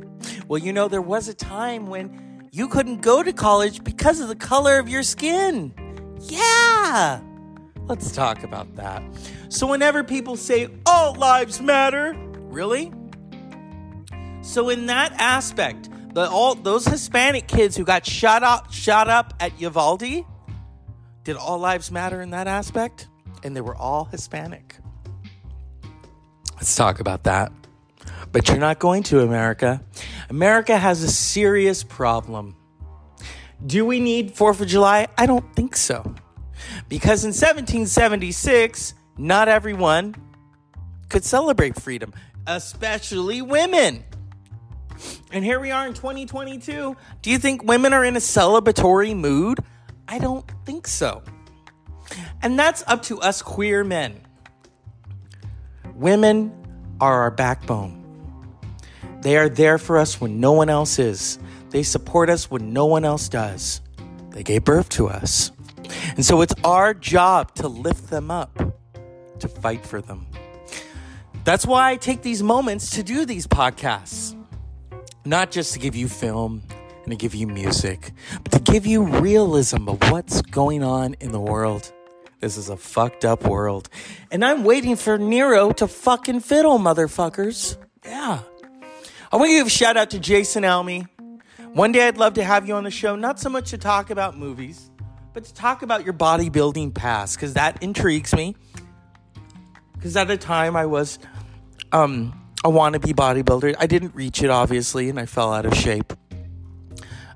Well, 0.49 0.59
you 0.59 0.73
know, 0.73 0.89
there 0.89 1.03
was 1.03 1.29
a 1.29 1.35
time 1.35 1.87
when 1.87 2.49
you 2.53 2.69
couldn't 2.69 3.01
go 3.01 3.23
to 3.23 3.33
college 3.33 3.83
because 3.83 4.21
of 4.21 4.29
the 4.29 4.37
color 4.37 4.79
of 4.79 4.89
your 4.89 5.03
skin. 5.03 5.73
Yeah. 6.21 7.21
Let's 7.87 8.13
talk 8.13 8.43
about 8.43 8.77
that. 8.77 9.03
So, 9.49 9.67
whenever 9.67 10.05
people 10.05 10.37
say 10.37 10.69
all 10.87 11.15
lives 11.15 11.61
matter, 11.61 12.15
really? 12.35 12.93
So, 14.43 14.69
in 14.69 14.87
that 14.87 15.13
aspect, 15.19 15.89
the 16.15 16.29
all 16.29 16.55
those 16.55 16.85
Hispanic 16.85 17.47
kids 17.47 17.77
who 17.77 17.85
got 17.85 18.05
shot 18.05 18.43
up, 18.43 18.73
shot 18.73 19.09
up 19.09 19.35
at 19.41 19.61
Uvalde, 19.61 20.27
did 21.25 21.37
all 21.37 21.59
lives 21.59 21.91
matter 21.91 22.21
in 22.21 22.31
that 22.31 22.49
aspect? 22.49 23.09
And 23.45 23.57
they 23.57 23.61
were 23.61 23.77
all 23.77 24.07
Hispanic. 24.07 24.77
Let's 26.57 26.75
talk 26.75 27.01
about 27.01 27.25
that. 27.25 27.53
But 28.33 28.49
you're 28.49 28.59
not 28.59 28.79
going 28.79 29.05
to 29.05 29.21
America. 29.21 29.83
America 30.29 30.77
has 30.77 31.03
a 31.03 31.09
serious 31.09 31.85
problem. 31.85 32.57
Do 33.65 33.85
we 33.87 34.01
need 34.01 34.35
4th 34.35 34.61
of 34.61 34.69
July? 34.69 35.07
I 35.17 35.27
don't 35.27 35.55
think 35.55 35.77
so. 35.77 36.15
Because 36.89 37.25
in 37.25 37.29
1776, 37.29 38.95
not 39.19 39.49
everyone 39.49 40.15
could 41.09 41.25
celebrate 41.25 41.81
freedom, 41.81 42.13
especially 42.47 43.43
women. 43.43 44.05
And 45.33 45.45
here 45.45 45.59
we 45.61 45.71
are 45.71 45.87
in 45.87 45.95
2022. 45.95 46.97
Do 47.23 47.31
you 47.31 47.39
think 47.39 47.65
women 47.65 47.93
are 47.93 48.05
in 48.05 48.17
a 48.17 48.21
celebratory 48.21 49.17
mood? 49.17 49.61
I 50.09 50.19
don't 50.19 50.45
think 50.65 50.87
so. 50.87 51.23
And 52.43 52.59
that's 52.59 52.85
up 52.87 53.03
to 53.05 53.21
us 53.21 53.43
queer 53.43 53.85
men. 53.85 54.21
Women 55.95 56.53
are 57.01 57.23
our 57.23 57.31
backbone. 57.31 57.99
They 59.21 59.37
are 59.37 59.49
there 59.49 59.79
for 59.79 59.99
us 59.99 60.21
when 60.21 60.41
no 60.41 60.53
one 60.53 60.69
else 60.69 60.99
is. 60.99 61.39
They 61.71 61.83
support 61.83 62.29
us 62.29 62.51
when 62.51 62.73
no 62.73 62.87
one 62.87 63.05
else 63.05 63.29
does. 63.29 63.81
They 64.31 64.43
gave 64.43 64.65
birth 64.65 64.89
to 64.91 65.09
us. 65.09 65.53
And 66.17 66.25
so 66.25 66.41
it's 66.41 66.55
our 66.65 66.95
job 66.95 67.55
to 67.57 67.69
lift 67.69 68.11
them 68.11 68.31
up, 68.31 68.59
to 69.39 69.49
fight 69.49 69.85
for 69.87 70.01
them. 70.01 70.27
That's 71.45 71.67
why 71.67 71.91
I 71.91 71.97
take 71.97 72.23
these 72.23 72.43
moments 72.43 72.91
to 72.91 73.03
do 73.03 73.25
these 73.25 73.47
podcasts. 73.47 74.37
Not 75.25 75.51
just 75.51 75.73
to 75.75 75.79
give 75.79 75.95
you 75.95 76.09
film 76.09 76.63
and 77.05 77.11
to 77.11 77.17
give 77.17 77.35
you 77.35 77.47
music, 77.47 78.13
but 78.43 78.53
to 78.53 78.61
give 78.61 78.87
you 78.87 79.05
realism 79.05 79.89
of 79.89 80.03
what's 80.11 80.43
going 80.43 80.83
on 80.83 81.15
in 81.21 81.33
the 81.33 81.41
world. 81.41 81.93
This 82.41 82.57
is 82.57 82.69
a 82.69 82.77
fucked 82.77 83.25
up 83.25 83.45
world. 83.45 83.89
And 84.33 84.45
I'm 84.45 84.65
waiting 84.65 84.97
for 84.97 85.19
Nero 85.19 85.71
to 85.75 85.87
fucking 85.87 86.41
fiddle, 86.41 86.79
motherfuckers. 86.79 87.77
Yeah. 88.05 88.41
I 89.31 89.37
want 89.37 89.51
to 89.51 89.55
give 89.55 89.69
a 89.69 89.71
shout 89.71 89.97
out 89.97 90.11
to 90.11 90.19
Jason 90.19 90.65
Almy. 90.65 91.07
One 91.73 91.93
day 91.93 92.09
I'd 92.09 92.19
love 92.19 92.35
to 92.35 92.45
have 92.45 92.67
you 92.67 92.75
on 92.75 92.83
the 92.83 92.91
show, 92.91 93.15
not 93.15 93.39
so 93.39 93.49
much 93.49 93.71
to 93.71 93.79
talk 93.79 94.11
about 94.11 94.37
movies, 94.37 94.91
but 95.33 95.45
to 95.45 95.55
talk 95.55 95.83
about 95.83 96.05
your 96.05 96.15
bodybuilding 96.15 96.95
past, 96.95 97.37
because 97.37 97.55
that 97.55 97.81
intrigues 97.81 98.35
me. 98.35 98.57
Because 99.95 100.17
at 100.17 100.27
the 100.27 100.37
time 100.37 100.77
I 100.77 100.87
was 100.87 101.21
um, 101.93 102.35
a 102.65 102.71
wannabe 102.71 103.13
bodybuilder. 103.13 103.75
I 103.79 103.87
didn't 103.87 104.15
reach 104.15 104.43
it, 104.43 104.51
obviously, 104.51 105.09
and 105.09 105.19
I 105.19 105.27
fell 105.27 105.53
out 105.53 105.67
of 105.67 105.75
shape. 105.75 106.13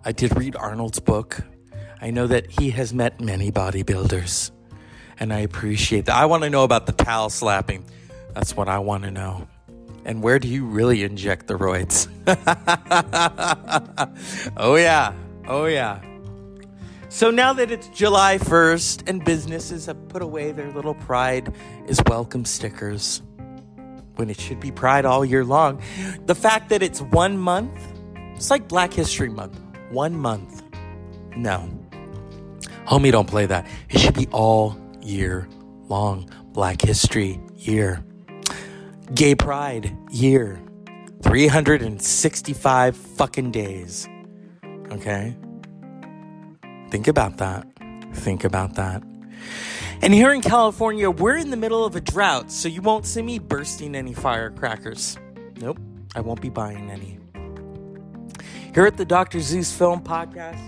I 0.04 0.12
did 0.12 0.36
read 0.36 0.54
Arnold's 0.54 1.00
book. 1.00 1.40
I 2.00 2.10
know 2.10 2.28
that 2.28 2.48
he 2.48 2.70
has 2.70 2.94
met 2.94 3.20
many 3.20 3.50
bodybuilders, 3.50 4.52
and 5.18 5.32
I 5.32 5.40
appreciate 5.40 6.06
that. 6.06 6.14
I 6.14 6.26
want 6.26 6.44
to 6.44 6.50
know 6.50 6.62
about 6.62 6.86
the 6.86 6.92
towel 6.92 7.30
slapping. 7.30 7.84
That's 8.34 8.56
what 8.56 8.68
I 8.68 8.78
want 8.78 9.02
to 9.02 9.10
know. 9.10 9.48
And 10.04 10.22
where 10.22 10.38
do 10.38 10.46
you 10.46 10.64
really 10.64 11.02
inject 11.02 11.48
the 11.48 11.54
roids? 11.54 12.06
oh, 14.56 14.76
yeah. 14.76 15.12
Oh, 15.48 15.64
yeah. 15.64 16.00
So 17.08 17.32
now 17.32 17.52
that 17.54 17.72
it's 17.72 17.88
July 17.88 18.38
1st 18.38 19.08
and 19.08 19.24
businesses 19.24 19.86
have 19.86 20.08
put 20.08 20.22
away 20.22 20.52
their 20.52 20.70
little 20.70 20.94
pride 20.94 21.52
is 21.88 22.00
welcome 22.06 22.44
stickers 22.44 23.22
when 24.16 24.30
it 24.30 24.40
should 24.40 24.60
be 24.60 24.70
pride 24.70 25.04
all 25.04 25.24
year 25.24 25.44
long, 25.44 25.80
the 26.26 26.34
fact 26.34 26.68
that 26.70 26.82
it's 26.82 27.00
one 27.00 27.38
month, 27.38 27.78
it's 28.34 28.50
like 28.50 28.68
Black 28.68 28.92
History 28.92 29.28
Month, 29.28 29.60
one 29.90 30.16
month. 30.16 30.62
No. 31.36 31.68
Homie, 32.86 33.12
don't 33.12 33.28
play 33.28 33.46
that. 33.46 33.66
It 33.90 33.98
should 33.98 34.14
be 34.14 34.26
all 34.32 34.76
year 35.02 35.48
long. 35.88 36.28
Black 36.52 36.80
History 36.80 37.40
Year. 37.56 38.04
Gay 39.14 39.34
Pride 39.34 39.96
Year. 40.10 40.60
365 41.22 42.96
fucking 42.96 43.50
days. 43.50 44.08
Okay? 44.90 45.36
Think 46.90 47.08
about 47.08 47.38
that. 47.38 47.66
Think 48.14 48.44
about 48.44 48.74
that. 48.74 49.02
And 50.02 50.12
here 50.14 50.32
in 50.32 50.40
California, 50.40 51.10
we're 51.10 51.36
in 51.36 51.50
the 51.50 51.56
middle 51.56 51.84
of 51.84 51.96
a 51.96 52.00
drought, 52.00 52.52
so 52.52 52.68
you 52.68 52.82
won't 52.82 53.06
see 53.06 53.22
me 53.22 53.38
bursting 53.38 53.94
any 53.94 54.12
firecrackers. 54.12 55.18
Nope, 55.56 55.78
I 56.14 56.20
won't 56.20 56.40
be 56.40 56.50
buying 56.50 56.90
any. 56.90 57.18
Here 58.74 58.86
at 58.86 58.98
the 58.98 59.06
Dr. 59.06 59.40
Zeus 59.40 59.72
Film 59.72 60.02
Podcast, 60.02 60.60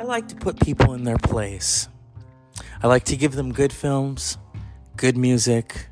I 0.00 0.02
like 0.02 0.28
to 0.28 0.34
put 0.34 0.58
people 0.58 0.94
in 0.94 1.04
their 1.04 1.18
place. 1.18 1.88
I 2.82 2.86
like 2.86 3.04
to 3.04 3.16
give 3.16 3.32
them 3.32 3.52
good 3.52 3.72
films, 3.72 4.38
good 4.96 5.16
music. 5.16 5.88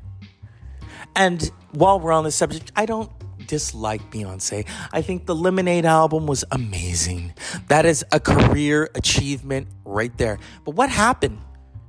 And 1.15 1.49
while 1.71 1.99
we're 1.99 2.11
on 2.11 2.23
the 2.23 2.31
subject, 2.31 2.71
I 2.75 2.87
don't 2.87 3.11
dislike 3.45 4.01
Beyonce. 4.11 4.67
I 4.91 5.01
think 5.03 5.25
the 5.25 5.35
Lemonade 5.35 5.85
album 5.85 6.25
was 6.25 6.43
amazing. 6.51 7.33
That 7.67 7.85
is 7.85 8.03
a 8.11 8.19
career 8.19 8.89
achievement 8.95 9.67
right 9.85 10.15
there. 10.17 10.39
But 10.65 10.75
what 10.75 10.89
happened? 10.89 11.39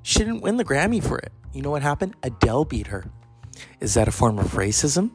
She 0.03 0.21
didn't 0.21 0.41
win 0.41 0.57
the 0.57 0.65
Grammy 0.65 1.03
for 1.03 1.19
it. 1.19 1.33
You 1.53 1.63
know 1.63 1.71
what 1.71 1.83
happened? 1.83 2.15
Adele 2.23 2.65
beat 2.65 2.89
her. 2.89 3.05
Is 3.81 3.95
that 3.95 4.09
a 4.09 4.13
form 4.13 4.39
of 4.39 4.53
racism? 4.53 5.11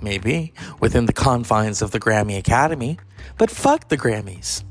Maybe, 0.00 0.52
within 0.80 1.06
the 1.06 1.12
confines 1.12 1.82
of 1.82 1.90
the 1.90 2.00
Grammy 2.00 2.38
Academy. 2.38 2.98
But 3.36 3.50
fuck 3.50 3.88
the 3.88 3.98
Grammys. 3.98 4.64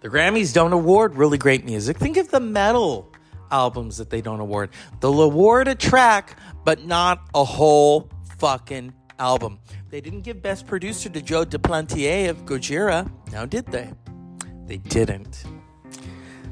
The 0.00 0.08
Grammys 0.08 0.52
don't 0.52 0.72
award 0.72 1.16
really 1.16 1.38
great 1.38 1.64
music. 1.64 1.98
Think 1.98 2.16
of 2.16 2.30
the 2.30 2.40
metal 2.40 3.12
albums 3.50 3.96
that 3.96 4.10
they 4.10 4.20
don't 4.20 4.40
award. 4.40 4.70
They'll 5.00 5.22
award 5.22 5.68
a 5.68 5.74
track, 5.74 6.38
but 6.64 6.84
not 6.84 7.28
a 7.34 7.44
whole 7.44 8.10
fucking 8.38 8.92
album. 9.18 9.58
They 9.90 10.00
didn't 10.00 10.22
give 10.22 10.42
Best 10.42 10.66
Producer 10.66 11.08
to 11.08 11.22
Joe 11.22 11.44
Duplantier 11.44 12.28
of 12.28 12.44
Gojira. 12.44 13.10
Now, 13.32 13.46
did 13.46 13.66
they? 13.66 13.92
They 14.66 14.76
didn't. 14.76 15.44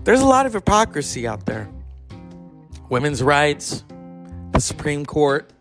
There's 0.07 0.21
a 0.21 0.27
lot 0.27 0.47
of 0.47 0.53
hypocrisy 0.53 1.27
out 1.27 1.47
there. 1.47 1.69
Women's 2.89 3.25
rights, 3.25 3.83
the 4.53 4.61
Supreme 4.61 5.05
Court, 5.05 5.53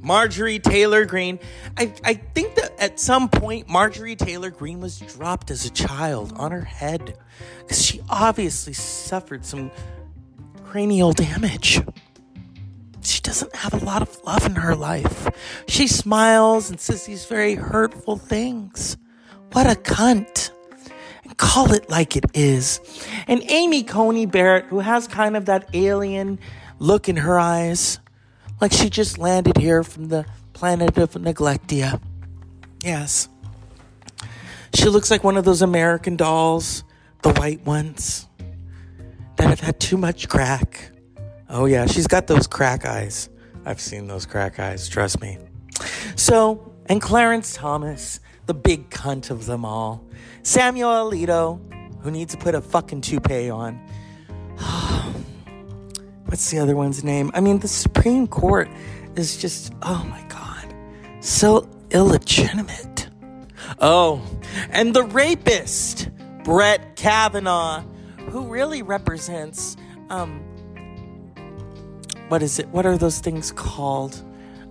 Marjorie 0.00 0.58
Taylor 0.58 1.04
Greene. 1.04 1.38
I, 1.76 1.94
I 2.04 2.14
think 2.14 2.56
that 2.56 2.72
at 2.80 2.98
some 2.98 3.28
point, 3.28 3.68
Marjorie 3.68 4.16
Taylor 4.16 4.50
Greene 4.50 4.80
was 4.80 4.98
dropped 4.98 5.52
as 5.52 5.66
a 5.66 5.70
child 5.70 6.32
on 6.34 6.50
her 6.50 6.62
head 6.62 7.16
because 7.60 7.80
she 7.80 8.00
obviously 8.10 8.72
suffered 8.72 9.44
some 9.44 9.70
cranial 10.64 11.12
damage. 11.12 11.80
She 13.02 13.20
doesn't 13.20 13.54
have 13.54 13.80
a 13.80 13.84
lot 13.84 14.02
of 14.02 14.20
love 14.24 14.44
in 14.46 14.56
her 14.56 14.74
life. 14.74 15.28
She 15.68 15.86
smiles 15.86 16.70
and 16.70 16.80
says 16.80 17.06
these 17.06 17.26
very 17.26 17.54
hurtful 17.54 18.16
things. 18.16 18.96
What 19.52 19.68
a 19.68 19.78
cunt. 19.78 20.50
Call 21.42 21.72
it 21.72 21.90
like 21.90 22.16
it 22.16 22.24
is. 22.34 22.80
And 23.26 23.42
Amy 23.50 23.82
Coney 23.82 24.26
Barrett, 24.26 24.66
who 24.66 24.78
has 24.78 25.08
kind 25.08 25.36
of 25.36 25.46
that 25.46 25.68
alien 25.74 26.38
look 26.78 27.08
in 27.08 27.16
her 27.16 27.36
eyes, 27.36 27.98
like 28.60 28.72
she 28.72 28.88
just 28.88 29.18
landed 29.18 29.58
here 29.58 29.82
from 29.82 30.06
the 30.06 30.24
planet 30.52 30.96
of 30.96 31.14
Neglectia. 31.14 32.00
Yes. 32.84 33.28
She 34.72 34.88
looks 34.88 35.10
like 35.10 35.24
one 35.24 35.36
of 35.36 35.44
those 35.44 35.62
American 35.62 36.14
dolls, 36.14 36.84
the 37.22 37.32
white 37.32 37.66
ones, 37.66 38.28
that 39.36 39.48
have 39.48 39.60
had 39.60 39.80
too 39.80 39.96
much 39.96 40.28
crack. 40.28 40.92
Oh, 41.50 41.64
yeah, 41.66 41.86
she's 41.86 42.06
got 42.06 42.28
those 42.28 42.46
crack 42.46 42.86
eyes. 42.86 43.28
I've 43.64 43.80
seen 43.80 44.06
those 44.06 44.26
crack 44.26 44.60
eyes, 44.60 44.88
trust 44.88 45.20
me. 45.20 45.38
So, 46.14 46.72
and 46.86 47.02
Clarence 47.02 47.54
Thomas, 47.54 48.20
the 48.46 48.54
big 48.54 48.90
cunt 48.90 49.30
of 49.30 49.46
them 49.46 49.64
all. 49.64 50.04
Samuel 50.42 50.90
Alito, 50.90 51.60
who 52.02 52.10
needs 52.10 52.34
to 52.34 52.38
put 52.38 52.54
a 52.54 52.60
fucking 52.60 53.00
toupee 53.00 53.50
on. 53.50 53.74
What's 56.26 56.50
the 56.50 56.58
other 56.58 56.74
one's 56.74 57.04
name? 57.04 57.30
I 57.34 57.40
mean, 57.40 57.58
the 57.60 57.68
Supreme 57.68 58.26
Court 58.26 58.68
is 59.16 59.36
just, 59.36 59.72
oh 59.82 60.04
my 60.08 60.22
God, 60.28 60.74
so 61.20 61.68
illegitimate. 61.90 63.08
Oh, 63.78 64.22
and 64.70 64.94
the 64.94 65.04
rapist, 65.04 66.08
Brett 66.44 66.96
Kavanaugh, 66.96 67.82
who 68.30 68.46
really 68.46 68.82
represents 68.82 69.76
um, 70.10 70.40
what 72.28 72.42
is 72.42 72.58
it? 72.58 72.68
What 72.68 72.86
are 72.86 72.96
those 72.96 73.18
things 73.18 73.52
called? 73.52 74.22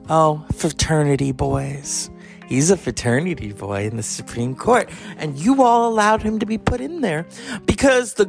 Oh, 0.10 0.46
fraternity 0.56 1.32
boys. 1.32 2.10
He's 2.52 2.70
a 2.70 2.76
fraternity 2.76 3.54
boy 3.54 3.86
in 3.86 3.96
the 3.96 4.04
Supreme 4.04 4.56
Court, 4.56 4.90
and 5.16 5.38
you 5.38 5.64
all 5.64 5.88
allowed 5.88 6.22
him 6.22 6.38
to 6.40 6.46
be 6.46 6.58
put 6.58 6.82
in 6.82 7.00
there 7.00 7.26
because 7.66 8.16
the 8.16 8.26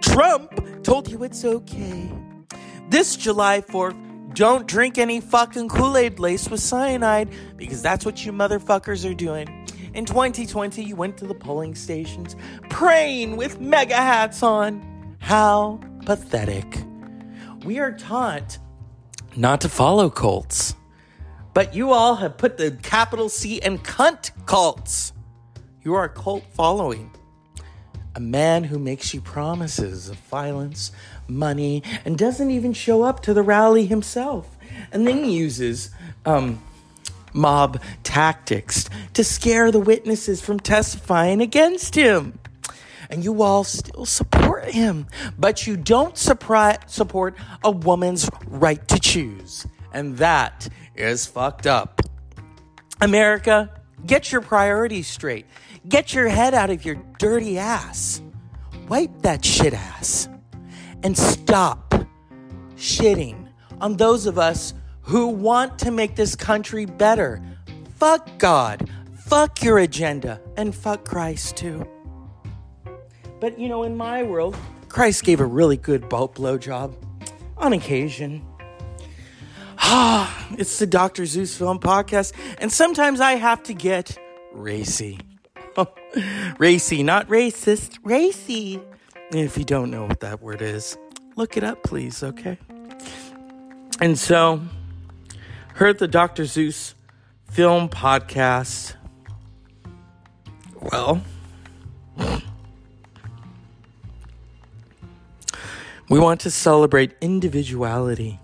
Trump 0.00 0.84
told 0.84 1.10
you 1.10 1.24
it's 1.24 1.44
okay. 1.44 2.08
This 2.90 3.16
July 3.16 3.60
4th, 3.62 4.34
don't 4.34 4.68
drink 4.68 4.98
any 4.98 5.20
fucking 5.20 5.68
Kool 5.68 5.96
Aid 5.96 6.20
laced 6.20 6.48
with 6.48 6.60
cyanide 6.60 7.28
because 7.56 7.82
that's 7.82 8.04
what 8.04 8.24
you 8.24 8.30
motherfuckers 8.30 9.04
are 9.04 9.14
doing. 9.14 9.48
In 9.94 10.04
2020, 10.04 10.84
you 10.84 10.94
went 10.94 11.16
to 11.16 11.26
the 11.26 11.34
polling 11.34 11.74
stations 11.74 12.36
praying 12.70 13.36
with 13.36 13.58
MAGA 13.58 13.96
hats 13.96 14.44
on. 14.44 15.16
How 15.18 15.80
pathetic. 16.04 16.84
We 17.64 17.80
are 17.80 17.90
taught 17.90 18.58
not 19.34 19.60
to 19.62 19.68
follow 19.68 20.08
cults, 20.08 20.76
but 21.56 21.74
you 21.74 21.90
all 21.90 22.16
have 22.16 22.36
put 22.36 22.58
the 22.58 22.70
capital 22.82 23.30
C 23.30 23.56
in 23.56 23.78
cunt 23.78 24.30
cults. 24.44 25.14
You 25.82 25.94
are 25.94 26.04
a 26.04 26.08
cult 26.10 26.44
following. 26.52 27.10
A 28.14 28.20
man 28.20 28.64
who 28.64 28.78
makes 28.78 29.14
you 29.14 29.22
promises 29.22 30.10
of 30.10 30.18
violence, 30.18 30.92
money, 31.28 31.82
and 32.04 32.18
doesn't 32.18 32.50
even 32.50 32.74
show 32.74 33.04
up 33.04 33.22
to 33.22 33.32
the 33.32 33.40
rally 33.40 33.86
himself, 33.86 34.58
and 34.92 35.06
then 35.06 35.24
he 35.24 35.34
uses 35.34 35.88
um, 36.26 36.62
mob 37.32 37.80
tactics 38.02 38.90
to 39.14 39.24
scare 39.24 39.72
the 39.72 39.80
witnesses 39.80 40.42
from 40.42 40.60
testifying 40.60 41.40
against 41.40 41.94
him. 41.94 42.38
And 43.08 43.24
you 43.24 43.40
all 43.40 43.64
still 43.64 44.04
support 44.04 44.66
him, 44.66 45.06
but 45.38 45.66
you 45.66 45.78
don't 45.78 46.18
support 46.18 47.34
a 47.64 47.70
woman's 47.70 48.28
right 48.46 48.86
to 48.88 49.00
choose. 49.00 49.66
And 49.90 50.18
that 50.18 50.68
is 50.98 51.26
fucked 51.26 51.66
up. 51.66 52.00
America, 53.00 53.70
get 54.06 54.32
your 54.32 54.40
priorities 54.40 55.06
straight. 55.06 55.46
Get 55.88 56.14
your 56.14 56.28
head 56.28 56.54
out 56.54 56.70
of 56.70 56.84
your 56.84 56.96
dirty 57.18 57.58
ass. 57.58 58.20
Wipe 58.88 59.22
that 59.22 59.44
shit 59.44 59.74
ass. 59.74 60.28
And 61.02 61.16
stop 61.16 61.94
shitting 62.76 63.48
on 63.80 63.96
those 63.96 64.26
of 64.26 64.38
us 64.38 64.74
who 65.02 65.28
want 65.28 65.78
to 65.80 65.90
make 65.90 66.16
this 66.16 66.34
country 66.34 66.84
better. 66.86 67.40
Fuck 67.96 68.38
God. 68.38 68.90
Fuck 69.14 69.62
your 69.62 69.78
agenda. 69.78 70.40
And 70.56 70.74
fuck 70.74 71.04
Christ 71.04 71.56
too. 71.56 71.86
But 73.40 73.58
you 73.58 73.68
know, 73.68 73.82
in 73.82 73.96
my 73.96 74.22
world, 74.22 74.56
Christ 74.88 75.24
gave 75.24 75.40
a 75.40 75.46
really 75.46 75.76
good 75.76 76.08
boat 76.08 76.34
blowjob 76.34 76.94
on 77.58 77.72
occasion. 77.72 78.44
Ah, 79.88 80.48
it's 80.58 80.80
the 80.80 80.86
Dr. 80.86 81.26
Zeus 81.26 81.56
Film 81.56 81.78
Podcast, 81.78 82.32
and 82.58 82.72
sometimes 82.72 83.20
I 83.20 83.36
have 83.36 83.62
to 83.62 83.72
get 83.72 84.18
racy. 84.52 85.20
racy, 86.58 87.04
not 87.04 87.28
racist, 87.28 87.96
racy. 88.02 88.80
If 89.30 89.56
you 89.56 89.62
don't 89.62 89.92
know 89.92 90.04
what 90.04 90.18
that 90.20 90.42
word 90.42 90.60
is, 90.60 90.98
look 91.36 91.56
it 91.56 91.62
up, 91.62 91.84
please, 91.84 92.24
okay? 92.24 92.58
And 94.00 94.18
so, 94.18 94.60
heard 95.74 96.00
the 96.00 96.08
Dr. 96.08 96.46
Zeus 96.46 96.96
Film 97.44 97.88
Podcast. 97.88 98.96
Well, 100.80 101.22
we 106.08 106.18
want 106.18 106.40
to 106.40 106.50
celebrate 106.50 107.12
individuality 107.20 108.40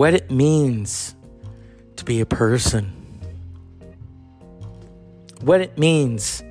what 0.00 0.14
it 0.14 0.30
means 0.30 1.14
to 1.96 2.06
be 2.06 2.22
a 2.22 2.24
person, 2.24 2.86
what 5.42 5.60
it 5.60 5.76
means 5.76 6.42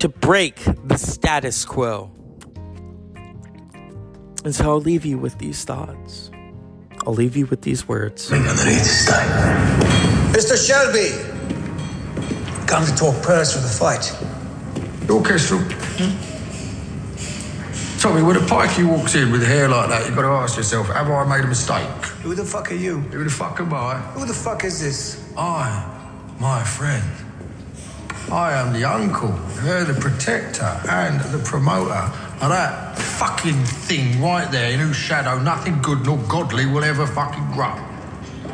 to 0.00 0.08
break 0.08 0.64
the 0.82 0.96
status 0.96 1.64
quo. 1.64 2.10
And 4.44 4.52
so 4.52 4.64
I'll 4.64 4.80
leave 4.80 5.04
you 5.04 5.16
with 5.16 5.38
these 5.38 5.64
thoughts. 5.64 6.32
I'll 7.06 7.14
leave 7.14 7.36
you 7.36 7.46
with 7.46 7.62
these 7.62 7.86
words. 7.86 8.30
Mr. 10.32 10.56
Shelby, 10.58 11.10
come 12.66 12.84
to 12.84 12.96
talk 12.96 13.22
prayers 13.22 13.52
for 13.52 13.60
the 13.60 13.68
fight. 13.68 14.12
Your 15.06 15.22
Kestrel. 15.22 15.60
Tommy, 17.98 18.22
when 18.22 18.36
a 18.36 18.40
pikey 18.40 18.88
walks 18.88 19.16
in 19.16 19.32
with 19.32 19.44
hair 19.44 19.68
like 19.68 19.88
that, 19.88 20.06
you've 20.06 20.14
got 20.14 20.22
to 20.22 20.28
ask 20.28 20.56
yourself, 20.56 20.86
have 20.86 21.10
I 21.10 21.24
made 21.24 21.44
a 21.44 21.48
mistake? 21.48 21.84
Who 22.22 22.32
the 22.36 22.44
fuck 22.44 22.70
are 22.70 22.76
you? 22.76 22.98
Who 22.98 23.24
the 23.24 23.30
fuck 23.30 23.58
am 23.58 23.74
I? 23.74 23.96
Who 24.14 24.24
the 24.24 24.32
fuck 24.32 24.62
is 24.62 24.80
this? 24.80 25.32
I, 25.36 25.84
my 26.38 26.62
friend. 26.62 27.02
I 28.30 28.52
am 28.52 28.72
the 28.72 28.84
uncle, 28.84 29.32
her 29.32 29.82
the 29.82 30.00
protector, 30.00 30.80
and 30.88 31.20
the 31.32 31.40
promoter 31.40 32.12
of 32.40 32.50
that 32.50 32.96
fucking 32.96 33.64
thing 33.64 34.22
right 34.22 34.48
there 34.52 34.70
in 34.70 34.78
whose 34.78 34.94
shadow 34.94 35.42
nothing 35.42 35.82
good 35.82 36.06
nor 36.06 36.18
godly 36.28 36.66
will 36.66 36.84
ever 36.84 37.04
fucking 37.04 37.50
grow. 37.50 37.74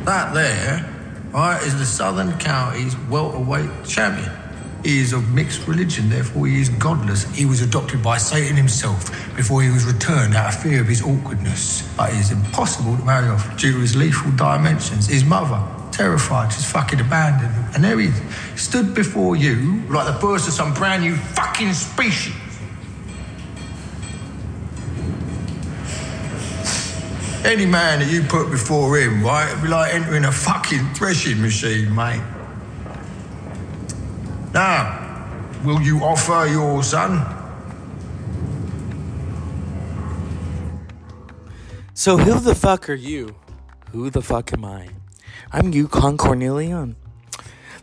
That 0.04 0.32
there, 0.32 0.90
right, 1.34 1.62
is 1.62 1.78
the 1.78 1.84
Southern 1.84 2.38
Counties 2.38 2.96
welterweight 3.10 3.84
champion. 3.84 4.32
He 4.84 5.00
is 5.00 5.14
of 5.14 5.32
mixed 5.32 5.66
religion, 5.66 6.10
therefore 6.10 6.46
he 6.46 6.60
is 6.60 6.68
godless. 6.68 7.24
He 7.34 7.46
was 7.46 7.62
adopted 7.62 8.02
by 8.02 8.18
Satan 8.18 8.54
himself 8.54 9.08
before 9.34 9.62
he 9.62 9.70
was 9.70 9.86
returned 9.86 10.36
out 10.36 10.54
of 10.54 10.62
fear 10.62 10.82
of 10.82 10.86
his 10.86 11.00
awkwardness. 11.00 11.88
But 11.96 12.12
it 12.12 12.16
is 12.16 12.30
impossible 12.30 12.94
to 12.98 13.02
marry 13.02 13.28
off 13.28 13.58
due 13.58 13.72
to 13.72 13.78
his 13.78 13.96
lethal 13.96 14.30
dimensions. 14.32 15.06
His 15.06 15.24
mother, 15.24 15.58
terrified, 15.90 16.50
just 16.50 16.70
fucking 16.70 17.00
abandoned 17.00 17.54
him. 17.54 17.64
And 17.74 17.82
there 17.82 17.98
he 17.98 18.10
stood 18.56 18.94
before 18.94 19.36
you 19.36 19.82
like 19.88 20.06
the 20.06 20.18
birth 20.20 20.46
of 20.46 20.52
some 20.52 20.74
brand 20.74 21.02
new 21.02 21.16
fucking 21.16 21.72
species. 21.72 22.34
Any 27.42 27.64
man 27.64 28.00
that 28.00 28.10
you 28.10 28.22
put 28.22 28.50
before 28.50 28.98
him, 28.98 29.22
right, 29.22 29.50
it'd 29.50 29.62
be 29.62 29.68
like 29.68 29.94
entering 29.94 30.26
a 30.26 30.32
fucking 30.32 30.92
threshing 30.94 31.40
machine, 31.40 31.94
mate. 31.94 32.20
Now, 34.54 35.26
will 35.64 35.82
you 35.82 35.98
offer 35.98 36.46
your 36.46 36.80
son? 36.84 37.26
So 41.92 42.16
who 42.16 42.38
the 42.38 42.54
fuck 42.54 42.88
are 42.88 42.94
you? 42.94 43.34
Who 43.90 44.10
the 44.10 44.22
fuck 44.22 44.52
am 44.52 44.64
I? 44.64 44.90
I'm 45.50 45.72
Yukon 45.72 46.16
Cornelius. 46.16 46.94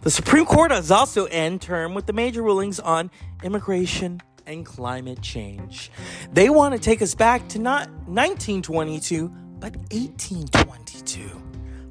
The 0.03 0.11
Supreme 0.11 0.45
Court 0.45 0.71
has 0.71 0.91
also 0.91 1.25
end 1.25 1.61
term 1.61 1.93
with 1.93 2.05
the 2.05 2.13
major 2.13 2.41
rulings 2.41 2.79
on 2.79 3.11
immigration 3.43 4.21
and 4.45 4.65
climate 4.65 5.21
change. 5.21 5.91
They 6.31 6.49
want 6.49 6.73
to 6.73 6.79
take 6.79 7.01
us 7.01 7.13
back 7.13 7.49
to 7.49 7.59
not 7.59 7.89
1922, 8.07 9.27
but 9.59 9.75
1822, 9.91 11.29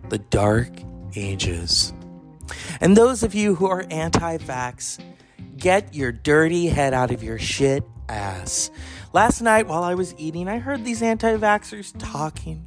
the 0.08 0.18
dark 0.30 0.70
ages. 1.16 1.92
And 2.80 2.96
those 2.96 3.22
of 3.22 3.34
you 3.34 3.54
who 3.54 3.66
are 3.66 3.84
anti 3.90 4.38
vax, 4.38 4.98
get 5.56 5.94
your 5.94 6.12
dirty 6.12 6.66
head 6.66 6.94
out 6.94 7.10
of 7.10 7.22
your 7.22 7.38
shit 7.38 7.84
ass. 8.08 8.70
Last 9.12 9.40
night 9.40 9.66
while 9.66 9.82
I 9.82 9.94
was 9.94 10.14
eating, 10.18 10.48
I 10.48 10.58
heard 10.58 10.84
these 10.84 11.02
anti 11.02 11.36
vaxxers 11.36 11.92
talking. 11.98 12.66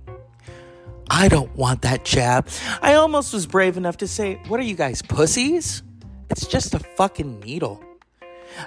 I 1.10 1.28
don't 1.28 1.56
want 1.56 1.82
that 1.84 2.06
jab. 2.06 2.48
I 2.82 2.96
almost 2.96 3.34
was 3.34 3.46
brave 3.46 3.78
enough 3.78 3.98
to 3.98 4.08
say, 4.08 4.42
What 4.48 4.60
are 4.60 4.64
you 4.64 4.76
guys, 4.76 5.02
pussies? 5.02 5.84
It's 6.30 6.48
just 6.48 6.74
a 6.74 6.80
fucking 6.80 7.40
needle. 7.42 7.84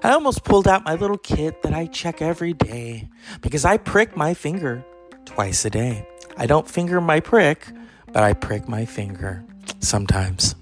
I 0.03 0.11
almost 0.11 0.45
pulled 0.45 0.69
out 0.69 0.85
my 0.85 0.95
little 0.95 1.19
kit 1.19 1.63
that 1.63 1.73
I 1.73 1.87
check 1.87 2.21
every 2.21 2.53
day 2.53 3.09
because 3.41 3.65
I 3.65 3.77
prick 3.77 4.17
my 4.17 4.35
finger 4.35 4.85
twice 5.25 5.65
a 5.65 5.71
day. 5.71 6.07
I 6.37 6.47
don't 6.47 6.69
finger 6.69 7.01
my 7.01 7.21
prick, 7.21 7.67
but 8.13 8.23
I 8.23 8.33
prick 8.33 8.69
my 8.69 8.85
finger 8.85 9.45
sometimes. 9.81 10.55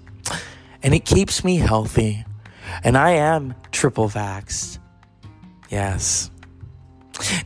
And 0.85 0.93
it 0.93 1.03
keeps 1.03 1.43
me 1.43 1.55
healthy. 1.57 2.23
And 2.83 2.95
I 2.95 3.13
am 3.13 3.55
triple 3.71 4.07
vaxxed. 4.07 4.77
Yes. 5.71 6.29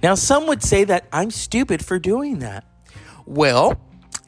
Now, 0.03 0.15
some 0.15 0.45
would 0.47 0.61
say 0.61 0.83
that 0.83 1.07
I'm 1.13 1.31
stupid 1.31 1.85
for 1.85 1.99
doing 1.99 2.39
that. 2.39 2.65
Well, 3.25 3.79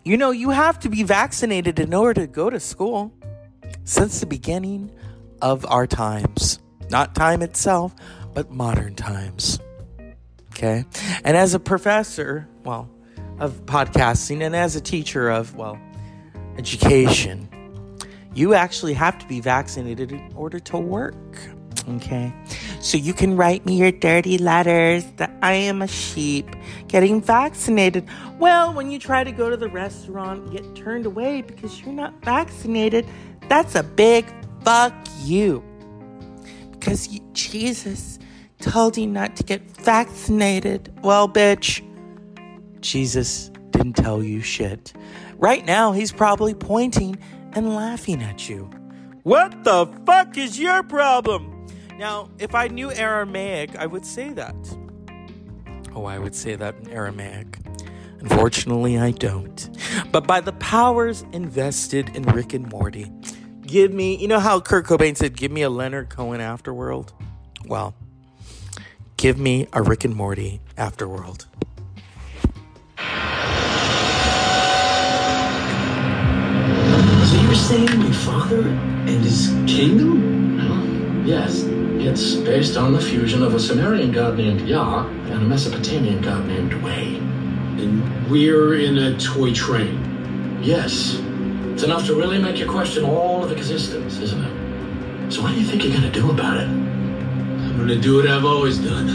you 0.06 0.16
know, 0.16 0.32
you 0.32 0.52
have 0.52 0.80
to 0.80 0.90
be 0.90 1.04
vaccinated 1.04 1.78
in 1.78 1.94
order 1.94 2.22
to 2.22 2.28
go 2.28 2.50
to 2.50 2.58
school 2.58 3.14
since 3.84 4.22
the 4.22 4.28
beginning 4.28 4.90
of 5.42 5.66
our 5.66 5.86
times. 5.86 6.60
Not 6.90 7.14
time 7.14 7.42
itself, 7.42 7.94
but 8.34 8.50
modern 8.50 8.96
times. 8.96 9.60
Okay? 10.52 10.86
And 11.26 11.36
as 11.36 11.54
a 11.54 11.60
professor, 11.60 12.48
well, 12.64 12.90
of 13.40 13.66
podcasting 13.66 14.42
and 14.42 14.56
as 14.56 14.78
a 14.78 14.82
teacher 14.82 15.30
of, 15.30 15.54
well, 15.54 15.78
education, 16.58 17.50
you 18.34 18.54
actually 18.54 18.94
have 18.94 19.18
to 19.20 19.28
be 19.28 19.40
vaccinated 19.40 20.12
in 20.12 20.32
order 20.36 20.60
to 20.60 20.78
work. 20.78 21.38
Okay? 21.90 22.32
so 22.82 22.98
you 22.98 23.14
can 23.14 23.38
write 23.38 23.66
me 23.66 23.78
your 23.78 23.92
dirty 23.92 24.38
letters 24.38 25.06
that 25.18 25.32
I 25.42 25.54
am 25.54 25.82
a 25.82 25.88
sheep 25.88 26.56
getting 26.88 27.22
vaccinated. 27.22 28.08
Well, 28.40 28.74
when 28.74 28.92
you 28.92 29.00
try 29.00 29.24
to 29.24 29.32
go 29.32 29.50
to 29.50 29.58
the 29.58 29.70
restaurant 29.70 30.52
get 30.52 30.76
turned 30.76 31.06
away 31.06 31.42
because 31.42 31.80
you're 31.82 31.94
not 31.94 32.14
vaccinated, 32.24 33.06
that's 33.48 33.76
a 33.76 33.84
big 33.84 34.26
fuck 34.64 34.94
you. 35.22 35.64
Because 36.72 37.08
you, 37.08 37.22
Jesus 37.34 38.18
told 38.60 38.98
you 38.98 39.08
not 39.08 39.36
to 39.36 39.44
get 39.44 39.62
vaccinated. 39.78 40.92
Well, 41.04 41.30
bitch, 41.30 41.84
Jesus 42.82 43.52
didn't 43.70 43.94
tell 43.94 44.24
you 44.24 44.42
shit. 44.42 44.94
Right 45.38 45.66
now, 45.66 45.92
he's 45.92 46.12
probably 46.12 46.54
pointing 46.54 47.18
and 47.54 47.76
laughing 47.76 48.22
at 48.22 48.50
you. 48.50 48.70
What 49.24 49.64
the 49.64 49.88
fuck 50.06 50.38
is 50.38 50.60
your 50.60 50.84
problem? 50.84 51.68
Now, 51.98 52.30
if 52.40 52.56
I 52.56 52.68
knew 52.68 52.92
Aramaic, 52.92 53.76
I 53.76 53.86
would 53.86 54.06
say 54.06 54.30
that. 54.34 54.56
Oh, 55.94 56.06
I 56.06 56.18
would 56.18 56.34
say 56.34 56.56
that 56.56 56.76
in 56.80 56.90
Aramaic. 56.90 57.60
Unfortunately, 58.20 58.98
I 58.98 59.12
don't. 59.12 59.70
But 60.12 60.28
by 60.28 60.42
the 60.42 60.54
powers 60.54 61.26
invested 61.34 62.16
in 62.16 62.24
Rick 62.24 62.54
and 62.54 62.72
Morty, 62.72 63.12
give 63.66 63.94
me, 63.94 64.16
you 64.16 64.28
know 64.28 64.40
how 64.40 64.60
Kurt 64.60 64.86
Cobain 64.86 65.18
said, 65.18 65.36
give 65.36 65.52
me 65.52 65.62
a 65.64 65.70
Leonard 65.70 66.10
Cohen 66.10 66.40
afterworld? 66.40 67.12
Well, 67.66 67.96
give 69.18 69.38
me 69.38 69.68
a 69.74 69.82
Rick 69.82 70.06
and 70.06 70.16
Morty 70.16 70.62
afterworld. 70.78 71.46
Saying 77.62 78.00
my 78.00 78.12
father 78.12 78.68
and 78.68 79.24
his 79.24 79.50
kingdom? 79.68 80.58
Well, 80.58 81.28
yes. 81.28 81.64
It's 81.64 82.36
based 82.36 82.76
on 82.76 82.94
the 82.94 83.00
fusion 83.00 83.44
of 83.44 83.54
a 83.54 83.60
Sumerian 83.60 84.12
god 84.12 84.36
named 84.38 84.62
Yah 84.68 85.06
and 85.06 85.34
a 85.34 85.46
Mesopotamian 85.46 86.22
god 86.22 86.46
named 86.48 86.74
Way. 86.82 87.18
And 87.18 88.30
we're 88.30 88.74
in 88.80 88.98
a 88.98 89.18
toy 89.20 89.54
train. 89.54 90.60
Yes. 90.64 91.22
It's 91.74 91.84
enough 91.84 92.08
to 92.08 92.16
really 92.16 92.42
make 92.42 92.58
you 92.58 92.68
question 92.68 93.06
all 93.06 93.44
of 93.44 93.52
existence, 93.52 94.18
isn't 94.18 94.44
it? 94.44 95.32
So 95.32 95.44
what 95.44 95.54
do 95.54 95.62
you 95.62 95.68
think 95.68 95.84
you're 95.84 95.94
gonna 95.94 96.12
do 96.12 96.32
about 96.32 96.58
it? 96.58 96.68
I'm 96.68 97.78
gonna 97.78 97.96
do 97.96 98.18
what 98.18 98.28
I've 98.28 98.46
always 98.46 98.80
done. 98.80 99.10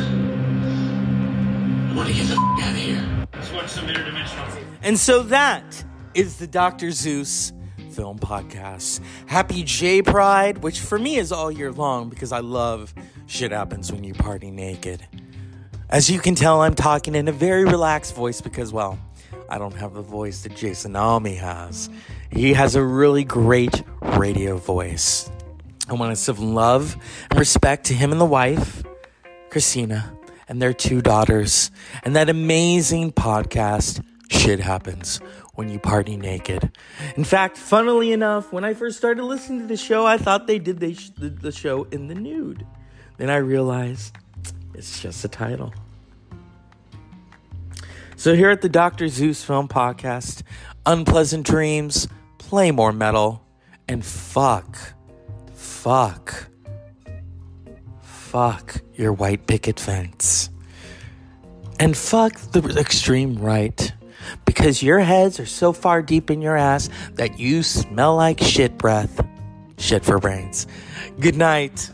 I 1.91 1.97
want 1.97 2.09
to 2.09 2.15
get 2.15 2.29
the 2.29 2.35
f- 2.35 2.65
out 2.65 2.71
of 2.71 2.77
here. 2.77 3.27
Let's 3.35 3.53
watch 3.53 3.69
some 3.69 3.87
interdimensional. 3.87 4.63
And 4.83 4.99
so 4.99 5.25
that 5.25 5.85
is 6.15 6.39
the 6.39 6.47
Dr. 6.47 6.93
Zeus 6.93 7.53
film 7.97 8.19
podcast. 8.19 9.01
Happy 9.25 9.63
J 9.63 10.03
Pride, 10.03 10.59
which 10.59 10.81
for 10.81 10.99
me 10.99 11.17
is 11.17 11.33
all 11.33 11.51
year 11.51 11.73
long 11.73 12.11
because 12.11 12.31
I 12.31 12.41
love 12.41 12.93
shit 13.25 13.53
happens 13.53 13.91
when 13.91 14.05
you 14.05 14.13
party 14.13 14.51
naked. 14.51 15.07
As 15.89 16.11
you 16.11 16.21
can 16.21 16.35
tell, 16.35 16.61
I'm 16.61 16.75
talking 16.75 17.15
in 17.15 17.27
a 17.27 17.33
very 17.33 17.65
relaxed 17.65 18.15
voice 18.15 18.43
because, 18.43 18.71
well, 18.71 18.99
I 19.49 19.57
don't 19.57 19.75
have 19.77 19.95
the 19.95 20.03
voice 20.03 20.43
that 20.43 20.55
Jason 20.55 20.95
Almy 20.95 21.37
has. 21.37 21.89
He 22.31 22.53
has 22.53 22.75
a 22.75 22.85
really 22.85 23.25
great 23.25 23.83
radio 24.03 24.59
voice. 24.59 25.31
I 25.89 25.95
want 25.95 26.15
to 26.15 26.17
send 26.17 26.55
love 26.55 26.99
and 27.31 27.39
respect 27.39 27.87
to 27.87 27.95
him 27.95 28.13
and 28.13 28.21
the 28.21 28.27
wife, 28.27 28.83
Christina, 29.49 30.13
and 30.51 30.61
their 30.61 30.75
two 30.75 31.01
daughters, 31.01 31.71
and 32.03 32.15
that 32.15 32.29
amazing 32.29 33.13
podcast, 33.13 34.05
Shit 34.29 34.61
Happens 34.61 35.19
When 35.57 35.69
You 35.69 35.79
Party 35.79 36.17
Naked. 36.17 36.71
In 37.17 37.25
fact, 37.25 37.57
funnily 37.57 38.13
enough, 38.13 38.53
when 38.53 38.65
I 38.65 38.75
first 38.75 38.97
started 38.97 39.25
listening 39.25 39.61
to 39.61 39.67
the 39.67 39.77
show, 39.77 40.07
I 40.07 40.19
thought 40.19 40.47
they 40.47 40.59
did 40.59 40.81
the, 40.81 40.93
the 41.19 41.51
show 41.51 41.85
in 41.91 42.09
the 42.09 42.15
nude. 42.15 42.67
Then 43.17 43.31
I 43.31 43.37
realized 43.37 44.17
it's 44.75 45.01
just 45.01 45.25
a 45.25 45.29
title. 45.29 45.73
So, 48.17 48.35
here 48.35 48.51
at 48.51 48.61
the 48.61 48.69
Dr. 48.69 49.09
Zeus 49.09 49.43
Film 49.45 49.69
Podcast, 49.69 50.43
unpleasant 50.85 51.47
dreams, 51.47 52.09
play 52.39 52.71
more 52.71 52.93
metal, 52.93 53.43
and 53.89 54.05
fuck, 54.05 54.79
fuck, 55.55 56.49
fuck 58.03 58.83
your 58.95 59.13
white 59.13 59.47
picket 59.47 59.81
fence. 59.81 60.51
And 61.79 61.97
fuck 61.97 62.37
the 62.53 62.77
extreme 62.79 63.39
right. 63.39 63.93
Because 64.45 64.83
your 64.83 65.01
heads 65.01 65.41
are 65.41 65.47
so 65.47 65.73
far 65.73 66.03
deep 66.03 66.31
in 66.31 66.41
your 66.41 66.57
ass 66.57 66.89
that 67.15 67.39
you 67.39 67.63
smell 67.63 68.17
like 68.17 68.41
shit 68.41 68.79
breath. 68.79 69.25
Shit 69.79 70.05
for 70.05 70.19
brains. 70.19 70.67
Good 71.21 71.37
night. 71.37 71.91